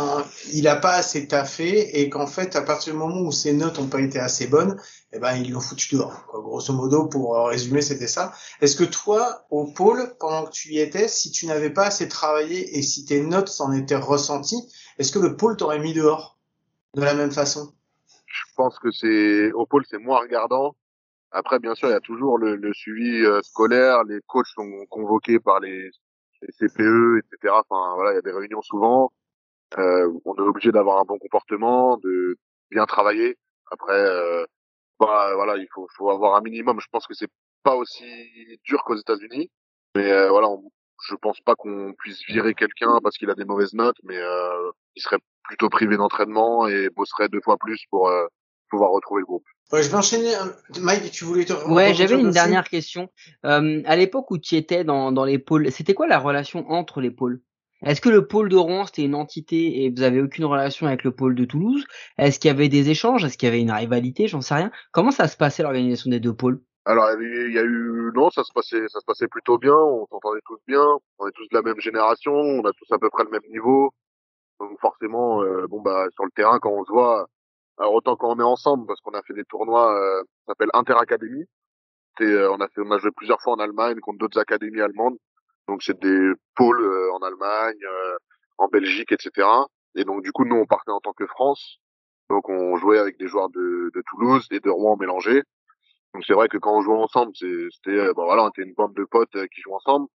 il 0.54 0.68
a 0.68 0.76
pas 0.76 0.94
assez 0.94 1.28
taffé 1.28 2.00
et 2.00 2.10
qu'en 2.10 2.26
fait 2.28 2.56
à 2.56 2.62
partir 2.64 2.94
du 2.94 3.00
moment 3.00 3.22
où 3.22 3.32
ses 3.32 3.54
notes 3.54 3.78
ont 3.78 3.88
pas 3.88 4.00
été 4.02 4.20
assez 4.20 4.48
bonnes, 4.48 4.80
eh 5.12 5.20
ben 5.20 5.36
ils 5.36 5.52
l'ont 5.52 5.60
foutu 5.60 5.96
dehors. 5.96 6.26
Quoi. 6.28 6.42
Grosso 6.42 6.74
modo, 6.74 7.06
pour 7.08 7.36
euh, 7.38 7.44
résumer, 7.44 7.82
c'était 7.84 8.08
ça. 8.08 8.32
Est-ce 8.62 8.76
que 8.76 8.84
toi, 8.86 9.46
au 9.52 9.66
pôle, 9.66 10.16
pendant 10.20 10.46
que 10.46 10.52
tu 10.52 10.70
y 10.74 10.80
étais, 10.80 11.08
si 11.08 11.30
tu 11.32 11.46
n'avais 11.46 11.70
pas 11.70 11.86
assez 11.88 12.08
travaillé 12.08 12.78
et 12.78 12.82
si 12.82 13.06
tes 13.06 13.22
notes 13.22 13.50
s'en 13.50 13.72
étaient 13.74 13.96
ressenties, 13.96 14.64
est-ce 14.98 15.12
que 15.12 15.20
le 15.20 15.36
pôle 15.36 15.58
t'aurait 15.58 15.80
mis 15.80 15.94
dehors? 15.94 16.33
De 16.96 17.02
la 17.02 17.14
même 17.14 17.32
façon 17.32 17.74
Je 18.26 18.44
pense 18.56 18.80
que 18.80 18.92
c'est 18.92 19.52
au 19.54 19.66
pôle, 19.66 19.86
c'est 19.90 19.98
moins 19.98 20.20
regardant. 20.20 20.76
Après, 21.32 21.60
bien 21.60 21.74
sûr, 21.74 21.88
il 21.90 21.92
y 21.92 21.96
a 21.96 22.00
toujours 22.00 22.38
le, 22.38 22.56
le 22.56 22.74
suivi 22.74 23.26
euh, 23.26 23.42
scolaire. 23.42 24.04
Les 24.04 24.20
coachs 24.28 24.48
sont 24.48 24.86
convoqués 24.90 25.40
par 25.40 25.60
les, 25.60 25.90
les 26.42 26.48
CPE, 26.68 27.20
etc. 27.20 27.56
Enfin, 27.68 27.96
voilà, 27.96 28.12
il 28.12 28.16
y 28.16 28.20
a 28.20 28.22
des 28.22 28.32
réunions 28.32 28.62
souvent. 28.62 29.12
Euh, 29.80 30.12
on 30.26 30.36
est 30.36 30.42
obligé 30.42 30.72
d'avoir 30.72 31.00
un 31.00 31.06
bon 31.06 31.18
comportement, 31.18 31.98
de 31.98 32.38
bien 32.70 32.86
travailler. 32.86 33.38
Après, 33.72 34.00
euh, 34.00 34.46
bah, 35.00 35.34
voilà, 35.36 35.58
il 35.58 35.68
faut, 35.74 35.88
faut 35.98 36.12
avoir 36.12 36.36
un 36.36 36.42
minimum. 36.42 36.80
Je 36.80 36.88
pense 36.92 37.08
que 37.08 37.16
c'est 37.16 37.32
pas 37.64 37.76
aussi 37.76 38.06
dur 38.66 38.84
qu'aux 38.84 38.98
États-Unis, 38.98 39.50
mais 39.96 40.12
euh, 40.12 40.30
voilà, 40.30 40.50
on, 40.50 40.64
je 41.10 41.16
pense 41.16 41.40
pas 41.42 41.56
qu'on 41.56 41.94
puisse 41.98 42.24
virer 42.28 42.54
quelqu'un 42.54 43.00
parce 43.02 43.18
qu'il 43.18 43.30
a 43.30 43.36
des 43.36 43.46
mauvaises 43.46 43.74
notes, 43.74 43.98
mais 44.04 44.18
euh, 44.18 44.72
il 44.96 45.02
serait 45.02 45.20
plutôt 45.44 45.70
privé 45.70 45.98
d'entraînement 45.98 46.68
et 46.68 46.90
bosserait 46.90 47.30
deux 47.30 47.42
fois 47.42 47.58
plus 47.58 47.84
pour 47.90 48.08
euh, 48.10 48.26
pouvoir 48.70 48.92
retrouver 48.92 49.22
le 49.22 49.26
groupe. 49.26 49.44
Ouais, 49.72 49.84
je 49.84 49.90
vais 49.90 49.96
enchaîner. 49.98 50.36
euh, 50.36 50.80
Mike, 50.82 51.12
tu 51.12 51.26
voulais 51.26 51.46
te 51.46 51.54
Ouais, 51.70 51.94
j'avais 51.94 52.20
une 52.20 52.32
dernière 52.32 52.70
question. 52.70 53.10
Euh, 53.46 53.82
à 53.86 53.96
l'époque 53.96 54.30
où 54.32 54.38
tu 54.38 54.56
étais 54.56 54.84
dans, 54.84 55.12
dans 55.12 55.26
les 55.26 55.40
pôles, 55.40 55.72
c'était 55.72 55.94
quoi 55.94 56.08
la 56.08 56.20
relation 56.20 56.70
entre 56.70 57.02
les 57.02 57.12
pôles? 57.12 57.42
Est-ce 57.86 58.00
que 58.00 58.10
le 58.10 58.26
pôle 58.28 58.48
de 58.48 58.56
Rouen 58.56 58.86
c'était 58.86 59.04
une 59.04 59.16
entité 59.16 59.84
et 59.84 59.90
vous 59.90 60.04
avez 60.04 60.22
aucune 60.22 60.46
relation 60.46 60.88
avec 60.88 61.04
le 61.04 61.12
pôle 61.12 61.36
de 61.36 61.44
Toulouse? 61.44 61.84
Est-ce 62.18 62.40
qu'il 62.40 62.48
y 62.48 62.52
avait 62.52 62.70
des 62.70 62.90
échanges? 62.90 63.26
Est-ce 63.26 63.38
qu'il 63.38 63.48
y 63.48 63.52
avait 63.52 63.60
une 63.62 63.72
rivalité? 63.72 64.28
J'en 64.28 64.40
sais 64.40 64.54
rien. 64.54 64.72
Comment 64.94 65.12
ça 65.12 65.28
se 65.28 65.36
passait 65.36 65.64
l'organisation 65.64 66.10
des 66.10 66.22
deux 66.22 66.34
pôles? 66.34 66.62
Alors 66.86 67.08
il 67.20 67.24
y 67.24 67.26
a 67.26 67.40
eu- 67.42 67.48
il 67.50 67.56
y 67.56 67.60
a 67.60 67.64
eu 67.64 68.12
non, 68.16 68.30
ça 68.30 68.44
se 68.44 68.52
passait 68.54 68.88
ça 68.88 69.00
se 69.00 69.06
passait 69.06 69.28
plutôt 69.28 69.58
bien, 69.58 69.76
on 69.76 70.06
s'entendait 70.08 70.42
tous 70.46 70.60
bien, 70.68 70.86
on 71.20 71.28
est 71.28 71.32
tous 71.34 71.48
de 71.50 71.56
la 71.56 71.62
même 71.62 71.80
génération, 71.80 72.34
on 72.34 72.62
a 72.66 72.72
tous 72.74 72.94
à 72.94 73.00
peu 73.00 73.10
près 73.10 73.24
le 73.24 73.30
même 73.32 73.50
niveau. 73.52 73.92
Donc 74.64 74.80
forcément 74.80 75.44
euh, 75.44 75.68
bon 75.68 75.82
bah 75.82 76.08
sur 76.14 76.24
le 76.24 76.32
terrain 76.32 76.58
quand 76.60 76.72
on 76.72 76.86
se 76.86 76.92
voit 76.92 77.28
alors 77.78 77.94
autant 77.94 78.16
quand 78.16 78.30
on 78.30 78.40
est 78.40 78.44
ensemble 78.44 78.88
parce 78.88 79.02
qu'on 79.02 79.12
a 79.12 79.22
fait 79.24 79.34
des 79.34 79.44
tournois 79.44 79.94
euh, 79.94 80.24
ça 80.46 80.52
s'appelle 80.52 80.70
Interacadémie. 80.74 81.46
Euh, 82.22 82.50
on 82.52 82.62
a 82.62 82.68
fait 82.70 82.82
on 82.82 82.92
a 82.92 82.98
joué 83.00 83.12
plusieurs 83.12 83.42
fois 83.42 83.54
en 83.54 83.60
Allemagne 83.60 84.00
contre 84.00 84.20
d'autres 84.20 84.40
académies 84.40 84.80
allemandes. 84.80 85.18
Donc 85.68 85.84
c'est 85.84 86.00
des 86.00 86.32
pôles 86.56 86.82
euh, 86.82 87.12
en 87.14 87.20
Allemagne, 87.24 87.80
euh, 87.84 88.18
en 88.58 88.68
Belgique, 88.68 89.12
etc. 89.12 89.48
Et 89.96 90.06
donc 90.06 90.24
du 90.24 90.32
coup 90.32 90.46
nous 90.46 90.56
on 90.56 90.66
partait 90.66 90.92
en 90.92 91.02
tant 91.02 91.14
que 91.14 91.28
France. 91.28 91.80
Donc 92.30 92.48
on 92.48 92.78
jouait 92.78 93.00
avec 93.00 93.18
des 93.20 93.28
joueurs 93.28 93.50
de, 93.50 93.92
de 93.94 94.04
Toulouse 94.12 94.48
et 94.52 94.62
de 94.62 94.70
Rouen 94.70 94.96
mélangés. 94.98 95.44
Donc 96.14 96.24
c'est 96.26 96.34
vrai 96.34 96.48
que 96.48 96.58
quand 96.58 96.78
on 96.78 96.82
jouait 96.84 96.96
ensemble, 96.96 97.34
c'était 97.36 97.98
euh, 98.00 98.14
bon 98.14 98.26
voilà, 98.26 98.46
on 98.46 98.50
était 98.50 98.64
une 98.64 98.76
bande 98.76 98.94
de 98.94 99.04
potes 99.04 99.36
euh, 99.36 99.48
qui 99.54 99.62
jouent 99.62 99.76
ensemble. 99.76 100.08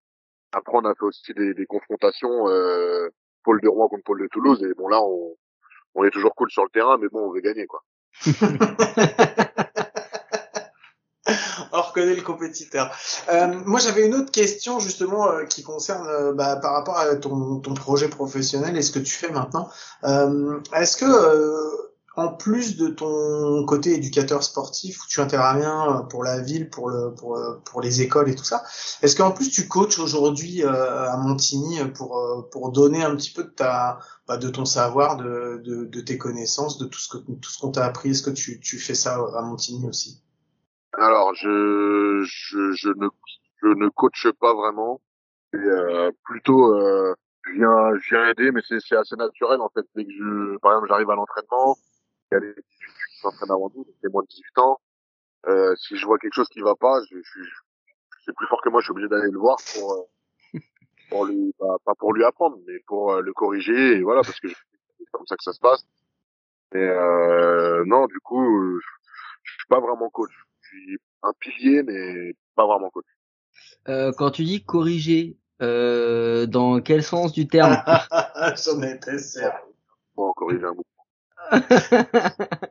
Après 0.52 0.72
on 0.74 0.84
a 0.86 0.94
fait 0.94 1.04
aussi 1.04 1.34
des, 1.34 1.52
des 1.52 1.66
confrontations 1.66 2.46
pôle 3.44 3.60
de 3.60 3.68
Rouen 3.68 3.88
contre 3.88 4.04
pôle 4.04 4.22
de 4.22 4.28
Toulouse 4.28 4.62
et 4.62 4.74
bon 4.74 4.88
là 4.88 5.00
on, 5.02 5.36
on 5.94 6.04
est 6.04 6.10
toujours 6.10 6.34
cool 6.34 6.50
sur 6.50 6.64
le 6.64 6.70
terrain, 6.70 6.98
mais 6.98 7.08
bon 7.08 7.28
on 7.28 7.32
veut 7.32 7.40
gagner 7.40 7.66
quoi. 7.66 7.82
On 11.72 11.82
reconnaît 11.82 12.14
le 12.14 12.22
compétiteur. 12.22 12.90
Euh, 13.28 13.46
moi, 13.66 13.78
j'avais 13.80 14.06
une 14.06 14.14
autre 14.14 14.30
question 14.30 14.80
justement 14.80 15.30
euh, 15.30 15.44
qui 15.44 15.62
concerne 15.62 16.06
euh, 16.08 16.32
bah, 16.32 16.56
par 16.56 16.72
rapport 16.72 16.96
à 16.96 17.14
ton, 17.16 17.60
ton 17.60 17.74
projet 17.74 18.08
professionnel 18.08 18.76
et 18.76 18.82
ce 18.82 18.90
que 18.90 18.98
tu 18.98 19.12
fais 19.12 19.30
maintenant. 19.30 19.68
Euh, 20.04 20.60
Est-ce 20.74 20.96
que 20.96 21.04
euh, 21.04 21.87
en 22.18 22.32
plus 22.32 22.76
de 22.76 22.88
ton 22.88 23.64
côté 23.64 23.94
éducateur 23.94 24.42
sportif 24.42 25.04
où 25.04 25.06
tu 25.08 25.20
interviens 25.20 26.00
euh, 26.00 26.02
pour 26.02 26.24
la 26.24 26.40
ville, 26.40 26.68
pour 26.68 26.90
le 26.90 27.14
pour, 27.14 27.36
euh, 27.36 27.62
pour 27.64 27.80
les 27.80 28.02
écoles 28.02 28.28
et 28.28 28.34
tout 28.34 28.42
ça, 28.42 28.64
est-ce 29.02 29.14
qu'en 29.14 29.30
plus 29.30 29.50
tu 29.50 29.68
coaches 29.68 30.00
aujourd'hui 30.00 30.64
euh, 30.64 31.08
à 31.08 31.16
Montigny 31.16 31.78
pour 31.94 32.72
donner 32.72 33.04
un 33.04 33.14
petit 33.14 33.30
peu 33.32 33.44
de 33.44 33.50
ta 33.50 34.00
bah, 34.26 34.36
de 34.36 34.48
ton 34.48 34.64
savoir, 34.64 35.16
de, 35.16 36.00
tes 36.00 36.18
connaissances, 36.18 36.76
de 36.78 36.86
tout 36.86 36.98
ce 36.98 37.08
que 37.08 37.18
tout 37.18 37.50
ce 37.50 37.58
qu'on 37.60 37.70
t'a 37.70 37.84
appris? 37.84 38.10
Est-ce 38.10 38.24
que 38.24 38.30
tu 38.30 38.78
fais 38.80 38.96
ça 38.96 39.14
à 39.36 39.42
Montigny 39.42 39.86
aussi? 39.88 40.20
Alors 40.94 41.34
je 41.36 41.48
ne 42.18 43.08
je 43.62 43.88
coache 43.90 44.26
pas 44.40 44.54
vraiment. 44.54 45.00
Plutôt 46.24 46.74
euh, 46.74 47.14
je 47.46 48.08
viens 48.10 48.28
aider, 48.28 48.50
mais 48.50 48.60
c'est 48.66 48.96
assez 48.96 49.14
naturel 49.14 49.60
en 49.60 49.68
fait. 49.68 49.86
Que 49.94 50.58
par 50.58 50.72
exemple 50.72 50.88
j'arrive 50.88 51.10
à 51.10 51.14
l'entraînement, 51.14 51.76
il 52.30 52.34
y 52.34 52.36
a 52.38 52.40
les 52.40 52.52
18 52.54 52.62
qui 53.10 53.18
s'entraînent 53.20 53.50
avant 53.50 53.70
nous, 53.74 53.84
donc 53.84 53.94
c'est 54.02 54.12
moins 54.12 54.22
de 54.22 54.28
18 54.28 54.58
ans. 54.58 54.80
Euh, 55.46 55.74
si 55.76 55.96
je 55.96 56.04
vois 56.06 56.18
quelque 56.18 56.34
chose 56.34 56.48
qui 56.48 56.60
va 56.60 56.74
pas, 56.74 57.00
je, 57.10 57.16
je, 57.16 57.42
je- 57.42 57.50
c'est 58.24 58.34
plus 58.34 58.46
fort 58.48 58.60
que 58.62 58.68
moi, 58.68 58.80
je 58.80 58.86
suis 58.86 58.92
obligé 58.92 59.08
d'aller 59.08 59.30
le 59.30 59.38
voir 59.38 59.56
pour 59.74 59.92
euh, 59.94 60.02
pour 61.10 61.24
lui 61.26 61.54
bah, 61.58 61.76
pas 61.84 61.94
pour 61.94 62.12
lui 62.12 62.24
apprendre, 62.24 62.58
mais 62.66 62.78
pour 62.86 63.12
euh, 63.12 63.22
le 63.22 63.32
corriger 63.32 63.96
et 63.96 64.02
voilà 64.02 64.22
parce 64.22 64.38
que 64.40 64.48
je- 64.48 64.54
c'est 64.98 65.04
comme 65.12 65.26
ça 65.26 65.36
que 65.36 65.42
ça 65.44 65.52
se 65.52 65.60
passe. 65.60 65.84
Et 66.74 66.78
euh, 66.78 67.82
non, 67.86 68.06
du 68.06 68.20
coup, 68.20 68.44
euh, 68.44 68.78
je 69.42 69.52
suis 69.52 69.68
pas 69.68 69.80
vraiment 69.80 70.10
coach. 70.10 70.30
Je 70.60 70.68
suis 70.68 70.98
un 71.22 71.32
pilier, 71.40 71.82
mais 71.82 72.34
pas 72.54 72.66
vraiment 72.66 72.90
coach. 72.90 73.06
Euh, 73.88 74.12
Quand 74.12 74.30
tu 74.30 74.44
dis 74.44 74.62
corriger, 74.64 75.38
euh, 75.62 76.44
dans 76.46 76.80
quel 76.82 77.02
sens 77.02 77.32
du 77.32 77.48
terme? 77.48 77.82
J'en 78.66 78.82
étais 78.82 79.18
sûr. 79.18 79.50
Bon, 80.14 80.32
corriger 80.34 80.66
un 80.66 80.72
bout. 80.72 80.84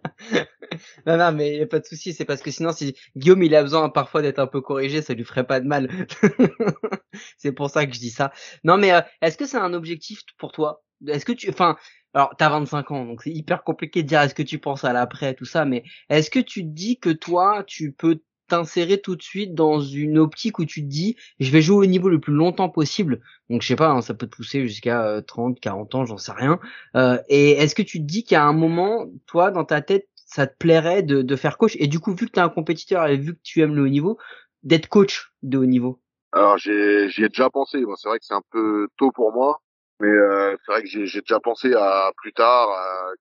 non, 1.05 1.17
non, 1.17 1.31
mais 1.31 1.57
y 1.57 1.61
a 1.61 1.67
pas 1.67 1.79
de 1.79 1.85
souci. 1.85 2.13
C'est 2.13 2.25
parce 2.25 2.41
que 2.41 2.51
sinon, 2.51 2.71
si 2.71 2.95
Guillaume 3.15 3.43
il 3.43 3.55
a 3.55 3.63
besoin 3.63 3.89
parfois 3.89 4.21
d'être 4.21 4.39
un 4.39 4.47
peu 4.47 4.61
corrigé, 4.61 5.01
ça 5.01 5.13
lui 5.13 5.23
ferait 5.23 5.45
pas 5.47 5.59
de 5.59 5.67
mal. 5.67 5.89
c'est 7.37 7.51
pour 7.51 7.69
ça 7.69 7.85
que 7.85 7.93
je 7.93 7.99
dis 7.99 8.11
ça. 8.11 8.31
Non, 8.63 8.77
mais 8.77 8.93
euh, 8.93 9.01
est-ce 9.21 9.37
que 9.37 9.45
c'est 9.45 9.57
un 9.57 9.73
objectif 9.73 10.21
pour 10.37 10.51
toi? 10.51 10.83
Est-ce 11.07 11.25
que 11.25 11.31
tu, 11.31 11.49
enfin, 11.49 11.77
alors 12.13 12.33
t'as 12.37 12.49
25 12.49 12.91
ans, 12.91 13.05
donc 13.05 13.21
c'est 13.23 13.31
hyper 13.31 13.63
compliqué 13.63 14.03
de 14.03 14.07
dire 14.07 14.21
est-ce 14.21 14.33
que 14.35 14.43
tu 14.43 14.59
penses 14.59 14.83
à 14.83 14.93
l'après 14.93 15.33
tout 15.35 15.45
ça, 15.45 15.65
mais 15.65 15.83
est-ce 16.09 16.29
que 16.31 16.39
tu 16.39 16.63
te 16.63 16.69
dis 16.69 16.99
que 16.99 17.09
toi, 17.11 17.63
tu 17.65 17.91
peux 17.91 18.21
t'insérer 18.47 18.99
tout 18.99 19.15
de 19.15 19.21
suite 19.21 19.53
dans 19.53 19.79
une 19.79 20.17
optique 20.17 20.59
où 20.59 20.65
tu 20.65 20.81
te 20.81 20.87
dis 20.87 21.15
je 21.39 21.51
vais 21.51 21.61
jouer 21.61 21.77
au 21.77 21.85
niveau 21.85 22.09
le 22.09 22.19
plus 22.19 22.33
longtemps 22.33 22.69
possible. 22.69 23.21
Donc 23.49 23.61
je 23.61 23.67
sais 23.67 23.75
pas 23.75 23.89
hein, 23.89 24.01
ça 24.01 24.13
peut 24.13 24.27
te 24.27 24.35
pousser 24.35 24.67
jusqu'à 24.67 25.21
30 25.25 25.59
40 25.59 25.95
ans 25.95 26.05
j'en 26.05 26.17
sais 26.17 26.31
rien. 26.31 26.59
Euh, 26.95 27.17
et 27.29 27.51
est-ce 27.51 27.75
que 27.75 27.81
tu 27.81 27.99
te 27.99 28.05
dis 28.05 28.23
qu'à 28.23 28.43
un 28.43 28.53
moment 28.53 29.07
toi 29.25 29.51
dans 29.51 29.65
ta 29.65 29.81
tête 29.81 30.07
ça 30.15 30.47
te 30.47 30.55
plairait 30.57 31.03
de, 31.03 31.21
de 31.21 31.35
faire 31.35 31.57
coach? 31.57 31.75
Et 31.79 31.87
du 31.87 31.99
coup 31.99 32.11
vu 32.13 32.25
que 32.25 32.31
tu 32.31 32.39
es 32.39 32.43
un 32.43 32.49
compétiteur 32.49 33.05
et 33.07 33.17
vu 33.17 33.35
que 33.35 33.41
tu 33.43 33.61
aimes 33.61 33.75
le 33.75 33.83
haut 33.83 33.87
niveau 33.87 34.17
d'être 34.63 34.87
coach 34.89 35.31
de 35.43 35.57
haut 35.57 35.65
niveau? 35.65 36.01
Alors 36.31 36.57
j'ai 36.57 37.09
j'y 37.09 37.23
ai 37.23 37.29
déjà 37.29 37.49
pensé. 37.49 37.83
Bon, 37.85 37.95
c'est 37.95 38.09
vrai 38.09 38.19
que 38.19 38.25
c'est 38.25 38.33
un 38.33 38.43
peu 38.51 38.87
tôt 38.97 39.11
pour 39.11 39.33
moi 39.33 39.61
mais 39.99 40.09
euh, 40.09 40.55
c'est 40.63 40.71
vrai 40.71 40.83
que 40.83 40.87
j'ai 40.87 41.21
déjà 41.21 41.39
pensé 41.39 41.73
à 41.73 42.11
plus 42.17 42.31
tard 42.33 42.69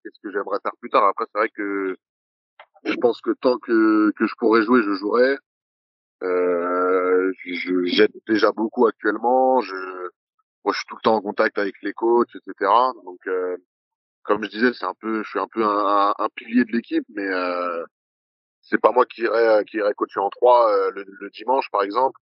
qu'est-ce 0.03 0.21
que 0.23 0.31
j'aimerais 0.31 0.59
faire 0.62 0.73
plus 0.81 0.91
tard. 0.91 1.05
Après 1.07 1.25
c'est 1.33 1.39
vrai 1.39 1.49
que 1.49 1.97
je 2.87 2.94
pense 2.96 3.20
que 3.20 3.33
tant 3.40 3.59
que, 3.59 4.12
que 4.12 4.27
je 4.27 4.35
pourrais 4.38 4.62
jouer, 4.62 4.83
je 4.83 4.94
jouerai. 4.94 5.37
Euh, 6.22 7.33
j'aide 7.85 8.12
déjà 8.27 8.53
beaucoup 8.53 8.87
actuellement. 8.87 9.61
Je, 9.61 9.75
moi, 10.64 10.72
je 10.72 10.79
suis 10.79 10.87
tout 10.88 10.96
le 10.96 11.03
temps 11.03 11.16
en 11.16 11.22
contact 11.22 11.59
avec 11.59 11.75
les 11.83 11.92
coachs, 11.92 12.35
etc. 12.35 12.70
Donc, 13.05 13.18
euh, 13.27 13.57
comme 14.25 14.44
je 14.44 14.51
disais, 14.51 14.72
c'est 14.72 14.87
un 14.87 14.94
peu, 15.01 15.22
je 15.22 15.29
suis 15.29 15.38
un 15.38 15.49
peu 15.49 15.64
un, 15.64 16.14
un, 16.18 16.29
pilier 16.35 16.64
de 16.64 16.72
l'équipe, 16.72 17.05
mais 17.11 17.27
euh, 17.27 17.85
c'est 18.62 18.81
pas 18.81 18.92
moi 18.92 19.07
qui 19.07 19.22
irai, 19.22 19.64
qui 19.66 19.79
irai 19.79 19.94
coacher 19.94 20.20
en 20.20 20.31
trois 20.31 20.70
euh, 20.72 20.90
le, 20.94 21.05
le, 21.20 21.31
dimanche, 21.31 21.70
par 21.70 21.83
exemple. 21.83 22.20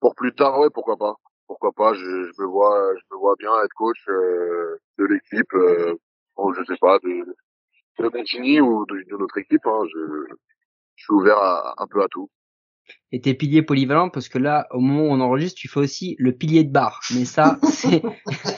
Pour 0.00 0.14
plus 0.14 0.34
tard, 0.34 0.58
ouais, 0.60 0.70
pourquoi 0.72 0.96
pas. 0.96 1.16
Pourquoi 1.46 1.72
pas. 1.72 1.94
Je, 1.94 2.00
je 2.00 2.42
me 2.42 2.46
vois, 2.46 2.94
je 2.96 3.14
me 3.14 3.18
vois 3.18 3.34
bien 3.38 3.52
être 3.62 3.74
coach 3.74 3.98
euh, 4.08 4.78
de 4.98 5.04
l'équipe. 5.06 5.54
Euh, 5.54 5.94
je 6.56 6.64
sais 6.64 6.78
pas, 6.80 6.98
de, 7.00 7.36
de 7.98 8.08
Montigny 8.08 8.60
ou 8.60 8.84
d'une 8.86 9.22
autre 9.22 9.38
équipe. 9.38 9.66
Hein, 9.66 9.82
je, 9.92 9.98
je, 10.96 11.04
suis 11.04 11.12
ouvert 11.12 11.38
à, 11.38 11.82
un 11.82 11.86
peu 11.86 12.02
à 12.02 12.08
tout. 12.08 12.30
Et 13.12 13.20
tes 13.20 13.34
piliers 13.34 13.62
polyvalents, 13.62 14.08
parce 14.08 14.28
que 14.28 14.38
là, 14.38 14.66
au 14.72 14.80
moment 14.80 15.02
où 15.04 15.12
on 15.12 15.20
enregistre, 15.20 15.56
tu 15.56 15.68
fais 15.68 15.78
aussi 15.78 16.16
le 16.18 16.32
pilier 16.32 16.64
de 16.64 16.72
barre. 16.72 17.00
Mais 17.14 17.24
ça, 17.24 17.58
c'est 17.70 18.02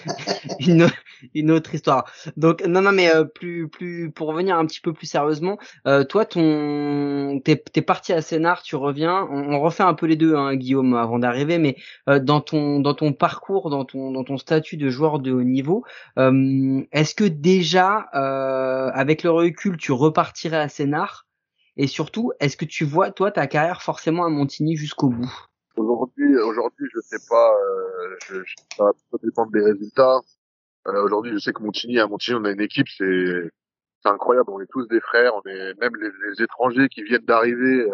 une, 0.61 0.89
une 1.35 1.51
autre 1.51 1.75
histoire. 1.75 2.11
Donc 2.39 2.65
non, 2.65 2.81
non, 2.81 2.93
mais 2.93 3.15
euh, 3.15 3.25
plus, 3.25 3.69
plus 3.69 4.11
pour 4.11 4.29
revenir 4.29 4.57
un 4.57 4.65
petit 4.65 4.81
peu 4.81 4.95
plus 4.95 5.07
sérieusement, 5.07 5.59
euh, 5.87 6.05
toi, 6.05 6.25
ton, 6.25 7.39
t'es, 7.45 7.57
t'es 7.57 7.83
parti 7.83 8.15
à 8.15 8.23
Sénart, 8.23 8.63
tu 8.63 8.77
reviens. 8.77 9.29
On, 9.31 9.53
on, 9.55 9.61
refait 9.61 9.83
un 9.83 9.95
peu 9.95 10.07
les 10.07 10.17
deux, 10.17 10.35
hein, 10.35 10.55
Guillaume, 10.57 10.95
avant 10.95 11.19
d'arriver. 11.19 11.59
Mais 11.59 11.77
euh, 12.09 12.19
dans 12.19 12.41
ton, 12.41 12.81
dans 12.81 12.95
ton 12.95 13.13
parcours, 13.13 13.69
dans 13.69 13.85
ton, 13.85 14.11
dans 14.11 14.25
ton 14.25 14.39
statut 14.39 14.79
de 14.79 14.89
joueur 14.89 15.19
de 15.19 15.33
haut 15.33 15.45
niveau, 15.45 15.85
euh, 16.19 16.83
est-ce 16.93 17.15
que 17.15 17.25
déjà, 17.25 18.07
euh, 18.15 18.91
avec 18.95 19.23
le 19.23 19.31
recul, 19.31 19.77
tu 19.77 19.93
repartirais 19.93 20.57
à 20.57 20.69
Sénart 20.69 21.27
et 21.77 21.87
surtout, 21.87 22.33
est-ce 22.41 22.57
que 22.57 22.65
tu 22.65 22.85
vois, 22.85 23.11
toi, 23.11 23.31
ta 23.31 23.47
carrière 23.47 23.83
forcément 23.83 24.25
à 24.25 24.29
Montigny 24.29 24.77
jusqu'au 24.77 25.09
bout? 25.09 25.31
Aujourd'hui, 25.77 26.39
aujourd'hui, 26.39 26.87
je 26.95 27.01
sais 27.01 27.19
pas. 27.29 27.53
Euh, 27.53 28.17
je, 28.27 28.37
ça 28.77 28.85
va 28.85 29.19
dépendre 29.23 29.53
des 29.53 29.63
résultats. 29.63 30.21
Euh, 30.87 31.03
aujourd'hui, 31.05 31.33
je 31.33 31.39
sais 31.39 31.53
que 31.53 31.63
Montigny, 31.63 31.99
à 31.99 32.07
Montigny, 32.07 32.39
on 32.41 32.45
a 32.45 32.51
une 32.51 32.61
équipe, 32.61 32.89
c'est 32.97 33.51
c'est 34.03 34.09
incroyable. 34.09 34.51
On 34.51 34.61
est 34.61 34.71
tous 34.71 34.87
des 34.87 35.01
frères. 35.01 35.35
On 35.35 35.43
est 35.49 35.75
même 35.81 35.95
les, 35.97 36.09
les 36.31 36.43
étrangers 36.43 36.89
qui 36.89 37.03
viennent 37.03 37.25
d'arriver. 37.25 37.83
Euh, 37.83 37.93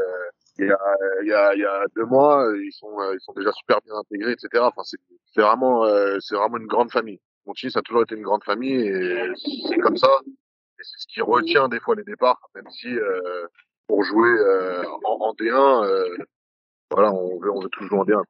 il 0.59 0.66
y 0.66 0.71
a 0.71 0.79
il 1.23 1.29
y 1.29 1.33
a 1.33 1.55
y 1.57 1.64
a 1.64 1.85
deux 1.97 2.05
mois, 2.05 2.47
ils 2.55 2.73
sont 2.73 2.95
ils 3.12 3.21
sont 3.21 3.33
déjà 3.33 3.51
super 3.53 3.81
bien 3.85 3.95
intégrés, 3.97 4.33
etc. 4.33 4.62
Enfin, 4.62 4.83
c'est 4.85 4.99
c'est 5.35 5.40
vraiment 5.40 5.85
euh, 5.85 6.18
c'est 6.21 6.37
vraiment 6.37 6.59
une 6.59 6.66
grande 6.66 6.92
famille. 6.92 7.21
Montigny, 7.47 7.73
ça 7.73 7.81
a 7.81 7.83
toujours 7.83 8.03
été 8.03 8.14
une 8.14 8.23
grande 8.23 8.45
famille 8.45 8.75
et 8.75 9.33
c'est 9.68 9.79
comme 9.79 9.97
ça. 9.97 10.11
Et 10.27 10.83
c'est 10.85 10.99
ce 10.99 11.07
qui 11.09 11.21
retient 11.21 11.68
des 11.68 11.81
fois 11.81 11.95
les 11.97 12.05
départs, 12.05 12.51
même 12.55 12.68
si 12.71 12.88
euh, 12.88 13.47
pour 13.92 14.05
jouer 14.05 14.31
euh, 14.31 14.83
en, 15.05 15.26
en, 15.26 15.35
D1, 15.35 15.85
euh, 15.85 16.16
voilà, 16.90 17.12
on 17.12 17.38
veut, 17.38 17.52
on 17.52 17.61
veut 17.61 17.68
toujours 17.68 18.00
en 18.00 18.05
D1. 18.07 18.22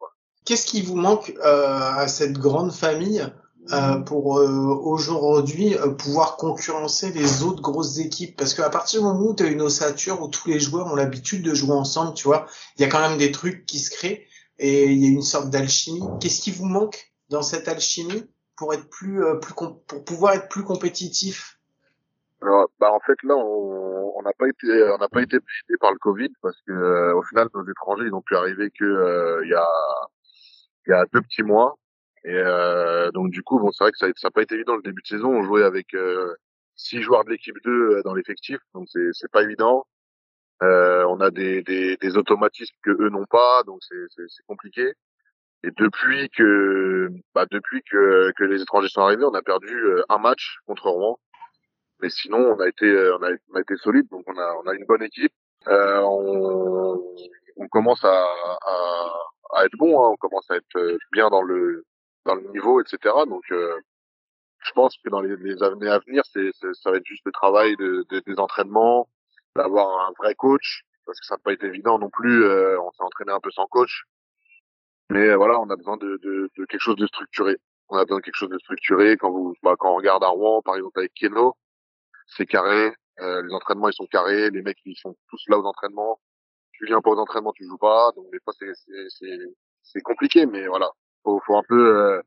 Qu'est-ce 0.45 0.67
qui 0.67 0.83
vous 0.83 0.97
manque 0.97 1.33
euh, 1.45 1.79
à 1.79 2.09
cette 2.09 2.33
grande 2.33 2.73
famille 2.73 3.25
euh, 3.73 3.99
pour 3.99 4.27
aujourd'hui 4.27 5.77
pouvoir 5.99 6.37
concurrencer 6.37 7.13
les 7.13 7.45
autres 7.45 7.63
grosses 7.63 7.99
équipes? 7.99 8.37
Parce 8.37 8.55
qu'à 8.55 8.71
partir 8.71 9.03
du 9.03 9.07
moment 9.07 9.31
où 9.31 9.35
tu 9.37 9.45
as 9.45 9.47
une 9.47 9.63
ossature 9.63 10.21
où 10.21 10.27
tous 10.27 10.49
les 10.49 10.59
joueurs 10.59 10.89
ont 10.89 10.97
l'habitude 10.97 11.45
de 11.45 11.55
jouer 11.55 11.77
ensemble, 11.77 12.15
tu 12.15 12.25
vois, 12.25 12.47
il 12.77 12.83
y 12.83 12.85
a 12.85 12.89
quand 12.89 13.09
même 13.09 13.19
des 13.19 13.31
trucs 13.31 13.65
qui 13.65 13.79
se 13.79 13.93
créent 13.93 14.27
et 14.59 14.87
il 14.87 15.01
y 15.01 15.07
a 15.07 15.11
une 15.11 15.23
sorte 15.23 15.49
d'alchimie. 15.49 16.03
Qu'est-ce 16.21 16.41
qui 16.41 16.51
vous 16.51 16.67
manque 16.67 17.13
dans 17.29 17.43
cette 17.43 17.69
alchimie 17.69 18.25
pour 18.57 18.75
être 18.75 18.91
plus, 18.91 19.23
plus 19.41 19.55
pour 19.55 20.05
pouvoir 20.05 20.33
être 20.35 20.49
plus 20.49 20.65
compétitif? 20.65 21.61
Alors, 22.41 22.69
bah 22.81 22.91
en 22.93 22.99
fait 22.99 23.23
là 23.23 23.37
on 23.37 24.02
n'a 24.23 24.33
pas 24.33 24.49
été 24.49 24.67
on 24.91 24.99
n'a 24.99 25.09
pas 25.09 25.23
été 25.23 25.37
aidé 25.37 25.77
par 25.81 25.93
le 25.93 25.99
Covid 25.99 26.31
parce 26.43 26.61
que 26.63 26.73
euh, 26.73 27.15
au 27.15 27.23
final 27.23 27.49
nos 27.55 27.65
étrangers 27.69 28.05
ils 28.07 28.11
n'ont 28.11 28.23
pu 28.23 28.37
arriver 28.37 28.71
que 28.71 28.85
euh, 28.85 29.47
y 29.47 29.55
a 29.55 29.69
il 30.87 30.91
y 30.91 30.93
a 30.95 31.05
deux 31.13 31.23
petits 31.23 31.43
mois. 31.43 31.77
Et 32.25 32.35
euh, 32.35 33.11
donc 33.13 33.31
du 33.31 33.43
coup 33.43 33.59
bon 33.59 33.71
c'est 33.73 33.85
vrai 33.85 33.93
que 33.93 33.99
ça 33.99 34.09
n'a 34.09 34.31
pas 34.31 34.43
été 34.43 34.55
évident 34.55 34.77
le 34.77 34.83
début 34.83 35.03
de 35.03 35.07
saison. 35.07 35.31
On 35.31 35.43
jouait 35.43 35.65
avec 35.65 35.97
six 36.77 37.03
joueurs 37.03 37.25
de 37.25 37.31
l'équipe 37.31 37.57
2 37.65 38.03
dans 38.05 38.15
l'effectif. 38.15 38.59
Donc 38.75 38.89
c'est 38.91 39.11
c'est 39.13 39.31
pas 39.31 39.43
évident. 39.43 39.87
On 40.61 41.21
a 41.21 41.31
des, 41.31 41.63
des 41.63 41.97
des 41.97 42.17
automatismes 42.17 42.77
que 42.85 42.91
eux 42.91 43.11
n'ont 43.11 43.27
pas. 43.27 43.63
Donc 43.67 43.81
c'est 43.83 44.07
c'est 44.29 44.47
compliqué. 44.47 44.93
Et 45.65 45.71
depuis 45.77 46.31
que 46.31 47.09
bah 47.35 47.47
depuis 47.51 47.83
que 47.91 48.33
que 48.37 48.45
les 48.45 48.63
étrangers 48.63 48.89
sont 48.89 49.03
arrivés 49.03 49.25
on 49.25 49.35
a 49.35 49.43
perdu 49.43 49.77
un 50.09 50.19
match 50.19 50.59
contre 50.67 50.89
Rouen 50.91 51.19
mais 52.03 52.11
sinon, 52.11 52.39
on 52.39 52.61
a 52.61 52.69
été, 52.69 52.87
euh, 52.87 53.17
on 53.19 53.23
a, 53.23 53.31
on 53.53 53.55
a 53.57 53.61
été 53.61 53.77
solide, 53.77 54.09
donc 54.11 54.25
on 54.27 54.37
a, 54.37 54.55
on 54.65 54.69
a 54.69 54.75
une 54.75 54.85
bonne 54.87 55.03
équipe. 55.03 55.33
Euh, 55.69 56.01
on, 56.01 57.01
on, 57.57 57.69
commence 57.69 58.05
à, 58.05 58.25
à, 58.67 59.13
à 59.55 59.65
être 59.65 59.77
bon, 59.79 60.05
hein, 60.05 60.11
on 60.13 60.17
commence 60.17 60.51
à 60.51 60.57
être 60.57 60.77
euh, 60.77 60.99
bien 61.13 61.31
dans 61.31 61.43
le, 61.43 61.85
dans 62.27 62.35
le 62.35 62.43
niveau, 62.49 62.81
etc. 62.81 63.15
Donc, 63.29 63.45
euh, 63.53 63.79
je 64.59 64.73
pense 64.73 64.97
que 64.97 65.11
dans 65.11 65.21
les, 65.21 65.37
les 65.37 65.63
années 65.63 65.89
à 65.89 66.01
venir, 66.01 66.25
c'est, 66.33 66.51
ça 66.75 66.91
va 66.91 66.97
être 66.97 67.07
juste 67.07 67.23
le 67.25 67.33
travail 67.33 67.77
de, 67.77 68.05
de 68.11 68.21
des 68.27 68.39
entraînements, 68.41 69.09
d'avoir 69.55 70.09
un 70.09 70.13
vrai 70.19 70.35
coach, 70.35 70.83
parce 71.07 71.21
que 71.21 71.27
ça 71.27 71.37
n'a 71.37 71.41
pas 71.45 71.53
été 71.53 71.67
évident 71.67 71.99
non 71.99 72.11
plus. 72.11 72.45
Euh, 72.45 72.81
on 72.81 72.91
s'est 72.93 73.05
entraîné 73.05 73.33
un 73.33 73.41
peu 73.41 73.51
sans 73.53 73.67
coach, 73.67 74.05
mais 75.11 75.35
voilà, 75.37 75.61
on 75.61 75.71
a 75.71 75.77
besoin 75.77 75.97
de, 75.99 76.19
de, 76.23 76.51
de, 76.57 76.65
quelque 76.65 76.81
chose 76.81 76.97
de 76.97 77.07
structuré. 77.07 77.57
On 77.91 77.97
a 77.97 78.05
besoin 78.05 78.19
de 78.19 78.23
quelque 78.23 78.37
chose 78.37 78.51
de 78.51 78.59
structuré. 78.59 79.17
Quand 79.17 79.31
vous, 79.31 79.55
bah, 79.63 79.77
quand 79.79 79.93
on 79.93 79.97
regarde 79.97 80.25
à 80.25 80.29
Rouen, 80.29 80.63
par 80.63 80.75
exemple 80.77 80.99
avec 80.99 81.13
Keno, 81.15 81.55
c'est 82.27 82.47
carré. 82.47 82.93
Euh, 83.21 83.43
les 83.43 83.53
entraînements 83.53 83.89
ils 83.89 83.95
sont 83.95 84.07
carrés, 84.07 84.51
les 84.51 84.63
mecs 84.63 84.79
ils 84.85 84.97
sont 84.97 85.17
tous 85.29 85.43
là 85.49 85.59
aux 85.59 85.65
entraînements. 85.65 86.21
Tu 86.73 86.87
viens 86.87 87.01
pas 87.01 87.11
aux 87.11 87.19
entraînements, 87.19 87.53
tu 87.53 87.65
joues 87.65 87.79
pas. 87.79 88.11
Donc 88.17 88.27
des 88.33 88.39
fois 88.41 88.55
c'est 89.83 90.01
compliqué, 90.01 90.47
mais 90.47 90.67
voilà, 90.67 90.91
faut 91.23 91.41
faut 91.47 91.57
un 91.57 91.63
peu 91.69 91.97
euh, 91.97 92.23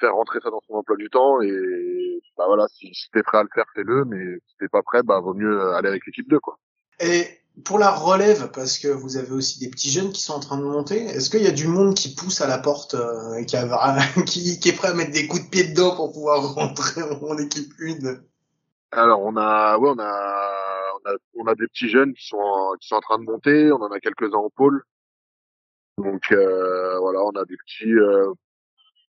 faire 0.00 0.14
rentrer 0.14 0.40
ça 0.40 0.50
dans 0.50 0.60
son 0.66 0.74
emploi 0.74 0.96
du 0.96 1.10
temps 1.10 1.40
et 1.40 2.20
bah 2.36 2.44
voilà, 2.46 2.68
si, 2.68 2.94
si 2.94 3.10
t'es 3.10 3.22
prêt 3.22 3.38
à 3.38 3.42
le 3.42 3.48
faire, 3.54 3.66
fais-le, 3.74 4.04
mais 4.04 4.38
si 4.46 4.56
t'es 4.58 4.68
pas 4.68 4.82
prêt, 4.82 5.02
bah 5.02 5.20
vaut 5.20 5.34
mieux 5.34 5.72
aller 5.74 5.88
avec 5.88 6.06
l'équipe 6.06 6.28
2 6.28 6.38
quoi. 6.40 6.58
Et 7.00 7.26
pour 7.64 7.78
la 7.78 7.90
relève, 7.90 8.50
parce 8.52 8.78
que 8.78 8.88
vous 8.88 9.16
avez 9.16 9.32
aussi 9.32 9.58
des 9.58 9.68
petits 9.68 9.90
jeunes 9.90 10.12
qui 10.12 10.22
sont 10.22 10.34
en 10.34 10.40
train 10.40 10.58
de 10.58 10.62
monter, 10.62 11.04
est-ce 11.06 11.30
qu'il 11.30 11.42
y 11.42 11.46
a 11.46 11.52
du 11.52 11.66
monde 11.66 11.94
qui 11.94 12.14
pousse 12.14 12.40
à 12.40 12.46
la 12.46 12.58
porte 12.58 12.94
euh, 12.94 13.42
qui, 13.44 13.56
qui, 14.26 14.60
qui, 14.60 14.68
est 14.68 14.76
prêt 14.76 14.88
à 14.88 14.94
mettre 14.94 15.12
des 15.12 15.26
coups 15.26 15.44
de 15.44 15.48
pied 15.48 15.64
dedans 15.64 15.96
pour 15.96 16.12
pouvoir 16.12 16.42
rentrer 16.54 17.02
en 17.02 17.36
équipe 17.38 17.72
1 17.80 17.98
alors 18.90 19.22
on 19.22 19.36
a, 19.36 19.78
ouais, 19.78 19.90
on 19.90 19.98
a, 19.98 20.92
on 20.94 21.10
a, 21.10 21.14
on 21.36 21.46
a 21.46 21.54
des 21.54 21.66
petits 21.66 21.88
jeunes 21.88 22.14
qui 22.14 22.26
sont, 22.26 22.38
en, 22.38 22.74
qui 22.76 22.88
sont 22.88 22.96
en 22.96 23.00
train 23.00 23.18
de 23.18 23.24
monter. 23.24 23.72
On 23.72 23.82
en 23.82 23.90
a 23.90 24.00
quelques-uns 24.00 24.38
en 24.38 24.50
pôle. 24.50 24.82
Donc 25.98 26.32
euh, 26.32 26.98
voilà, 26.98 27.22
on 27.24 27.30
a 27.32 27.44
des 27.44 27.56
petits. 27.56 27.92
Euh, 27.92 28.32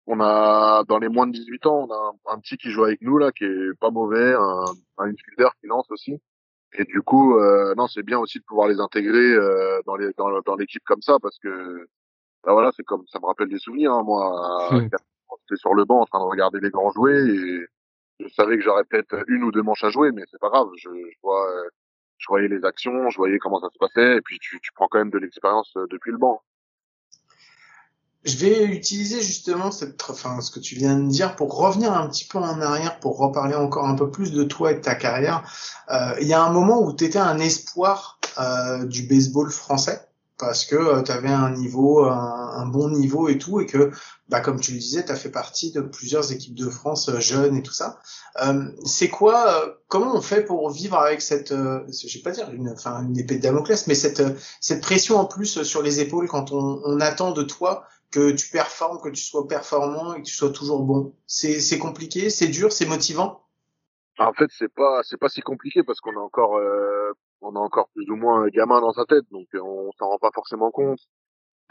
on 0.07 0.21
a 0.21 0.83
dans 0.89 0.99
les 0.99 1.09
moins 1.09 1.27
de 1.29 1.33
18 1.33 1.67
ans, 1.67 1.87
on 1.89 1.93
a 1.93 1.97
un, 1.97 2.35
un, 2.35 2.39
petit 2.41 2.57
qui 2.57 2.71
joue 2.71 2.85
avec 2.85 3.03
nous 3.03 3.19
là, 3.19 3.31
qui 3.31 3.45
est 3.45 3.79
pas 3.79 3.91
mauvais, 3.91 4.35
un, 4.35 4.65
un 4.99 5.05
infielder 5.05 5.49
qui 5.61 5.69
lance 5.69 5.89
aussi. 5.91 6.21
Et 6.75 6.85
du 6.85 7.03
coup, 7.03 7.39
euh, 7.39 7.75
non, 7.77 7.87
c'est 7.87 8.03
bien 8.03 8.19
aussi 8.19 8.39
de 8.39 8.45
pouvoir 8.45 8.67
les 8.67 8.81
intégrer 8.81 9.33
euh, 9.35 9.81
dans 9.87 9.95
les 9.97 10.11
dans, 10.17 10.41
dans 10.41 10.57
l'équipe 10.57 10.83
comme 10.85 11.03
ça 11.03 11.19
parce 11.21 11.39
que 11.39 11.87
bah 12.45 12.53
voilà, 12.53 12.73
c'est 12.77 12.83
comme 12.83 13.05
ça 13.07 13.21
me 13.21 13.27
rappelle 13.27 13.49
des 13.49 13.59
souvenirs. 13.59 13.93
Hein, 13.93 14.03
moi, 14.05 14.71
mmh. 14.73 14.89
j'étais 15.49 15.61
sur 15.61 15.75
le 15.75 15.85
banc 15.85 16.01
en 16.01 16.07
train 16.07 16.19
de 16.19 16.29
regarder 16.29 16.59
les 16.61 16.71
grands 16.71 16.91
jouer 16.91 17.17
et 17.29 17.67
je 18.29 18.35
savais 18.35 18.57
que 18.57 18.63
j'aurais 18.63 18.85
peut-être 18.85 19.25
une 19.29 19.45
ou 19.45 19.51
deux 19.53 19.63
manches 19.63 19.85
à 19.85 19.91
jouer, 19.91 20.11
mais 20.13 20.23
c'est 20.31 20.41
pas 20.41 20.51
grave. 20.51 20.69
Je, 20.77 20.89
je 20.89 21.19
vois, 21.23 21.51
euh, 21.51 21.69
je 22.19 22.27
voyais 22.29 22.49
les 22.49 22.65
actions, 22.65 23.11
je 23.11 23.17
voyais 23.17 23.39
comment 23.39 23.61
ça 23.61 23.69
se 23.73 23.79
passait, 23.79 24.17
et 24.17 24.21
puis 24.21 24.39
tu, 24.41 24.61
tu 24.61 24.73
prends 24.75 24.89
quand 24.89 24.99
même 24.99 25.11
de 25.11 25.19
l'expérience 25.19 25.73
euh, 25.77 25.87
depuis 25.91 26.13
le 26.13 26.19
banc. 26.19 26.43
je 28.25 28.37
vais 28.37 28.65
utiliser 28.67 29.21
justement 29.21 29.71
cette, 29.73 30.01
enfin, 30.09 30.41
ce 30.41 30.51
que 30.51 30.61
tu 30.61 30.77
viens 30.77 30.99
de 30.99 31.09
dire 31.09 31.35
pour 31.35 31.57
revenir 31.57 31.93
un 31.93 32.09
petit 32.09 32.25
peu 32.25 32.39
en 32.39 32.61
arrière, 32.61 33.01
pour 33.01 33.19
reparler 33.19 33.57
encore 33.57 33.87
un 33.87 33.97
peu 33.97 34.11
plus 34.11 34.33
de 34.33 34.45
toi 34.45 34.73
et 34.73 34.77
de 34.77 34.81
ta 34.81 34.95
carrière. 34.95 35.43
Euh, 35.91 36.15
il 36.21 36.29
y 36.29 36.33
a 36.33 36.43
un 36.43 36.53
moment 36.53 36.81
où 36.83 36.95
tu 36.95 37.05
étais 37.05 37.19
un 37.19 37.39
espoir 37.39 38.21
euh, 38.39 38.85
du 38.85 39.03
baseball 39.03 39.51
français 39.51 40.01
parce 40.43 40.65
que 40.65 40.75
euh, 40.75 41.03
tu 41.03 41.13
avais 41.13 41.29
un 41.29 41.51
niveau, 41.51 42.05
un, 42.05 42.67
bon 42.67 42.91
niveau 42.91 43.29
et 43.29 43.39
tout, 43.39 43.61
et 43.61 43.67
que, 43.67 43.93
bah, 44.29 44.41
comme 44.41 44.59
tu 44.59 44.73
le 44.73 44.79
disais, 44.79 45.05
tu 45.05 45.13
as 45.13 45.17
fait 45.17 45.31
partie 45.31 45.71
de 45.71 45.81
plusieurs 45.81 46.33
équipes 46.33 46.57
de 46.57 46.69
France 46.69 47.09
euh, 47.09 47.21
jeunes 47.21 47.57
et 47.57 47.63
tout 47.63 47.73
ça. 47.73 48.01
Euh, 48.43 48.65
c'est 48.85 49.09
quoi, 49.09 49.63
euh, 49.63 49.73
comment 49.87 50.17
on 50.17 50.21
fait 50.21 50.45
pour 50.45 50.69
vivre 50.71 50.99
avec 50.99 51.23
cette, 51.23 51.53
euh, 51.53 51.87
je 51.89 52.19
vais 52.19 52.23
pas 52.25 52.33
dire 52.33 52.51
une, 52.51 52.71
enfin 52.71 53.05
une 53.05 53.17
épée 53.17 53.37
de 53.37 53.43
Damoclès, 53.43 53.87
mais 53.87 53.95
cette 53.95 54.23
cette 54.61 54.83
pression 54.83 55.17
en 55.17 55.27
plus 55.27 55.63
sur 55.63 55.81
les 55.81 56.01
épaules 56.01 56.27
quand 56.27 56.51
on, 56.51 56.83
on 56.85 57.01
attend 57.01 57.31
de 57.31 57.45
toi 57.45 57.85
que 58.11 58.33
tu 58.33 58.51
performes, 58.51 59.01
que 59.01 59.11
tu 59.11 59.23
sois 59.23 59.47
performant 59.47 60.15
et 60.15 60.23
que 60.23 60.27
tu 60.27 60.35
sois 60.35 60.51
toujours 60.51 60.83
bon? 60.83 61.15
C'est 61.29 61.61
c'est 61.61 61.79
compliqué, 61.79 62.31
c'est 62.31 62.49
dur, 62.49 62.73
c'est 62.73 62.87
motivant? 62.87 63.45
En 64.19 64.33
fait, 64.33 64.51
c'est 64.59 64.73
pas 64.75 65.03
c'est 65.05 65.19
pas 65.19 65.29
si 65.29 65.41
compliqué 65.41 65.85
parce 65.85 66.01
qu'on 66.01 66.17
a 66.17 66.21
encore 66.21 66.57
euh, 66.57 67.13
on 67.43 67.57
a 67.57 67.59
encore 67.59 67.89
plus 67.95 68.09
ou 68.11 68.17
moins 68.17 68.43
un 68.43 68.49
gamin 68.49 68.81
dans 68.81 68.93
sa 68.93 69.05
tête, 69.05 69.25
donc 69.31 69.47
euh, 69.55 69.61
on 69.61 69.93
s'en 69.99 70.09
rend 70.09 70.19
pas 70.19 70.31
forcément 70.35 70.71
compte. 70.71 71.01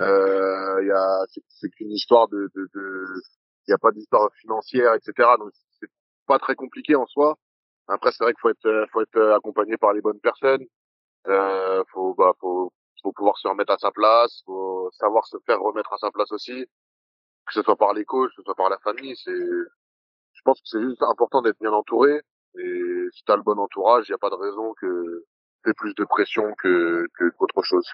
Euh, 0.01 0.83
y 0.83 0.91
a 0.91 1.25
c'est 1.49 1.69
qu'une 1.69 1.91
histoire 1.91 2.27
de 2.29 2.49
de 2.55 3.05
il 3.67 3.71
y 3.71 3.73
a 3.73 3.77
pas 3.77 3.91
d'histoire 3.91 4.29
financière, 4.41 4.93
etc. 4.95 5.29
Donc 5.39 5.51
c'est 5.79 5.89
pas 6.27 6.39
très 6.39 6.55
compliqué 6.55 6.95
en 6.95 7.05
soi. 7.07 7.35
Après, 7.87 8.11
c'est 8.11 8.23
vrai 8.23 8.33
qu'il 8.33 8.41
faut 8.41 8.49
être 8.49 8.85
faut 8.91 9.01
être 9.01 9.21
accompagné 9.35 9.77
par 9.77 9.93
les 9.93 10.01
bonnes 10.01 10.19
personnes. 10.19 10.65
Euh, 11.27 11.83
faut 11.93 12.13
bah 12.15 12.33
faut 12.39 12.71
faut 13.03 13.11
pouvoir 13.13 13.37
se 13.37 13.47
remettre 13.47 13.73
à 13.73 13.77
sa 13.77 13.91
place, 13.91 14.41
faut 14.45 14.89
savoir 14.93 15.25
se 15.27 15.37
faire 15.45 15.59
remettre 15.59 15.93
à 15.93 15.97
sa 15.97 16.11
place 16.11 16.31
aussi, 16.31 16.65
que 17.47 17.53
ce 17.53 17.61
soit 17.63 17.75
par 17.75 17.93
les 17.93 18.05
coachs, 18.05 18.29
que 18.29 18.35
ce 18.37 18.43
soit 18.43 18.55
par 18.55 18.69
la 18.69 18.79
famille. 18.79 19.15
C'est, 19.23 19.31
je 19.33 20.41
pense 20.43 20.59
que 20.61 20.67
c'est 20.67 20.81
juste 20.81 21.03
important 21.03 21.41
d'être 21.41 21.59
bien 21.59 21.71
entouré. 21.73 22.21
Et 22.59 23.07
si 23.13 23.23
t'as 23.25 23.35
le 23.37 23.43
bon 23.43 23.57
entourage, 23.59 24.07
il 24.07 24.11
n'y 24.11 24.15
a 24.15 24.19
pas 24.19 24.29
de 24.29 24.35
raison 24.35 24.73
que 24.79 25.25
plus 25.77 25.93
de 25.95 26.03
pression 26.03 26.43
que 26.61 27.07
qu'autre 27.37 27.63
chose. 27.63 27.87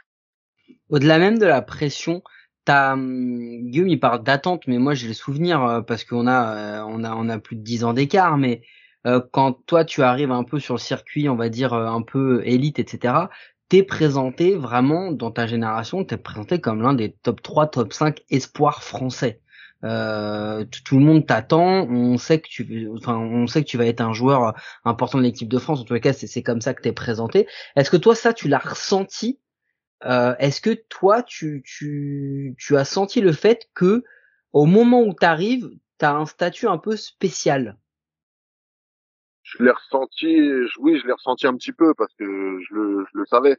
Au-delà 0.90 1.20
même 1.20 1.38
de 1.38 1.46
la 1.46 1.62
pression, 1.62 2.22
t'as 2.66 2.94
hum, 2.94 3.70
Guillaume 3.70 3.88
il 3.88 4.00
parle 4.00 4.24
d'attente, 4.24 4.68
mais 4.68 4.78
moi 4.78 4.94
j'ai 4.94 5.08
le 5.08 5.14
souvenir 5.14 5.64
euh, 5.64 5.82
parce 5.82 6.04
qu'on 6.04 6.28
a 6.28 6.56
euh, 6.56 6.84
on 6.88 7.04
a 7.04 7.16
on 7.16 7.30
a 7.30 7.40
plus 7.40 7.56
de 7.56 7.62
dix 7.62 7.84
ans 7.84 7.94
d'écart, 7.94 8.38
mais 8.38 8.62
euh, 9.06 9.22
quand 9.32 9.54
toi 9.66 9.86
tu 9.86 10.04
arrives 10.04 10.32
un 10.32 10.44
peu 10.44 10.60
sur 10.60 10.76
le 10.76 10.80
circuit, 10.80 11.30
on 11.30 11.36
va 11.36 11.50
dire 11.50 11.74
un 11.74 12.02
peu 12.02 12.42
élite, 12.46 12.80
etc 12.80 13.28
t'es 13.70 13.84
présenté 13.84 14.56
vraiment 14.56 15.12
dans 15.12 15.32
ta 15.32 15.46
génération, 15.46 16.04
t'es 16.06 16.18
présenté 16.18 16.62
comme 16.62 16.82
l'un 16.82 16.94
des 16.94 17.12
top 17.12 17.42
3, 17.42 17.68
top 17.68 17.94
5 17.94 18.22
espoirs 18.30 18.84
français. 18.84 19.42
Euh, 19.84 20.66
tout, 20.86 20.98
le 20.98 21.06
monde 21.06 21.26
t'attend, 21.26 21.88
on 21.90 22.18
sait 22.18 22.42
que 22.42 22.48
tu, 22.48 22.90
enfin, 22.96 23.18
on 23.18 23.46
sait 23.48 23.64
que 23.64 23.70
tu 23.70 23.78
vas 23.78 23.86
être 23.86 24.02
un 24.02 24.14
joueur 24.14 24.56
important 24.86 25.18
de 25.20 25.24
l'équipe 25.24 25.50
de 25.50 25.60
France. 25.60 25.82
En 25.82 25.84
tout 25.84 26.00
cas, 26.00 26.14
c'est 26.14 26.44
comme 26.44 26.62
ça 26.62 26.74
que 26.74 26.82
t'es 26.82 26.94
présenté. 26.94 27.48
Est-ce 27.76 27.92
que 27.92 27.98
toi, 27.98 28.16
ça, 28.16 28.34
tu 28.34 28.48
l'as 28.48 28.58
ressenti? 28.58 29.40
Euh, 30.04 30.36
Est-ce 30.40 30.62
que 30.62 30.74
toi, 30.90 31.24
tu, 31.24 31.64
tu, 31.66 32.56
tu 32.58 32.78
as 32.78 32.86
senti 32.86 33.22
le 33.22 33.32
fait 33.32 33.70
que 33.74 34.04
au 34.54 34.66
moment 34.66 35.02
où 35.02 35.14
t'arrives, 35.14 35.70
t'as 35.98 36.14
un 36.14 36.26
statut 36.26 36.68
un 36.68 36.78
peu 36.78 36.96
spécial? 36.96 37.78
Je 39.44 39.64
l'ai 39.64 39.72
ressenti, 39.72 40.36
oui, 40.80 41.00
je 41.00 41.08
l'ai 41.08 41.14
ressenti 41.14 41.48
un 41.48 41.56
petit 41.56 41.72
peu 41.72 41.94
parce 41.94 42.14
que 42.16 42.26
je 42.26 42.76
le, 42.76 43.06
je 43.14 43.20
le 43.20 43.26
savais. 43.26 43.58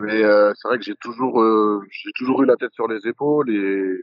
Mais 0.00 0.22
euh, 0.22 0.52
c'est 0.56 0.68
vrai 0.68 0.78
que 0.78 0.84
j'ai 0.84 0.96
toujours, 0.96 1.40
euh, 1.42 1.80
j'ai 1.90 2.10
toujours 2.14 2.42
eu 2.42 2.46
la 2.46 2.56
tête 2.56 2.72
sur 2.72 2.88
les 2.88 3.06
épaules 3.06 3.50
et 3.50 4.02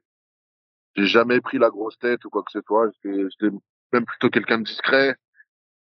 j'ai 0.96 1.06
jamais 1.06 1.42
pris 1.42 1.58
la 1.58 1.70
grosse 1.70 1.98
tête 2.00 2.24
ou 2.26 2.30
quoi 2.30 2.44
que 2.44 2.52
ce 2.52 2.62
soit. 2.66 2.90
J'étais 3.04 3.56
même 3.94 4.06
plutôt 4.06 4.30
quelqu'un 4.30 4.60
de 4.60 4.64
discret. 4.64 5.16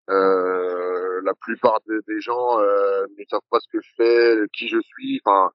Euh, 0.09 1.21
la 1.23 1.33
plupart 1.33 1.79
des, 1.87 2.19
gens 2.19 2.59
euh, 2.59 3.05
ne 3.17 3.23
savent 3.29 3.39
pas 3.49 3.59
ce 3.59 3.67
que 3.71 3.81
je 3.81 3.89
fais, 3.95 4.37
qui 4.53 4.67
je 4.67 4.81
suis. 4.81 5.21
Enfin, 5.25 5.51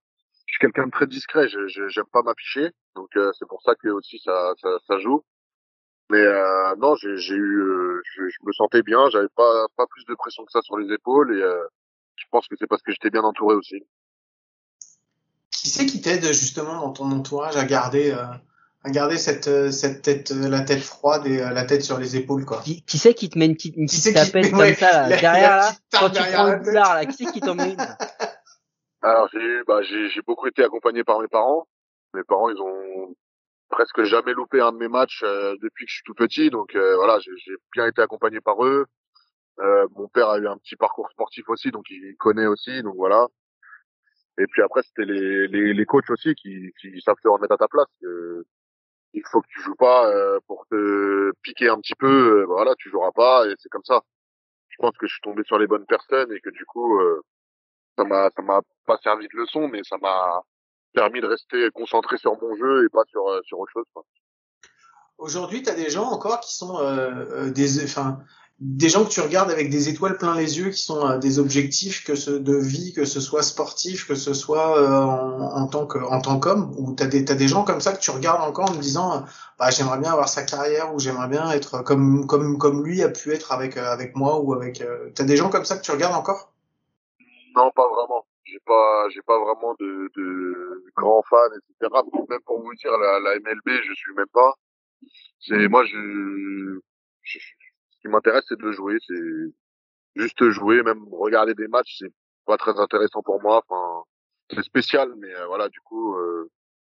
je 0.46 0.52
suis 0.52 0.60
quelqu'un 0.60 0.86
de 0.86 0.90
très 0.90 1.06
discret. 1.06 1.48
Je 1.48 1.88
j'aime 1.88 2.06
pas 2.12 2.22
m'afficher, 2.22 2.70
donc 2.94 3.08
euh, 3.16 3.30
c'est 3.38 3.48
pour 3.48 3.62
ça 3.62 3.74
que 3.74 3.88
aussi 3.88 4.18
ça, 4.24 4.54
ça, 4.62 4.78
ça 4.86 4.98
joue. 4.98 5.22
Mais 6.10 6.20
euh, 6.20 6.74
non, 6.76 6.94
j'ai 6.96 7.34
eu, 7.34 7.60
euh, 7.60 8.02
je, 8.16 8.22
me 8.44 8.52
sentais 8.52 8.82
bien, 8.82 9.10
j'avais 9.10 9.28
pas 9.36 9.66
pas 9.76 9.86
plus 9.86 10.04
de 10.06 10.14
pression 10.14 10.44
que 10.44 10.52
ça 10.52 10.62
sur 10.62 10.78
les 10.78 10.92
épaules 10.92 11.36
et 11.36 11.42
euh, 11.42 11.62
je 12.16 12.24
pense 12.30 12.48
que 12.48 12.54
c'est 12.58 12.66
parce 12.66 12.82
que 12.82 12.92
j'étais 12.92 13.10
bien 13.10 13.22
entouré 13.22 13.54
aussi. 13.54 13.84
Qui 15.50 15.68
c'est 15.68 15.84
qui 15.84 16.00
t'aide 16.00 16.24
justement 16.24 16.80
dans 16.80 16.92
ton 16.92 17.10
entourage 17.12 17.56
à 17.56 17.64
garder 17.66 18.16
garder 18.90 19.16
cette 19.16 19.70
cette 19.70 20.02
tête 20.02 20.30
la 20.30 20.60
tête 20.60 20.80
froide 20.82 21.26
et 21.26 21.38
la 21.38 21.64
tête 21.64 21.82
sur 21.82 21.98
les 21.98 22.16
épaules 22.16 22.44
quoi 22.44 22.60
Qui, 22.62 22.82
qui 22.82 22.98
c'est 22.98 23.14
qui 23.14 23.28
te 23.28 23.38
met 23.38 23.46
une 23.46 23.54
petite, 23.54 23.76
une 23.76 23.86
petite 23.86 24.14
tapette 24.14 24.50
comme 24.50 24.74
ça 24.74 25.08
derrière 25.08 25.56
là 25.56 25.72
quand 25.92 26.10
tu 26.10 26.22
prends 26.32 26.50
le 26.50 26.58
boulard 26.58 26.94
là 26.94 27.06
Qui 27.06 27.24
c'est 27.24 27.32
qui 27.32 27.40
t'en 27.40 27.54
met 27.54 27.72
une 27.72 27.76
Alors 29.02 29.28
j'ai 29.32 29.62
bah 29.66 29.82
j'ai 29.82 30.22
beaucoup 30.26 30.46
été 30.48 30.64
accompagné 30.64 31.04
par 31.04 31.20
mes 31.20 31.28
parents. 31.28 31.68
Mes 32.14 32.24
parents 32.24 32.50
ils 32.50 32.60
ont 32.60 33.14
presque 33.68 34.02
jamais 34.04 34.32
loupé 34.32 34.60
un 34.60 34.72
de 34.72 34.78
mes 34.78 34.88
matchs 34.88 35.22
euh, 35.22 35.54
depuis 35.62 35.84
que 35.84 35.90
je 35.90 35.96
suis 35.96 36.04
tout 36.04 36.14
petit. 36.14 36.50
Donc 36.50 36.74
euh, 36.74 36.96
voilà, 36.96 37.18
j'ai 37.20 37.54
bien 37.72 37.86
été 37.86 38.02
accompagné 38.02 38.40
par 38.40 38.64
eux. 38.64 38.86
Euh, 39.60 39.86
mon 39.96 40.08
père 40.08 40.28
a 40.28 40.38
eu 40.38 40.46
un 40.46 40.56
petit 40.56 40.76
parcours 40.76 41.10
sportif 41.10 41.48
aussi, 41.48 41.70
donc 41.70 41.84
il 41.90 42.16
connaît 42.18 42.46
aussi. 42.46 42.82
Donc 42.82 42.96
voilà. 42.96 43.26
Et 44.38 44.46
puis 44.46 44.62
après, 44.62 44.82
c'était 44.82 45.04
les, 45.04 45.48
les, 45.48 45.74
les, 45.74 45.84
coachs 45.84 46.08
aussi 46.10 46.34
qui, 46.36 46.72
qui 46.80 47.00
savent 47.00 47.16
te 47.20 47.28
remettre 47.28 47.54
à 47.54 47.56
ta 47.56 47.66
place. 47.66 47.88
Il 49.14 49.22
faut 49.30 49.40
que 49.40 49.48
tu 49.48 49.60
joues 49.62 49.74
pas 49.74 50.10
pour 50.46 50.66
te 50.70 51.32
piquer 51.42 51.68
un 51.68 51.78
petit 51.80 51.94
peu. 51.94 52.44
voilà, 52.44 52.74
tu 52.78 52.90
joueras 52.90 53.12
pas 53.12 53.46
et 53.46 53.54
c'est 53.58 53.68
comme 53.68 53.84
ça. 53.84 54.02
Je 54.68 54.76
pense 54.78 54.96
que 54.98 55.06
je 55.06 55.12
suis 55.12 55.22
tombé 55.22 55.42
sur 55.44 55.58
les 55.58 55.66
bonnes 55.66 55.86
personnes 55.86 56.32
et 56.32 56.40
que 56.40 56.50
du 56.50 56.64
coup, 56.66 57.00
ça 57.96 58.04
m'a 58.04 58.30
ça 58.34 58.42
m'a 58.42 58.60
pas 58.86 58.98
servi 59.02 59.26
de 59.28 59.36
leçon, 59.36 59.68
mais 59.68 59.82
ça 59.82 59.96
m'a 59.98 60.42
permis 60.92 61.20
de 61.20 61.26
rester 61.26 61.70
concentré 61.72 62.16
sur 62.18 62.40
mon 62.40 62.56
jeu 62.56 62.84
et 62.84 62.88
pas 62.88 63.04
sur 63.08 63.28
euh, 63.28 63.40
sur 63.44 63.58
autre 63.58 63.72
chose. 63.72 63.84
Aujourd'hui, 65.18 65.62
tu 65.62 65.74
des 65.74 65.90
gens 65.90 66.10
encore 66.10 66.40
qui 66.40 66.54
sont 66.54 66.78
euh, 66.78 67.46
euh, 67.46 67.50
des 67.50 67.84
enfin 67.84 68.18
des 68.60 68.88
gens 68.88 69.04
que 69.04 69.10
tu 69.10 69.20
regardes 69.20 69.52
avec 69.52 69.70
des 69.70 69.88
étoiles 69.88 70.18
plein 70.18 70.34
les 70.34 70.58
yeux 70.58 70.70
qui 70.70 70.82
sont 70.82 71.16
des 71.18 71.38
objectifs 71.38 72.04
que 72.04 72.16
ce 72.16 72.32
de 72.32 72.56
vie 72.56 72.92
que 72.92 73.04
ce 73.04 73.20
soit 73.20 73.44
sportif 73.44 74.08
que 74.08 74.16
ce 74.16 74.34
soit 74.34 75.00
en, 75.00 75.40
en, 75.40 75.66
tant 75.68 75.86
que 75.86 75.98
en 75.98 76.20
tant 76.20 76.40
qu'homme 76.40 76.74
ou 76.76 76.92
t'as 76.92 77.06
des 77.06 77.24
t'as 77.24 77.36
des 77.36 77.46
gens 77.46 77.62
comme 77.62 77.80
ça 77.80 77.92
que 77.92 78.00
tu 78.00 78.10
regardes 78.10 78.42
encore 78.42 78.70
en 78.70 78.74
me 78.74 78.80
disant 78.80 79.24
bah 79.60 79.70
j'aimerais 79.70 79.98
bien 79.98 80.10
avoir 80.10 80.28
sa 80.28 80.42
carrière 80.42 80.92
ou 80.92 80.98
j'aimerais 80.98 81.28
bien 81.28 81.48
être 81.52 81.84
comme 81.84 82.26
comme 82.26 82.58
comme 82.58 82.84
lui 82.84 83.00
a 83.02 83.08
pu 83.10 83.32
être 83.32 83.52
avec 83.52 83.76
avec 83.76 84.16
moi 84.16 84.40
ou 84.40 84.52
avec 84.54 84.82
t'as 85.14 85.24
des 85.24 85.36
gens 85.36 85.50
comme 85.50 85.64
ça 85.64 85.76
que 85.76 85.82
tu 85.82 85.92
regardes 85.92 86.16
encore? 86.16 86.52
Non 87.54 87.70
pas 87.70 87.88
vraiment. 87.88 88.26
J'ai 88.44 88.58
pas 88.66 89.08
j'ai 89.14 89.22
pas 89.22 89.38
vraiment 89.38 89.76
de, 89.78 90.10
de 90.16 90.84
grands 90.96 91.22
fans 91.30 91.36
etc 91.54 91.94
même 92.28 92.40
pour 92.44 92.60
vous 92.60 92.74
dire 92.74 92.90
la, 92.90 93.20
la 93.20 93.38
MLB 93.38 93.82
je 93.86 93.94
suis 93.94 94.14
même 94.16 94.26
pas. 94.32 94.54
C'est 95.38 95.68
moi 95.68 95.84
je, 95.84 96.80
ce 97.22 97.38
qui 98.08 98.12
m'intéresse 98.12 98.44
c'est 98.48 98.58
de 98.58 98.72
jouer 98.72 98.96
c'est 99.06 99.14
juste 100.16 100.48
jouer 100.50 100.82
même 100.82 101.04
regarder 101.12 101.54
des 101.54 101.68
matchs 101.68 101.96
c'est 101.98 102.12
pas 102.46 102.56
très 102.56 102.78
intéressant 102.78 103.22
pour 103.22 103.40
moi 103.42 103.62
enfin 103.68 104.02
c'est 104.50 104.62
spécial 104.62 105.12
mais 105.18 105.34
euh, 105.34 105.46
voilà 105.46 105.68
du 105.68 105.80
coup 105.80 106.14
euh, 106.14 106.50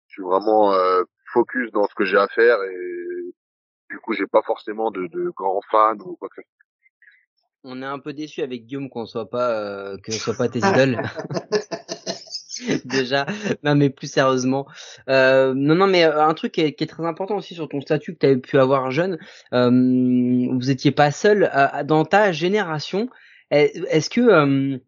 je 0.08 0.14
suis 0.14 0.22
vraiment 0.22 0.72
euh, 0.74 1.02
focus 1.32 1.70
dans 1.72 1.86
ce 1.86 1.94
que 1.94 2.04
j'ai 2.04 2.18
à 2.18 2.28
faire 2.28 2.62
et 2.62 3.32
du 3.90 3.98
coup 4.00 4.12
j'ai 4.12 4.26
pas 4.26 4.42
forcément 4.42 4.90
de, 4.90 5.06
de 5.06 5.30
grands 5.30 5.62
fans 5.70 5.98
ou 6.00 6.16
quoi 6.16 6.28
que 6.28 6.36
ce 6.36 6.42
soit 6.42 6.58
on 7.64 7.82
est 7.82 7.86
un 7.86 7.98
peu 7.98 8.12
déçu 8.12 8.42
avec 8.42 8.66
Guillaume 8.66 8.88
qu'on 8.88 9.06
soit 9.06 9.28
pas 9.28 9.50
euh, 9.50 9.96
que 9.98 10.12
ce 10.12 10.18
soit 10.18 10.34
pas 10.34 10.48
tes 10.48 10.60
idoles. 10.60 11.02
Déjà, 12.84 13.26
mais 13.62 13.90
plus 13.90 14.10
sérieusement, 14.10 14.66
euh, 15.08 15.54
non 15.54 15.74
non 15.74 15.86
mais 15.86 16.04
euh, 16.04 16.24
un 16.24 16.34
truc 16.34 16.52
qui 16.52 16.60
est, 16.60 16.88
très 16.88 17.04
important 17.04 17.36
aussi 17.36 17.54
sur 17.54 17.68
ton 17.68 17.80
statut 17.80 18.14
que 18.14 18.18
tu 18.18 18.26
avais 18.26 18.36
pu 18.36 18.58
avoir 18.58 18.90
jeune, 18.90 19.18
euh, 19.52 20.48
vous 20.52 20.70
étiez 20.70 20.90
pas 20.90 21.10
seul 21.10 21.50
dans 21.84 22.04
ta 22.04 22.32
génération. 22.32 23.08
Est-ce 23.50 24.10
que 24.10 24.80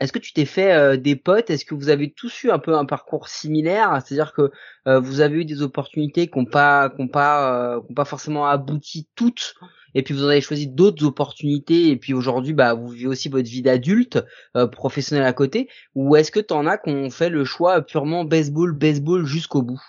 est-ce 0.00 0.12
que 0.12 0.18
tu 0.18 0.32
t'es 0.32 0.44
fait 0.44 0.72
euh, 0.72 0.96
des 0.96 1.16
potes? 1.16 1.50
Est-ce 1.50 1.64
que 1.64 1.74
vous 1.74 1.88
avez 1.88 2.10
tous 2.10 2.44
eu 2.44 2.50
un 2.50 2.58
peu 2.58 2.76
un 2.76 2.84
parcours 2.84 3.28
similaire? 3.28 4.00
C'est-à-dire 4.04 4.32
que 4.34 4.50
euh, 4.86 5.00
vous 5.00 5.20
avez 5.20 5.38
eu 5.38 5.44
des 5.44 5.62
opportunités 5.62 6.28
qui 6.28 6.38
n'ont 6.38 6.44
pas, 6.44 6.90
qui 6.90 7.06
pas, 7.06 7.76
euh, 7.76 7.80
pas 7.94 8.04
forcément 8.04 8.46
abouti 8.46 9.08
toutes, 9.14 9.54
et 9.96 10.02
puis 10.02 10.12
vous 10.12 10.24
en 10.24 10.28
avez 10.28 10.42
choisi 10.42 10.68
d'autres 10.68 11.06
opportunités, 11.06 11.88
et 11.88 11.96
puis 11.96 12.12
aujourd'hui, 12.12 12.52
bah, 12.52 12.74
vous 12.74 12.88
vivez 12.88 13.06
aussi 13.06 13.30
votre 13.30 13.48
vie 13.48 13.62
d'adulte, 13.62 14.22
professionnel 14.70 15.24
à 15.24 15.32
côté. 15.32 15.70
Ou 15.94 16.16
est-ce 16.16 16.30
que 16.30 16.38
tu 16.38 16.52
en 16.52 16.66
as 16.66 16.76
qu'on 16.76 17.08
fait 17.08 17.30
le 17.30 17.46
choix 17.46 17.80
purement 17.80 18.24
baseball, 18.24 18.72
baseball 18.72 19.24
jusqu'au 19.24 19.62
bout? 19.62 19.80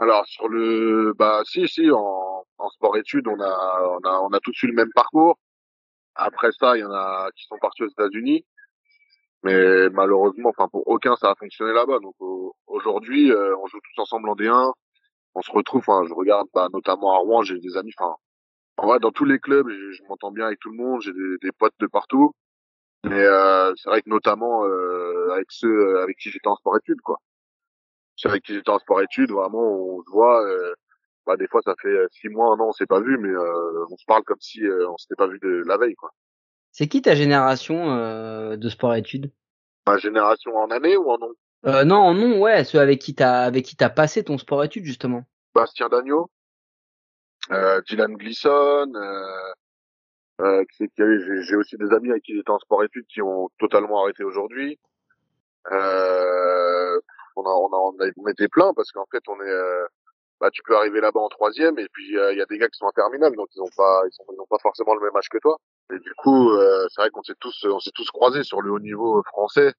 Alors 0.00 0.26
sur 0.26 0.48
le, 0.48 1.14
bah, 1.16 1.40
si, 1.46 1.66
si, 1.66 1.90
en, 1.90 2.44
en 2.58 2.68
sport-études, 2.68 3.26
on 3.26 3.40
a, 3.40 3.98
on 4.02 4.06
a, 4.06 4.20
on 4.20 4.32
a 4.34 4.40
tous 4.40 4.62
eu 4.64 4.66
le 4.66 4.74
même 4.74 4.90
parcours. 4.94 5.38
Après 6.14 6.50
ça, 6.60 6.76
il 6.76 6.80
y 6.80 6.84
en 6.84 6.92
a 6.92 7.30
qui 7.34 7.46
sont 7.46 7.56
partis 7.60 7.84
aux 7.84 7.88
États-Unis. 7.88 8.44
Mais 9.44 9.88
malheureusement, 9.90 10.50
enfin 10.50 10.68
pour 10.68 10.86
aucun, 10.88 11.16
ça 11.16 11.30
a 11.30 11.34
fonctionné 11.36 11.72
là-bas. 11.72 12.00
Donc 12.00 12.14
aujourd'hui, 12.66 13.30
euh, 13.30 13.56
on 13.62 13.66
joue 13.66 13.78
tous 13.78 14.02
ensemble 14.02 14.28
en 14.28 14.34
D1. 14.34 14.72
on 15.34 15.42
se 15.42 15.52
retrouve. 15.52 15.80
Enfin, 15.86 16.04
je 16.06 16.12
regarde 16.14 16.48
bah, 16.52 16.68
notamment 16.72 17.14
à 17.14 17.18
Rouen, 17.18 17.42
j'ai 17.42 17.58
des 17.60 17.76
amis. 17.76 17.92
Enfin, 17.98 18.16
en 18.76 18.86
vrai, 18.86 18.98
dans 19.00 19.12
tous 19.12 19.24
les 19.24 19.38
clubs, 19.38 19.68
je, 19.68 19.92
je 19.92 20.02
m'entends 20.08 20.30
bien 20.32 20.46
avec 20.46 20.58
tout 20.60 20.70
le 20.70 20.76
monde. 20.76 21.00
J'ai 21.02 21.12
des, 21.12 21.36
des 21.42 21.52
potes 21.52 21.74
de 21.80 21.86
partout. 21.86 22.32
Mais 23.04 23.22
euh, 23.22 23.72
c'est 23.76 23.90
vrai 23.90 24.00
que 24.00 24.08
notamment 24.08 24.64
euh, 24.64 25.28
avec 25.32 25.46
ceux 25.50 26.00
avec 26.00 26.16
qui 26.16 26.30
j'étais 26.30 26.48
en 26.48 26.56
sport-études, 26.56 27.00
quoi. 27.02 27.18
Ceux 28.16 28.30
avec 28.30 28.42
qui 28.44 28.54
j'étais 28.54 28.70
en 28.70 28.78
sport-études, 28.78 29.30
vraiment, 29.30 29.60
on 29.62 30.02
se 30.02 30.10
voit. 30.10 30.42
Euh, 30.46 30.74
bah, 31.26 31.36
des 31.36 31.46
fois, 31.48 31.60
ça 31.64 31.74
fait 31.80 31.94
six 32.12 32.28
mois, 32.28 32.54
un 32.54 32.60
an, 32.60 32.68
on 32.68 32.72
s'est 32.72 32.86
pas 32.86 33.00
vu, 33.00 33.18
mais 33.18 33.28
euh, 33.30 33.84
on 33.90 33.96
se 33.96 34.04
parle 34.06 34.24
comme 34.24 34.40
si 34.40 34.64
euh, 34.64 34.88
on 34.90 34.96
s'était 34.96 35.16
pas 35.16 35.26
vu 35.26 35.38
de 35.42 35.62
la 35.66 35.76
veille, 35.76 35.94
quoi. 35.94 36.10
C'est 36.70 36.88
qui 36.88 37.02
ta 37.02 37.14
génération 37.14 37.92
euh, 37.92 38.56
de 38.56 38.68
sport-études 38.68 39.30
Ma 39.86 39.96
génération 39.98 40.56
en 40.56 40.70
année 40.70 40.96
ou 40.96 41.10
en 41.10 41.18
nom? 41.18 41.32
Euh, 41.66 41.84
Non, 41.84 41.96
en 41.96 42.14
nom, 42.14 42.40
ouais, 42.40 42.64
ceux 42.64 42.80
avec 42.80 43.00
qui 43.00 43.14
t'as 43.14 43.42
avec 43.42 43.64
qui 43.64 43.76
t'as 43.76 43.90
passé 43.90 44.24
ton 44.24 44.38
sport-études 44.38 44.84
justement. 44.84 45.24
Bastien 45.54 45.88
Dagneau, 45.88 46.22
euh, 46.22 46.26
Dylan 47.50 48.14
Gleason, 48.16 48.92
euh, 48.94 49.52
euh, 50.40 50.64
j'ai 50.78 51.56
aussi 51.56 51.76
des 51.76 51.92
amis 51.92 52.10
avec 52.10 52.22
qui 52.24 52.34
j'étais 52.34 52.50
en 52.50 52.58
sport-études 52.58 53.06
qui 53.06 53.22
ont 53.22 53.50
totalement 53.58 54.02
arrêté 54.02 54.24
aujourd'hui. 54.24 54.78
Euh, 55.70 57.00
on 57.36 57.42
a, 57.42 57.50
on 57.50 57.72
a, 57.72 57.76
on 57.76 58.26
a, 58.26 58.48
plein 58.48 58.74
parce 58.74 58.90
qu'en 58.92 59.06
fait, 59.10 59.22
on 59.28 59.40
est, 59.40 59.48
euh, 59.48 59.86
bah, 60.40 60.50
tu 60.50 60.62
peux 60.62 60.76
arriver 60.76 61.00
là-bas 61.00 61.20
en 61.20 61.28
troisième 61.28 61.78
et 61.78 61.88
puis 61.92 62.18
euh, 62.18 62.32
il 62.32 62.38
y 62.38 62.42
a 62.42 62.46
des 62.46 62.58
gars 62.58 62.68
qui 62.68 62.78
sont 62.78 62.86
en 62.86 62.92
terminale, 62.92 63.34
donc 63.36 63.48
ils 63.54 63.62
ont 63.62 63.70
pas, 63.76 64.02
ils, 64.06 64.12
sont, 64.12 64.24
ils 64.32 64.40
ont 64.40 64.46
pas 64.46 64.58
forcément 64.60 64.94
le 64.94 65.00
même 65.00 65.16
âge 65.16 65.28
que 65.28 65.38
toi. 65.38 65.58
Et 65.92 65.98
du 65.98 66.12
coup, 66.14 66.50
euh, 66.50 66.86
c'est 66.90 67.00
vrai 67.00 67.10
qu'on 67.10 67.22
s'est 67.22 67.34
tous, 67.38 67.66
on 67.70 67.80
s'est 67.80 67.92
tous 67.94 68.10
croisés 68.10 68.42
sur 68.42 68.60
le 68.60 68.72
haut 68.72 68.80
niveau 68.80 69.22
français. 69.24 69.72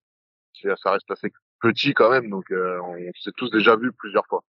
Ça 0.82 0.91
reste 0.91 1.11
assez 1.11 1.32
petit 1.61 1.93
quand 1.93 2.09
même, 2.09 2.30
donc 2.30 2.49
euh, 2.51 2.80
on 2.82 2.95
s'est 3.22 3.34
tous 3.36 3.51
déjà 3.51 3.76
vus 3.76 3.91
plusieurs 3.91 4.26
fois. 4.28 4.41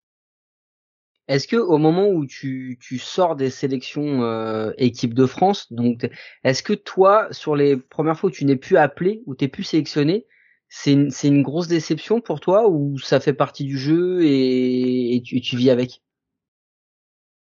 Est-ce 1.26 1.48
que 1.48 1.56
au 1.56 1.78
moment 1.78 2.08
où 2.08 2.26
tu, 2.26 2.78
tu 2.80 2.98
sors 2.98 3.34
des 3.34 3.48
sélections 3.48 4.22
euh, 4.22 4.72
équipe 4.76 5.14
de 5.14 5.24
France, 5.24 5.72
donc 5.72 6.08
est-ce 6.42 6.62
que 6.62 6.74
toi, 6.74 7.28
sur 7.30 7.56
les 7.56 7.78
premières 7.78 8.18
fois 8.18 8.28
où 8.28 8.32
tu 8.32 8.44
n'es 8.44 8.56
plus 8.56 8.76
appelé 8.76 9.22
ou 9.26 9.34
t'es 9.34 9.48
plus 9.48 9.64
sélectionné, 9.64 10.26
c'est 10.68 10.92
une, 10.92 11.10
c'est 11.10 11.28
une 11.28 11.42
grosse 11.42 11.68
déception 11.68 12.20
pour 12.20 12.40
toi 12.40 12.68
ou 12.68 12.98
ça 12.98 13.20
fait 13.20 13.32
partie 13.32 13.64
du 13.64 13.78
jeu 13.78 14.22
et, 14.22 15.16
et 15.16 15.22
tu, 15.22 15.40
tu 15.40 15.56
vis 15.56 15.70
avec? 15.70 16.02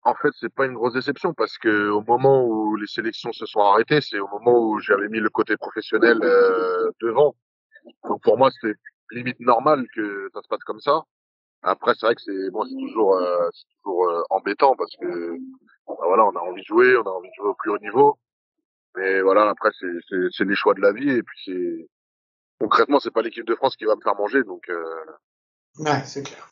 En 0.03 0.13
fait, 0.15 0.31
c'est 0.39 0.53
pas 0.53 0.65
une 0.65 0.73
grosse 0.73 0.93
déception 0.93 1.33
parce 1.33 1.57
que 1.57 1.89
au 1.89 2.01
moment 2.01 2.45
où 2.45 2.75
les 2.75 2.87
sélections 2.87 3.31
se 3.31 3.45
sont 3.45 3.61
arrêtées, 3.61 4.01
c'est 4.01 4.19
au 4.19 4.27
moment 4.27 4.59
où 4.59 4.79
j'avais 4.79 5.07
mis 5.07 5.19
le 5.19 5.29
côté 5.29 5.55
professionnel 5.57 6.19
euh, 6.21 6.91
devant. 7.01 7.35
Donc 8.03 8.21
pour 8.21 8.37
moi, 8.37 8.51
c'était 8.51 8.77
limite 9.11 9.39
normal 9.39 9.85
que 9.95 10.29
ça 10.33 10.41
se 10.41 10.47
passe 10.47 10.63
comme 10.65 10.79
ça. 10.79 11.03
Après, 11.63 11.93
c'est 11.97 12.05
vrai 12.05 12.15
que 12.15 12.21
c'est 12.21 12.49
bon, 12.51 12.65
c'est 12.65 12.75
toujours, 12.75 13.15
euh, 13.15 13.49
c'est 13.53 13.65
toujours 13.77 14.09
euh, 14.09 14.21
embêtant 14.29 14.75
parce 14.75 14.91
que 14.99 15.37
bah, 15.87 15.95
voilà, 16.05 16.25
on 16.25 16.35
a 16.35 16.39
envie 16.41 16.61
de 16.61 16.65
jouer, 16.67 16.95
on 16.97 17.03
a 17.03 17.09
envie 17.09 17.29
de 17.29 17.33
jouer 17.35 17.47
au 17.49 17.53
plus 17.55 17.71
haut 17.71 17.79
niveau. 17.79 18.17
Mais 18.97 19.21
voilà, 19.21 19.49
après, 19.49 19.69
c'est 19.79 19.87
c'est 20.09 20.27
c'est 20.31 20.43
les 20.45 20.55
choix 20.55 20.73
de 20.73 20.81
la 20.81 20.91
vie 20.91 21.09
et 21.09 21.23
puis 21.23 21.39
c'est 21.45 21.87
concrètement, 22.59 22.99
c'est 22.99 23.11
pas 23.11 23.21
l'équipe 23.21 23.45
de 23.47 23.55
France 23.55 23.75
qui 23.77 23.85
va 23.85 23.95
me 23.95 24.01
faire 24.01 24.15
manger, 24.15 24.43
donc 24.43 24.67
euh, 24.69 24.83
Ouais, 25.79 26.03
c'est 26.05 26.23
clair. 26.23 26.47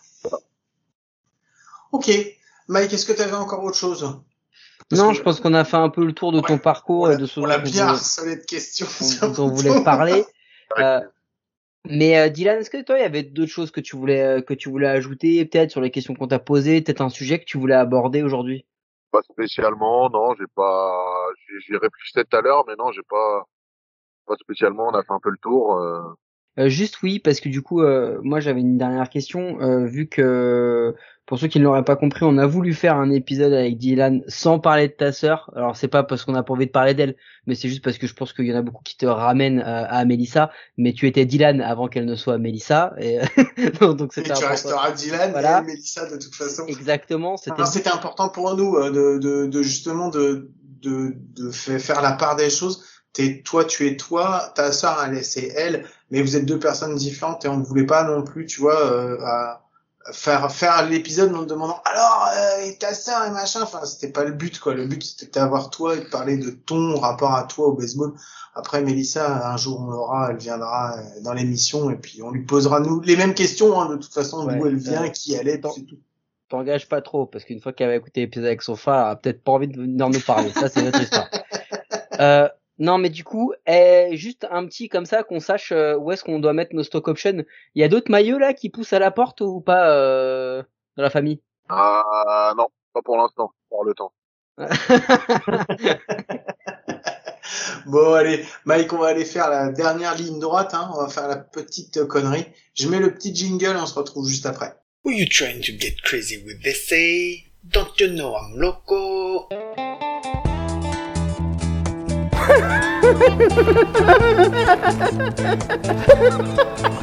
Ok. 1.91 2.09
Mike, 2.68 2.93
est-ce 2.93 3.05
que 3.05 3.14
tu 3.14 3.22
avais 3.22 3.36
encore 3.36 3.64
autre 3.64 3.78
chose? 3.78 4.22
Parce 4.89 5.01
Non, 5.01 5.09
que- 5.09 5.16
je 5.16 5.22
pense 5.22 5.39
qu'on 5.39 5.53
a 5.53 5.64
fait 5.64 5.78
un 5.78 5.89
peu 5.89 6.05
le 6.05 6.14
tour 6.14 6.32
de 6.32 6.39
ton 6.41 6.57
parcours 6.57 7.12
et 7.12 7.18
de 7.18 7.26
ce 7.26 7.39
dont 7.39 7.45
on 7.45 7.49
bien 7.49 7.57
voulait- 7.64 7.80
harcelé 7.82 8.36
de 8.38 8.43
questions. 8.45 8.88
dont- 9.22 9.34
dont 9.34 9.43
on 9.43 9.47
voulait 9.53 9.84
parler. 9.84 10.26
Euh, 10.80 11.01
Mais 11.89 12.17
euh, 12.19 12.29
Dylan, 12.29 12.59
est-ce 12.59 12.69
que 12.69 12.82
toi, 12.84 12.97
il 12.97 13.01
y 13.01 13.05
avait 13.05 13.23
d'autres 13.23 13.51
choses 13.51 13.71
que 13.71 13.82
tu 13.82 13.95
voulais 13.95 14.21
euh, 14.21 14.41
que 14.41 14.53
tu 14.53 14.69
voulais 14.69 14.88
ajouter, 14.88 15.45
peut-être 15.45 15.71
sur 15.71 15.82
les 15.82 15.91
questions 15.91 16.13
qu'on 16.15 16.27
t'a 16.27 16.39
posées, 16.39 16.82
peut-être 16.82 17.01
un 17.01 17.09
sujet 17.09 17.39
que 17.39 17.45
tu 17.45 17.57
voulais 17.57 17.75
aborder 17.75 18.23
aujourd'hui? 18.23 18.65
Pas 19.11 19.21
spécialement, 19.23 20.09
non, 20.09 20.34
j'ai 20.36 20.45
pas, 20.55 21.27
j'y 21.65 21.75
réfléchissais 21.77 22.23
tout 22.25 22.38
à 22.38 22.41
l'heure, 22.41 22.63
mais 22.67 22.75
non, 22.77 22.91
j'ai 22.91 23.03
pas, 23.09 23.43
pas 24.27 24.36
spécialement, 24.38 24.88
on 24.89 24.95
a 24.95 25.03
fait 25.03 25.13
un 25.13 25.19
peu 25.21 25.32
le 25.32 25.38
tour. 25.41 25.75
euh. 25.77 26.01
Euh, 26.59 26.67
Juste 26.69 27.01
oui, 27.01 27.19
parce 27.19 27.39
que 27.39 27.49
du 27.49 27.61
coup, 27.61 27.81
euh, 27.81 28.19
moi 28.23 28.39
j'avais 28.41 28.59
une 28.61 28.77
dernière 28.77 29.09
question, 29.09 29.61
euh, 29.61 29.85
vu 29.85 30.07
que 30.09 30.93
pour 31.25 31.39
ceux 31.39 31.47
qui 31.47 31.59
ne 31.59 31.63
l'auraient 31.63 31.85
pas 31.85 31.95
compris, 31.95 32.25
on 32.25 32.37
a 32.37 32.45
voulu 32.45 32.73
faire 32.73 32.97
un 32.97 33.09
épisode 33.09 33.53
avec 33.53 33.77
Dylan 33.77 34.21
sans 34.27 34.59
parler 34.59 34.89
de 34.89 34.93
ta 34.93 35.13
sœur. 35.13 35.49
Alors 35.55 35.77
c'est 35.77 35.87
pas 35.87 36.03
parce 36.03 36.25
qu'on 36.25 36.35
a 36.35 36.43
pas 36.43 36.51
envie 36.53 36.65
de 36.65 36.71
parler 36.71 36.93
d'elle, 36.93 37.15
mais 37.47 37.55
c'est 37.55 37.69
juste 37.69 37.81
parce 37.81 37.97
que 37.97 38.05
je 38.05 38.13
pense 38.13 38.33
qu'il 38.33 38.45
y 38.47 38.53
en 38.53 38.57
a 38.57 38.61
beaucoup 38.61 38.83
qui 38.83 38.97
te 38.97 39.05
ramènent 39.05 39.59
euh, 39.61 39.85
à 39.87 40.03
Mélissa. 40.03 40.51
Mais 40.77 40.91
tu 40.91 41.07
étais 41.07 41.25
Dylan 41.25 41.61
avant 41.61 41.87
qu'elle 41.87 42.05
ne 42.05 42.15
soit 42.15 42.37
Mélissa, 42.37 42.93
et 42.99 43.19
donc 43.79 44.11
c'était 44.11 44.33
tu 44.33 44.43
resteras 44.43 44.91
Dylan 44.91 45.31
Voilà. 45.31 45.59
et 45.61 45.67
Mélissa 45.67 46.05
de 46.09 46.17
toute 46.17 46.35
façon. 46.35 46.65
Exactement, 46.67 47.37
c'était 47.37 47.53
Alors, 47.53 47.67
C'était 47.67 47.91
important 47.93 48.27
pour 48.27 48.53
nous 48.57 48.75
euh, 48.75 48.91
de, 48.91 49.19
de, 49.19 49.45
de 49.45 49.61
justement 49.63 50.09
de, 50.09 50.51
de, 50.81 51.13
de 51.37 51.49
fa- 51.51 51.79
faire 51.79 52.01
la 52.01 52.11
part 52.11 52.35
des 52.35 52.49
choses. 52.49 52.83
T'es, 53.14 53.41
toi, 53.43 53.66
tu 53.66 53.88
es 53.88 53.97
toi, 53.97 54.51
ta 54.55 54.72
sœur, 54.72 55.03
elle, 55.05 55.18
est- 55.18 55.24
c'est 55.24 55.47
elle, 55.49 55.86
mais 56.12 56.22
vous 56.22 56.36
êtes 56.38 56.45
deux 56.45 56.59
personnes 56.59 56.95
différentes 56.95 57.43
et 57.45 57.47
on 57.49 57.57
ne 57.57 57.64
voulait 57.66 57.86
pas 57.86 58.03
non 58.03 58.24
plus, 58.24 58.45
tu 58.45 58.62
vois, 58.62 58.80
euh, 58.91 59.18
à- 59.26 59.62
faire 60.14 60.51
faire 60.51 60.88
l'épisode 60.89 61.32
en 61.36 61.43
te 61.43 61.49
demandant 61.49 61.80
alors 61.86 62.28
euh, 62.36 62.66
et 62.66 62.76
ta 62.76 62.91
sœur 62.95 63.24
et 63.28 63.30
machin. 63.30 63.59
Enfin, 63.62 63.86
c'était 63.86 64.12
pas 64.12 64.24
le 64.24 64.32
but 64.32 64.59
quoi. 64.59 64.74
Le 64.74 64.88
but 64.88 65.03
c'était 65.03 65.39
d'avoir 65.39 65.70
toi 65.70 65.95
et 65.95 65.99
de 65.99 66.05
parler 66.05 66.38
de 66.38 66.49
ton 66.49 66.97
rapport 66.99 67.36
à 67.36 67.43
toi 67.43 67.68
au 67.68 67.74
baseball. 67.74 68.14
Après, 68.55 68.82
Mélissa, 68.82 69.47
un 69.47 69.57
jour 69.57 69.80
on 69.80 69.91
l'aura, 69.91 70.30
elle 70.32 70.38
viendra 70.38 70.97
euh, 70.97 71.22
dans 71.22 71.34
l'émission 71.34 71.91
et 71.91 71.95
puis 71.97 72.24
on 72.24 72.32
lui 72.32 72.41
posera 72.45 72.80
nous 72.80 72.99
les 73.01 73.16
mêmes 73.16 73.36
questions 73.36 73.80
hein, 73.80 73.89
de 73.89 73.97
toute 73.97 74.12
façon 74.14 74.47
Ouais, 74.47 74.57
d'où 74.57 74.66
elle 74.66 74.76
vient, 74.78 75.07
qui 75.09 75.36
elle 75.36 75.47
est, 75.47 75.62
c'est 75.76 75.84
tout. 75.86 75.99
t'engages 76.49 76.89
pas 76.89 77.01
trop, 77.03 77.28
parce 77.28 77.43
qu'une 77.45 77.62
fois 77.62 77.72
qu'elle 77.72 77.89
va 77.89 77.95
écouter 77.95 78.22
l'épisode 78.22 78.47
avec 78.47 78.64
son 78.64 78.76
frère, 78.76 78.95
elle 79.05 79.12
a 79.12 79.16
peut-être 79.18 79.43
pas 79.43 79.51
envie 79.51 79.68
de 79.68 79.78
venir 79.80 80.09
nous 80.09 80.20
parler. 80.22 80.51
Ça, 80.51 80.68
c'est 80.68 80.82
notre 80.82 81.01
histoire. 81.01 81.28
Euh, 82.20 82.47
non, 82.82 82.97
mais 82.97 83.11
du 83.11 83.23
coup, 83.23 83.53
eh, 83.67 84.09
juste 84.13 84.47
un 84.49 84.65
petit 84.65 84.89
comme 84.89 85.05
ça, 85.05 85.21
qu'on 85.21 85.39
sache 85.39 85.71
euh, 85.71 85.95
où 85.97 86.11
est-ce 86.11 86.23
qu'on 86.23 86.39
doit 86.39 86.53
mettre 86.53 86.73
nos 86.73 86.82
stock 86.82 87.07
options. 87.09 87.43
Il 87.75 87.82
y 87.82 87.84
a 87.84 87.88
d'autres 87.88 88.09
maillots 88.09 88.39
là 88.39 88.55
qui 88.55 88.71
poussent 88.71 88.93
à 88.93 88.97
la 88.97 89.11
porte 89.11 89.41
ou 89.41 89.61
pas 89.61 89.91
euh, 89.91 90.63
dans 90.97 91.03
la 91.03 91.11
famille? 91.11 91.43
Ah 91.69 92.55
non, 92.57 92.69
pas 92.91 93.03
pour 93.03 93.17
l'instant, 93.17 93.51
pour 93.69 93.86
le 93.86 93.93
temps. 93.93 94.13
Bon, 97.88 98.13
allez, 98.13 98.45
Mike, 98.65 98.93
on 98.93 98.99
va 98.99 99.07
aller 99.07 99.25
faire 99.25 99.49
la 99.49 99.69
dernière 99.69 100.15
ligne 100.15 100.39
droite, 100.39 100.73
hein. 100.73 100.89
On 100.93 101.01
va 101.01 101.09
faire 101.09 101.27
la 101.27 101.38
petite 101.38 102.05
connerie. 102.05 102.45
Je 102.75 102.88
mets 102.88 102.99
le 102.99 103.13
petit 103.13 103.36
jingle, 103.36 103.75
on 103.75 103.86
se 103.86 103.95
retrouve 103.95 104.27
juste 104.27 104.45
après. 104.45 104.73
Who 105.03 105.11
you 105.11 105.25
trying 105.27 105.61
to 105.61 105.73
get 105.73 106.01
crazy 106.03 106.38
with 106.45 106.63
say? 106.75 107.51
Don't 107.63 107.99
you 107.99 108.07
know 108.07 108.36
I'm 108.36 108.55
loco? 108.55 109.49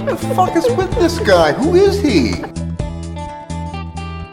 The 0.07 0.17
fuck 0.35 0.57
is 0.57 0.69
with 0.77 0.91
this 0.99 1.19
guy? 1.21 1.53
Who 1.53 1.75
is 1.75 2.01
he? 2.01 2.35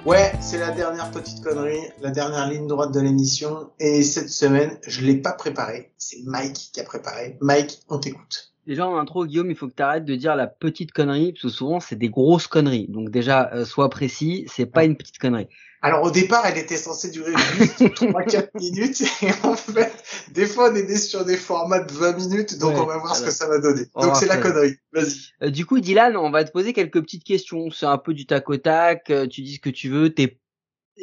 Ouais, 0.05 0.34
c'est 0.39 0.59
la 0.59 0.70
dernière 0.72 1.09
petite 1.09 1.43
connerie, 1.43 1.82
la 2.01 2.11
dernière 2.11 2.47
ligne 2.47 2.68
droite 2.68 2.93
de 2.93 2.99
l'émission. 2.99 3.72
Et 3.80 4.03
cette 4.03 4.30
semaine, 4.30 4.78
je 4.86 5.01
l'ai 5.01 5.16
pas 5.16 5.34
préparé. 5.34 5.93
C'est 5.97 6.20
Mike 6.26 6.70
qui 6.74 6.80
a 6.80 6.84
préparé. 6.84 7.38
Mike, 7.41 7.80
on 7.89 7.97
t'écoute. 7.97 8.51
Déjà 8.68 8.88
en 8.88 8.97
intro, 8.97 9.26
Guillaume, 9.26 9.49
il 9.49 9.55
faut 9.55 9.68
que 9.68 9.76
tu 9.76 9.84
arrêtes 9.84 10.05
de 10.05 10.16
dire 10.16 10.36
la 10.36 10.47
petite 10.47 10.91
connerie, 10.91 11.34
parce 11.34 11.43
que 11.43 11.49
souvent 11.49 11.80
c'est 11.80 11.95
des 11.95 12.09
grosses 12.09 12.47
conneries. 12.47 12.88
Donc 12.88 13.09
déjà, 13.09 13.51
euh, 13.53 13.66
sois 13.66 13.89
précis, 13.89 14.45
c'est 14.47 14.66
pas 14.66 14.86
une 14.86 14.95
petite 14.95 15.18
connerie. 15.18 15.47
Alors 15.86 16.04
au 16.04 16.12
départ, 16.12 16.46
elle 16.46 16.58
était 16.58 16.78
censée 16.78 17.12
durer 17.12 17.32
juste 17.58 17.80
3-4 17.96 18.50
minutes. 18.60 19.02
Et 19.22 19.30
en 19.44 19.56
fait, 19.56 19.94
des 20.32 20.46
fois, 20.46 20.72
on 20.72 20.76
est 20.76 20.84
des- 20.84 20.98
sur 20.98 21.24
des 21.26 21.38
formats 21.38 21.80
de 21.80 21.92
20 21.94 22.14
minutes. 22.18 22.58
Donc 22.60 22.74
Ouais, 22.76 22.82
on 22.82 22.86
va 22.86 22.98
voir 22.98 23.16
ce 23.16 23.24
que 23.24 23.32
ça 23.32 23.48
va 23.48 23.60
donner. 23.60 23.84
On 23.94 24.06
Donc 24.08 24.16
c'est 24.16 24.26
la 24.28 24.38
connerie. 24.38 24.76
Vas-y. 24.94 25.32
Euh, 25.44 25.50
du 25.52 25.66
coup, 25.66 25.80
Dylan, 25.80 26.18
on 26.18 26.32
va 26.32 26.44
te 26.44 26.52
poser 26.52 26.74
quelques 26.74 27.02
petites 27.02 27.24
questions. 27.24 27.70
C'est 27.72 27.86
un 27.86 27.98
peu 27.98 28.14
du 28.14 28.26
tac 28.26 28.50
au 28.50 28.58
tac. 28.58 29.10
euh, 29.10 29.28
tu 29.28 29.42
dis 29.42 29.56
ce 29.56 29.60
que 29.60 29.70
tu 29.70 29.90
veux. 29.90 30.10
T'es 30.14 30.40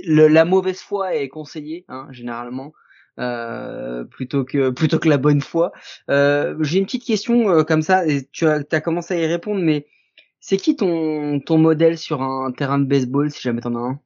le- 0.05 0.27
la 0.29 0.45
mauvaise 0.45 0.81
foi 0.81 1.15
est 1.15 1.29
conseillée, 1.29 1.85
hein, 1.89 2.09
généralement, 2.11 2.73
euh, 3.21 4.05
plutôt 4.05 4.45
que 4.45 4.71
plutôt 4.71 4.99
que 4.99 5.09
la 5.09 5.19
bonne 5.19 5.41
foi. 5.43 5.73
Euh, 6.11 6.57
J'ai 6.61 6.79
une 6.79 6.87
petite 6.87 7.05
question 7.05 7.51
euh, 7.51 7.63
comme 7.63 7.83
ça. 7.83 8.07
Et 8.07 8.27
tu 8.33 8.47
as, 8.47 8.63
as 8.73 8.81
commencé 8.81 9.15
à 9.15 9.19
y 9.19 9.27
répondre, 9.27 9.61
mais 9.63 9.87
c'est 10.41 10.57
qui 10.57 10.75
ton 10.77 11.39
ton 11.41 11.59
modèle 11.59 11.99
sur 11.99 12.21
un 12.23 12.51
terrain 12.53 12.79
de 12.81 12.85
baseball, 12.87 13.31
si 13.31 13.41
jamais 13.41 13.61
t'en 13.61 13.75
as 13.77 13.79
un? 13.91 14.01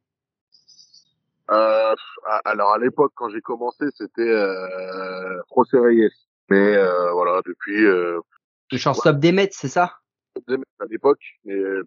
Euh, 1.49 1.95
à- 2.25 2.41
alors 2.45 2.73
à 2.73 2.77
l'époque, 2.77 3.13
quand 3.15 3.29
j'ai 3.29 3.41
commencé, 3.41 3.85
c'était 3.95 4.21
euh, 4.21 5.41
José 5.55 5.79
Reyes. 5.79 6.09
Mais 6.49 6.75
euh, 6.75 7.11
voilà, 7.11 7.41
depuis 7.45 7.85
euh, 7.85 8.19
Le 8.71 8.77
shortstop 8.77 9.17
des 9.19 9.31
Mets, 9.31 9.49
c'est 9.51 9.67
ça? 9.67 9.97
À 10.79 10.85
l'époque, 10.89 11.21
mais 11.45 11.55
euh, 11.55 11.83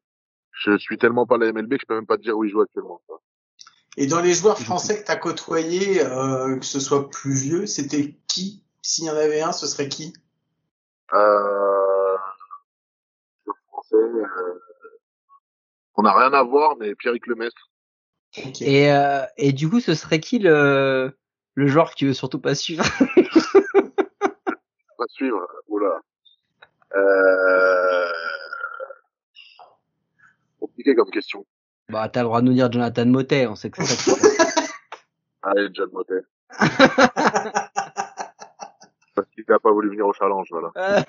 je 0.53 0.77
suis 0.79 0.99
tellement 0.99 1.27
pas 1.27 1.39
la 1.39 1.47
MLB 1.53 1.75
que 1.77 1.81
je 1.83 1.87
peux 1.87 1.95
même 1.95 2.07
pas 2.07 2.17
te 2.17 2.23
dire 2.23 2.37
où 2.37 2.45
il 2.45 2.51
joue 2.51 2.61
actuellement. 2.61 3.01
quoi. 3.07 3.23
Et 3.97 4.07
dans 4.07 4.21
les 4.21 4.35
joueurs 4.35 4.59
français 4.59 5.01
que 5.01 5.07
tu 5.07 5.13
as 5.13 5.17
côtoyés, 5.17 6.05
euh, 6.05 6.59
que 6.59 6.65
ce 6.65 6.81
soit 6.81 7.09
plus 7.11 7.35
vieux, 7.35 7.67
c'était 7.67 8.17
qui? 8.29 8.65
S'il 8.83 9.05
y 9.05 9.11
en 9.11 9.17
avait 9.17 9.41
un, 9.41 9.53
ce 9.53 9.67
serait 9.67 9.89
qui? 9.89 10.13
Euh, 11.13 12.17
français, 13.69 13.97
euh, 13.97 14.61
on 15.95 16.03
n'a 16.03 16.13
rien 16.13 16.33
à 16.33 16.43
voir, 16.43 16.77
mais 16.77 16.95
Pierrick 16.95 17.27
Lemestre. 17.27 17.70
Et, 18.61 18.93
euh, 18.93 19.23
et 19.37 19.53
du 19.53 19.69
coup, 19.69 19.81
ce 19.81 19.95
serait 19.95 20.21
qui 20.21 20.39
le, 20.39 21.17
le 21.55 21.67
joueur 21.67 21.91
que 21.91 21.97
tu 21.97 22.07
veux 22.07 22.15
surtout 22.15 22.41
pas 22.41 22.55
suivre? 22.55 22.85
Pas 24.99 25.07
suivre. 25.09 25.47
Oula. 25.69 26.01
Euh... 26.95 28.13
Compliqué 30.59 30.95
comme 30.95 31.11
question. 31.11 31.47
Bah, 31.89 32.09
t'as 32.09 32.21
le 32.21 32.27
droit 32.27 32.43
de 32.43 32.47
nous 32.47 32.53
dire 32.53 32.71
Jonathan 32.71 33.07
Motet, 33.07 33.47
on 33.47 33.57
sait 33.57 33.71
que 33.71 33.83
c'est 33.83 33.95
ça. 33.95 34.13
Allez, 35.43 35.69
John 35.73 35.89
Motet. 35.93 36.21
Parce 39.23 39.35
qu'il 39.35 39.45
n'a 39.49 39.59
pas 39.59 39.71
voulu 39.73 39.89
venir 39.91 40.07
au 40.07 40.13
challenge, 40.13 40.49
voilà. 40.51 40.71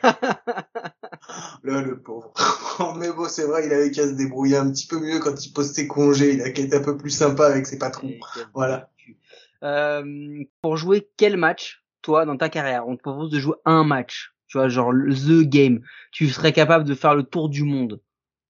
Là, 1.63 1.81
le 1.81 1.99
pauvre. 1.99 2.33
Mais 2.97 3.11
bon, 3.11 3.25
c'est 3.27 3.45
vrai, 3.45 3.65
il 3.65 3.73
avait 3.73 3.91
qu'à 3.91 4.03
se 4.07 4.13
débrouiller 4.13 4.57
un 4.57 4.69
petit 4.71 4.87
peu 4.87 4.99
mieux 4.99 5.19
quand 5.19 5.45
il 5.45 5.53
pose 5.53 5.71
ses 5.71 5.87
congés. 5.87 6.33
Il 6.33 6.41
a 6.41 6.49
qu'à 6.51 6.63
être 6.63 6.73
un 6.75 6.83
peu 6.83 6.97
plus 6.97 7.09
sympa 7.11 7.45
avec 7.47 7.65
ses 7.67 7.77
patrons. 7.77 8.13
Voilà. 8.53 8.89
Euh, 9.63 10.43
pour 10.61 10.77
jouer 10.77 11.09
quel 11.17 11.37
match, 11.37 11.83
toi, 12.01 12.25
dans 12.25 12.37
ta 12.37 12.49
carrière, 12.49 12.87
on 12.87 12.95
te 12.97 13.01
propose 13.01 13.29
de 13.29 13.39
jouer 13.39 13.55
un 13.65 13.83
match, 13.83 14.33
tu 14.47 14.57
vois, 14.57 14.69
genre 14.69 14.91
the 14.91 15.43
game. 15.43 15.81
Tu 16.11 16.27
serais 16.29 16.51
capable 16.51 16.83
de 16.85 16.95
faire 16.95 17.13
le 17.15 17.23
tour 17.23 17.47
du 17.49 17.63
monde. 17.63 18.01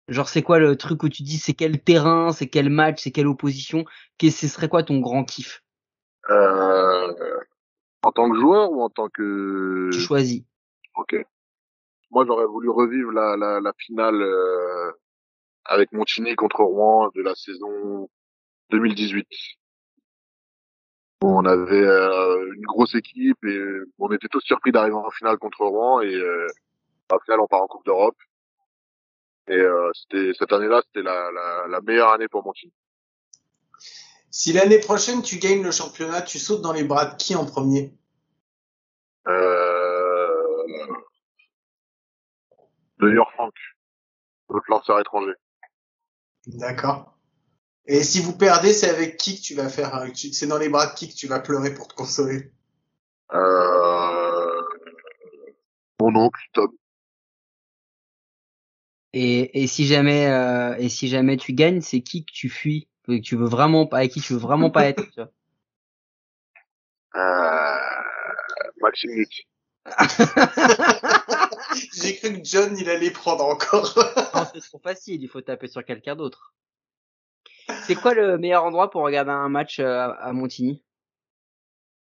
Genre, 0.08 0.30
c'est 0.30 0.42
quoi 0.42 0.60
le 0.60 0.76
truc 0.78 1.04
où 1.04 1.10
tu 1.10 1.24
dis, 1.24 1.38
c'est 1.38 1.54
quel 1.54 1.82
terrain, 1.82 2.32
c'est 2.32 2.48
quel 2.48 2.70
match, 2.70 3.02
c'est 3.04 3.12
quelle 3.12 3.28
opposition, 3.28 3.86
qu'est- 4.18 4.30
ce 4.32 4.48
serait 4.48 4.70
quoi 4.70 4.84
ton 4.84 5.00
grand 5.00 5.24
kiff? 5.26 5.64
Euh... 6.30 7.14
En 8.04 8.12
tant 8.12 8.30
que 8.30 8.38
joueur 8.40 8.72
ou 8.72 8.82
en 8.82 8.90
tant 8.90 9.10
que... 9.10 9.90
Tu 9.92 10.00
choisis. 10.00 10.44
Ok. 10.96 11.16
Moi, 12.10 12.26
j'aurais 12.26 12.46
voulu 12.46 12.70
revivre 12.70 13.12
la, 13.12 13.38
la, 13.38 13.62
la 13.62 13.74
finale 13.78 14.22
euh, 14.22 14.92
avec 15.66 15.92
Montigny 15.92 16.36
contre 16.36 16.64
Rouen 16.64 17.10
de 17.16 17.22
la 17.22 17.36
saison 17.36 18.10
2018. 18.72 19.28
On 21.22 21.46
avait 21.46 21.84
euh, 21.84 22.54
une 22.56 22.66
grosse 22.66 22.96
équipe 22.96 23.44
et 23.46 23.62
on 24.00 24.12
était 24.12 24.28
tous 24.28 24.42
surpris 24.42 24.72
d'arriver 24.72 24.96
en 24.96 25.12
finale 25.12 25.38
contre 25.38 25.64
Rouen 25.66 26.02
et 26.02 26.14
euh, 26.16 26.48
au 27.14 27.20
final 27.20 27.40
on 27.42 27.48
part 27.48 27.62
en 27.62 27.68
Coupe 27.68 27.86
d'Europe. 27.86 28.18
Et 29.48 29.54
euh, 29.54 29.92
c'était 29.94 30.32
cette 30.38 30.52
année-là, 30.52 30.82
c'était 30.86 31.04
la, 31.04 31.32
la, 31.32 31.68
la 31.68 31.82
meilleure 31.82 32.12
année 32.12 32.28
pour 32.28 32.44
Montigny. 32.44 32.74
Si 34.32 34.54
l'année 34.54 34.80
prochaine 34.80 35.22
tu 35.22 35.38
gagnes 35.38 35.62
le 35.62 35.72
championnat, 35.72 36.22
tu 36.22 36.40
sautes 36.40 36.62
dans 36.62 36.72
les 36.72 36.86
bras 36.86 37.06
de 37.06 37.16
qui 37.18 37.36
en 37.36 37.46
premier? 37.46 37.94
Euh... 39.28 40.28
De 43.00 43.10
York 43.10 43.32
Frank, 43.34 43.54
notre 44.50 44.66
lanceur 44.70 45.00
étranger. 45.00 45.34
D'accord. 46.48 47.18
Et 47.86 48.04
si 48.04 48.20
vous 48.20 48.38
perdez, 48.38 48.74
c'est 48.74 48.90
avec 48.90 49.18
qui 49.18 49.36
que 49.38 49.42
tu 49.42 49.56
vas 49.56 49.68
faire 49.68 49.96
euh, 49.96 50.08
C'est 50.14 50.48
dans 50.48 50.58
les 50.58 50.70
bras 50.70 50.88
de 50.88 50.94
qui 50.94 51.10
que 51.10 51.16
tu 51.16 51.28
vas 51.28 51.40
pleurer 51.40 51.74
pour 51.74 51.88
te 51.88 51.94
consoler? 51.94 52.52
Euh... 53.34 54.62
Mon 56.00 56.16
oncle, 56.16 56.42
Tom. 56.54 56.70
Et, 59.14 59.62
et 59.64 59.68
si 59.68 59.86
jamais, 59.86 60.28
euh, 60.28 60.76
et 60.78 60.88
si 60.88 61.10
jamais 61.10 61.36
tu 61.38 61.54
gagnes, 61.54 61.82
c'est 61.82 62.02
qui 62.02 62.24
que 62.24 62.32
tu 62.32 62.50
fuis, 62.50 62.88
que 63.08 63.20
tu 63.22 63.36
veux 63.36 63.48
vraiment 63.48 63.88
pas, 63.88 63.98
avec 63.98 64.12
qui 64.12 64.22
tu 64.22 64.34
veux 64.34 64.40
vraiment 64.40 64.70
pas 64.70 64.86
être, 64.86 65.04
tu 65.12 65.22
vois 65.22 65.32
Euh... 67.16 67.78
Maxime 68.82 69.12
Luc. 69.12 69.48
J'ai 71.94 72.16
cru 72.18 72.34
que 72.34 72.44
John, 72.44 72.78
il 72.78 72.90
allait 72.90 73.12
prendre 73.12 73.44
encore. 73.46 73.94
Non, 74.36 74.46
c'est 74.54 74.62
trop 74.62 74.80
facile, 74.80 75.22
il 75.24 75.28
faut 75.28 75.42
taper 75.42 75.68
sur 75.68 75.84
quelqu'un 75.84 76.16
d'autre. 76.16 76.54
C'est 77.84 77.96
quoi 77.96 78.14
le 78.14 78.38
meilleur 78.38 78.64
endroit 78.64 78.90
pour 78.90 79.02
regarder 79.04 79.32
un 79.32 79.50
match 79.50 79.80
euh, 79.80 79.86
à 79.86 80.12
à 80.28 80.34
Montigny? 80.34 80.84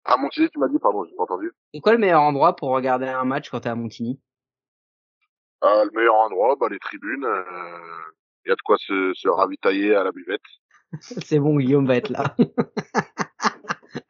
Ah, 0.04 0.18
Montigny, 0.18 0.50
tu 0.50 0.60
m'as 0.60 0.68
dit, 0.68 0.80
pardon, 0.80 1.06
j'ai 1.06 1.16
pas 1.16 1.24
entendu. 1.24 1.52
C'est 1.74 1.80
quoi 1.80 1.94
le 1.94 2.00
meilleur 2.00 2.22
endroit 2.22 2.56
pour 2.56 2.70
regarder 2.70 3.08
un 3.08 3.26
match 3.26 3.50
quand 3.50 3.62
t'es 3.62 3.70
à 3.70 3.76
Montigny? 3.76 4.20
Euh, 5.64 5.86
le 5.86 5.92
meilleur 5.94 6.16
endroit, 6.16 6.56
bah, 6.60 6.68
les 6.70 6.80
tribunes. 6.80 7.28
Il 8.46 8.50
y 8.50 8.52
a 8.52 8.56
de 8.56 8.62
quoi 8.64 8.78
se, 8.80 9.14
se 9.14 9.28
ravitailler 9.28 9.96
à 9.96 10.04
la 10.04 10.12
buvette. 10.12 10.42
C'est 11.26 11.40
bon, 11.40 11.58
Guillaume 11.58 11.88
va 11.88 11.96
être 11.96 12.10
là. 12.10 12.36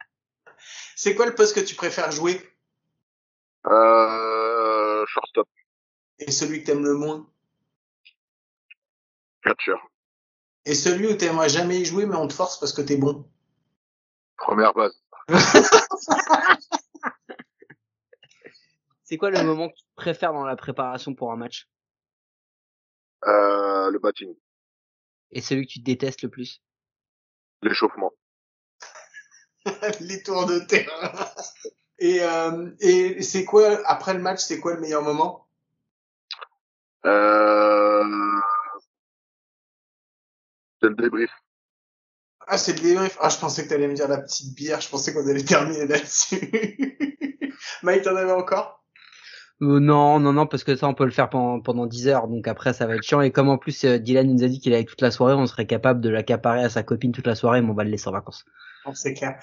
c'est 0.96 1.14
quoi 1.14 1.26
le 1.26 1.34
poste 1.34 1.54
que 1.54 1.60
tu 1.60 1.74
préfères 1.74 2.10
jouer? 2.12 2.40
Euh, 3.66 5.04
shortstop, 5.06 5.48
Et 6.18 6.30
celui 6.30 6.60
que 6.60 6.66
t'aimes 6.66 6.84
le 6.84 6.94
moins? 6.94 7.28
Catcher, 9.42 9.76
Et 10.64 10.74
celui 10.74 11.08
où 11.08 11.14
t'aimerais 11.14 11.48
jamais 11.48 11.80
y 11.80 11.84
jouer 11.84 12.06
mais 12.06 12.16
on 12.16 12.28
te 12.28 12.32
force 12.32 12.58
parce 12.58 12.72
que 12.72 12.82
t'es 12.82 12.96
bon? 12.96 13.28
Première 14.36 14.72
base. 14.74 15.00
C'est 19.04 19.18
quoi 19.18 19.30
le 19.30 19.42
moment 19.44 19.68
que 19.68 19.74
tu 19.74 19.84
préfères 19.94 20.32
dans 20.32 20.44
la 20.44 20.56
préparation 20.56 21.14
pour 21.14 21.32
un 21.32 21.36
match? 21.36 21.68
Euh, 23.26 23.90
le 23.90 23.98
batting, 24.00 24.34
Et 25.30 25.40
celui 25.40 25.66
que 25.66 25.72
tu 25.72 25.80
détestes 25.80 26.22
le 26.22 26.30
plus? 26.30 26.60
L'échauffement. 27.62 28.12
Les 30.00 30.22
tours 30.22 30.46
de 30.46 30.58
terrain. 30.60 31.12
Et, 31.98 32.20
euh, 32.22 32.70
et 32.80 33.22
c'est 33.22 33.44
quoi, 33.44 33.80
après 33.86 34.14
le 34.14 34.20
match, 34.20 34.40
c'est 34.40 34.58
quoi 34.58 34.74
le 34.74 34.80
meilleur 34.80 35.02
moment? 35.02 35.46
Euh, 37.06 38.40
c'est 40.80 40.88
le 40.88 40.94
débrief. 40.94 41.30
Ah, 42.46 42.58
c'est 42.58 42.72
le 42.72 42.80
débrief. 42.80 43.16
Ah, 43.20 43.28
je 43.28 43.38
pensais 43.38 43.64
que 43.64 43.68
t'allais 43.68 43.86
me 43.86 43.94
dire 43.94 44.08
la 44.08 44.20
petite 44.20 44.54
bière. 44.54 44.80
Je 44.80 44.88
pensais 44.88 45.14
qu'on 45.14 45.28
allait 45.28 45.44
terminer 45.44 45.86
là-dessus. 45.86 46.98
Mike, 47.82 48.02
t'en 48.02 48.16
avais 48.16 48.32
encore? 48.32 48.81
Euh, 49.62 49.80
Non, 49.80 50.18
non, 50.18 50.32
non, 50.32 50.46
parce 50.46 50.64
que 50.64 50.76
ça 50.76 50.88
on 50.88 50.94
peut 50.94 51.04
le 51.04 51.10
faire 51.10 51.30
pendant, 51.30 51.60
pendant 51.60 51.86
10 51.86 52.08
heures, 52.08 52.28
donc 52.28 52.48
après 52.48 52.72
ça 52.72 52.86
va 52.86 52.96
être 52.96 53.02
chiant. 53.02 53.20
Et 53.20 53.30
comme 53.30 53.48
en 53.48 53.58
plus 53.58 53.84
euh, 53.84 53.98
Dylan 53.98 54.32
nous 54.32 54.44
a 54.44 54.48
dit 54.48 54.60
qu'il 54.60 54.74
allait 54.74 54.84
toute 54.84 55.00
la 55.00 55.10
soirée, 55.10 55.34
on 55.34 55.46
serait 55.46 55.66
capable 55.66 56.00
de 56.00 56.08
l'accaparer 56.08 56.62
à 56.62 56.68
sa 56.68 56.82
copine 56.82 57.12
toute 57.12 57.26
la 57.26 57.34
soirée, 57.34 57.62
mais 57.62 57.70
on 57.70 57.74
va 57.74 57.84
le 57.84 57.90
laisser 57.90 58.08
en 58.08 58.12
vacances. 58.12 58.44
C'est 58.94 59.14
clair. 59.14 59.38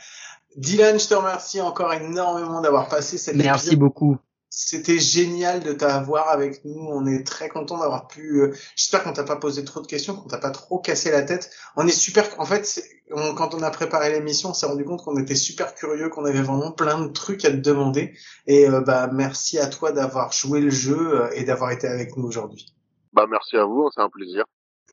Dylan, 0.58 1.00
je 1.00 1.08
te 1.08 1.14
remercie 1.14 1.62
encore 1.62 1.94
énormément 1.94 2.62
d'avoir 2.62 2.90
passé 2.90 3.18
cette 3.18 3.36
Merci 3.36 3.76
beaucoup. 3.76 4.18
C'était 4.52 4.97
génial 4.97 5.60
de 5.62 5.74
t'avoir 5.74 6.30
avec 6.30 6.66
nous. 6.66 6.80
On 6.89 7.06
est 7.06 7.26
très 7.26 7.50
content 7.50 7.78
d'avoir 7.78 8.08
pu. 8.08 8.41
euh, 8.41 8.54
J'espère 8.76 9.04
qu'on 9.04 9.14
t'a 9.14 9.24
pas 9.24 9.36
posé 9.36 9.64
trop 9.64 9.80
de 9.80 9.86
questions, 9.88 10.16
qu'on 10.16 10.28
t'a 10.28 10.39
pas 10.39 10.50
trop 10.50 10.80
cassé 10.80 11.12
la 11.12 11.22
tête. 11.22 11.52
On 11.76 11.86
est 11.88 11.91
super. 11.91 12.26
En 12.39 12.45
fait, 12.45 12.82
on- 13.12 13.36
quand 13.36 13.54
on 13.54 13.62
a 13.62 13.70
préparé 13.70 14.12
l'émission, 14.12 14.50
on 14.50 14.54
s'est 14.54 14.66
rendu 14.66 14.84
compte 14.86 15.04
qu'on 15.04 15.18
était 15.18 15.36
super 15.36 15.76
curieux, 15.76 16.10
qu'on 16.10 16.26
avait 16.26 16.41
vraiment 16.41 16.72
plein 16.72 17.00
de 17.00 17.08
trucs 17.10 17.45
à 17.45 17.52
te 17.52 17.58
demander. 17.58 18.14
Et 18.47 18.68
euh, 18.68 18.82
bah 18.82 19.08
merci 19.14 19.60
à 19.60 19.68
toi 19.68 19.91
d'avoir 19.91 20.32
joué 20.32 20.62
le 20.62 20.72
jeu 20.72 21.22
euh, 21.22 21.30
et 21.36 21.43
d'avoir 21.43 21.70
été 21.72 21.88
avec 21.88 22.18
nous 22.18 22.26
aujourd'hui. 22.26 22.74
Bah, 23.14 23.26
merci 23.30 23.56
à 23.56 23.66
vous, 23.66 23.89
c'est 23.93 24.02
un 24.02 24.10
plaisir. 24.10 24.45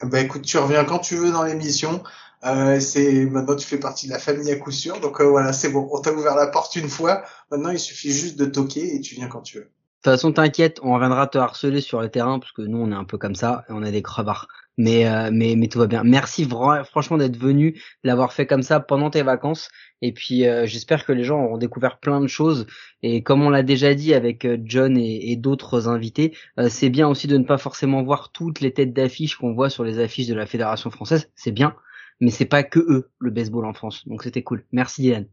Bah 0.02 0.20
écoute, 0.20 0.42
tu 0.42 0.58
reviens 0.58 0.84
quand 0.84 0.98
tu 0.98 1.16
veux 1.16 1.32
dans 1.32 1.42
l'émission. 1.42 2.02
Euh, 2.44 2.80
c'est 2.80 3.26
maintenant 3.26 3.56
tu 3.56 3.66
fais 3.66 3.78
partie 3.78 4.06
de 4.06 4.12
la 4.12 4.18
famille 4.18 4.50
à 4.50 4.56
coup 4.56 4.70
sûr. 4.70 5.00
Donc 5.00 5.20
euh, 5.20 5.24
voilà, 5.24 5.52
c'est 5.52 5.70
bon. 5.70 5.88
On 5.92 6.00
t'a 6.00 6.12
ouvert 6.12 6.36
la 6.36 6.46
porte 6.46 6.76
une 6.76 6.88
fois. 6.88 7.22
Maintenant, 7.50 7.70
il 7.70 7.78
suffit 7.78 8.12
juste 8.12 8.38
de 8.38 8.44
toquer 8.44 8.94
et 8.94 9.00
tu 9.00 9.14
viens 9.14 9.28
quand 9.28 9.42
tu 9.42 9.58
veux. 9.58 9.64
De 9.64 10.10
toute 10.12 10.20
façon, 10.20 10.32
t'inquiète, 10.32 10.78
on 10.82 10.94
reviendra 10.94 11.26
te 11.26 11.38
harceler 11.38 11.80
sur 11.80 12.00
le 12.00 12.08
terrain 12.08 12.38
parce 12.38 12.52
que 12.52 12.62
nous, 12.62 12.78
on 12.78 12.92
est 12.92 12.94
un 12.96 13.04
peu 13.04 13.18
comme 13.18 13.34
ça, 13.34 13.64
et 13.68 13.72
on 13.72 13.82
est 13.82 13.90
des 13.90 14.02
crevards. 14.02 14.46
Mais 14.78 15.08
euh, 15.08 15.30
mais 15.32 15.56
mais 15.56 15.68
tout 15.68 15.78
va 15.78 15.86
bien. 15.86 16.04
Merci 16.04 16.46
franchement 16.84 17.16
d'être 17.16 17.38
venu, 17.38 17.80
l'avoir 18.04 18.34
fait 18.34 18.46
comme 18.46 18.62
ça 18.62 18.78
pendant 18.78 19.08
tes 19.08 19.22
vacances. 19.22 19.70
Et 20.02 20.12
puis 20.12 20.46
euh, 20.46 20.66
j'espère 20.66 21.06
que 21.06 21.12
les 21.12 21.24
gens 21.24 21.42
auront 21.42 21.56
découvert 21.56 21.98
plein 21.98 22.20
de 22.20 22.26
choses. 22.26 22.66
Et 23.02 23.22
comme 23.22 23.42
on 23.42 23.48
l'a 23.48 23.62
déjà 23.62 23.94
dit 23.94 24.12
avec 24.12 24.44
euh, 24.44 24.58
John 24.62 24.98
et, 24.98 25.32
et 25.32 25.36
d'autres 25.36 25.88
invités, 25.88 26.36
euh, 26.60 26.68
c'est 26.68 26.90
bien 26.90 27.08
aussi 27.08 27.26
de 27.26 27.38
ne 27.38 27.44
pas 27.44 27.56
forcément 27.56 28.02
voir 28.02 28.32
toutes 28.32 28.60
les 28.60 28.72
têtes 28.72 28.92
d'affiche 28.92 29.36
qu'on 29.36 29.54
voit 29.54 29.70
sur 29.70 29.82
les 29.82 29.98
affiches 29.98 30.26
de 30.26 30.34
la 30.34 30.44
fédération 30.44 30.90
française. 30.90 31.30
C'est 31.34 31.52
bien, 31.52 31.74
mais 32.20 32.30
c'est 32.30 32.44
pas 32.46 32.62
que 32.62 32.80
eux 32.80 33.10
le 33.18 33.30
baseball 33.30 33.64
en 33.66 33.74
France. 33.74 34.06
Donc 34.06 34.22
c'était 34.22 34.42
cool. 34.42 34.64
Merci 34.72 35.02
Dylan. 35.02 35.26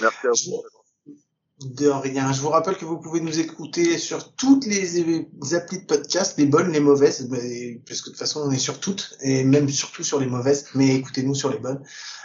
Merci 0.00 0.26
à 0.26 0.30
vous. 0.30 0.62
De 1.74 1.88
rien. 1.88 2.34
Je 2.34 2.42
vous 2.42 2.50
rappelle 2.50 2.76
que 2.76 2.84
vous 2.84 2.98
pouvez 2.98 3.20
nous 3.20 3.40
écouter 3.40 3.96
sur 3.96 4.34
toutes 4.34 4.66
les 4.66 5.54
applis 5.54 5.78
de 5.80 5.86
podcast, 5.86 6.34
les 6.36 6.44
bonnes, 6.44 6.70
les 6.70 6.80
mauvaises, 6.80 7.26
mais- 7.30 7.80
parce 7.86 8.02
que 8.02 8.08
de 8.08 8.10
toute 8.10 8.18
façon 8.18 8.42
on 8.44 8.50
est 8.50 8.58
sur 8.58 8.78
toutes, 8.78 9.16
et 9.22 9.42
même 9.42 9.66
surtout 9.70 10.04
sur 10.04 10.20
les 10.20 10.26
mauvaises, 10.26 10.66
mais 10.74 10.94
écoutez-nous 10.96 11.34
sur 11.34 11.48
les 11.50 11.58
bonnes. 11.58 11.82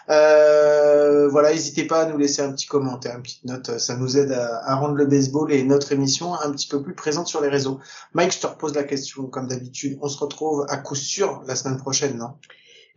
Euh, 0.09 1.29
voilà, 1.29 1.53
n'hésitez 1.53 1.85
pas 1.85 2.01
à 2.01 2.05
nous 2.11 2.17
laisser 2.17 2.41
un 2.41 2.51
petit 2.51 2.65
commentaire, 2.67 3.15
une 3.15 3.21
petite 3.23 3.45
note, 3.45 3.79
ça 3.79 3.95
nous 3.95 4.17
aide 4.17 4.33
à, 4.33 4.65
à 4.69 4.75
rendre 4.75 4.95
le 4.95 5.05
baseball 5.05 5.53
et 5.53 5.63
notre 5.63 5.93
émission 5.93 6.33
un 6.33 6.51
petit 6.51 6.67
peu 6.67 6.81
plus 6.83 6.93
présente 6.95 7.27
sur 7.27 7.39
les 7.39 7.47
réseaux. 7.47 7.79
Mike, 8.13 8.33
je 8.33 8.39
te 8.41 8.47
repose 8.47 8.73
la 8.73 8.83
question 8.83 9.27
comme 9.27 9.47
d'habitude. 9.47 9.97
On 10.01 10.09
se 10.09 10.17
retrouve 10.17 10.65
à 10.67 10.75
coup 10.75 10.95
sûr 10.95 11.41
la 11.47 11.55
semaine 11.55 11.77
prochaine, 11.77 12.17
non? 12.17 12.33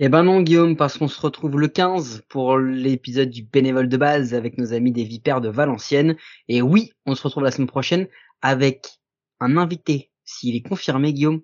Eh 0.01 0.09
ben 0.09 0.25
non 0.25 0.43
Guillaume, 0.43 0.77
parce 0.77 0.99
qu'on 0.99 1.07
se 1.07 1.21
retrouve 1.21 1.57
le 1.57 1.69
15 1.69 2.23
pour 2.29 2.59
l'épisode 2.59 3.31
du 3.31 3.45
bénévole 3.45 3.89
de 3.89 3.97
base 3.97 4.35
avec 4.35 4.59
nos 4.59 4.73
amis 4.73 4.91
des 4.91 5.05
Vipères 5.05 5.41
de 5.41 5.49
Valenciennes. 5.49 6.17
Et 6.49 6.63
oui, 6.63 6.93
on 7.07 7.15
se 7.15 7.23
retrouve 7.23 7.45
la 7.45 7.53
semaine 7.53 7.69
prochaine 7.69 8.09
avec 8.43 8.89
un 9.39 9.57
invité, 9.57 10.11
s'il 10.25 10.57
est 10.57 10.69
confirmé 10.69 11.13
Guillaume, 11.13 11.43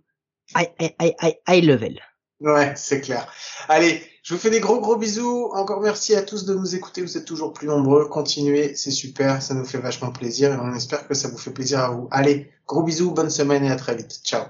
high, 0.57 0.69
high, 0.81 1.15
high, 1.23 1.35
high, 1.49 1.65
level. 1.65 2.01
Ouais, 2.41 2.73
c'est 2.75 3.01
clair. 3.01 3.33
Allez, 3.69 4.03
Je 4.25 4.35
vous 4.35 4.41
fais 4.41 4.51
des 4.51 4.61
gros 4.61 4.81
gros 4.81 4.97
bisous. 4.97 5.51
Encore 5.55 5.81
merci 5.81 6.17
à 6.17 6.23
tous 6.23 6.45
de 6.45 6.55
nous 6.55 6.75
écouter. 6.75 7.03
Vous 7.03 7.17
êtes 7.17 7.27
toujours 7.27 7.53
plus 7.53 7.69
nombreux. 7.69 8.09
Continuez, 8.09 8.75
c'est 8.75 8.91
super. 8.91 9.43
Ça 9.43 9.55
nous 9.55 9.65
fait 9.65 9.79
vachement 9.79 10.11
plaisir 10.11 10.53
et 10.53 10.57
on 10.57 10.75
espère 10.75 11.07
que 11.07 11.15
ça 11.15 11.29
vous 11.29 11.39
fait 11.39 11.53
plaisir 11.53 11.81
à 11.81 11.91
vous. 11.91 12.09
Allez, 12.11 12.51
gros 12.67 12.83
bisous, 12.83 13.13
bonne 13.13 13.31
semaine 13.31 13.65
et 13.65 13.71
à 13.71 13.77
très 13.77 13.95
vite. 13.95 14.21
Ciao. 14.25 14.47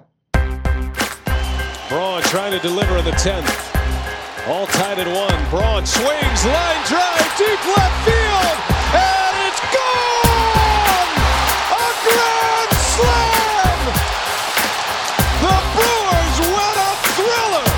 Braun 1.91 2.23
trying 2.23 2.53
to 2.53 2.67
deliver 2.67 2.97
in 2.97 3.05
the 3.05 3.17
10th. 3.17 3.80
All 4.49 4.67
tied 4.67 4.99
at 4.99 5.07
one. 5.07 5.51
Braun 5.51 5.85
swings, 5.87 6.45
line 6.47 6.85
drive, 6.87 7.37
deep 7.37 7.63
left 7.77 7.97
field, 8.09 8.57
and 8.97 9.37
it's 9.47 9.61
gone! 9.71 11.11
A 11.77 11.87
grand 12.09 12.73
slam! 12.91 13.81
The 15.45 15.57
Brewers 15.77 16.37
win 16.41 16.77
a 16.81 16.93
thriller! 17.15 17.69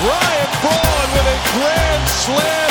Ryan 0.00 0.50
Braun 0.64 1.06
with 1.12 1.28
a 1.28 1.38
grand 1.52 2.08
slam 2.08 2.69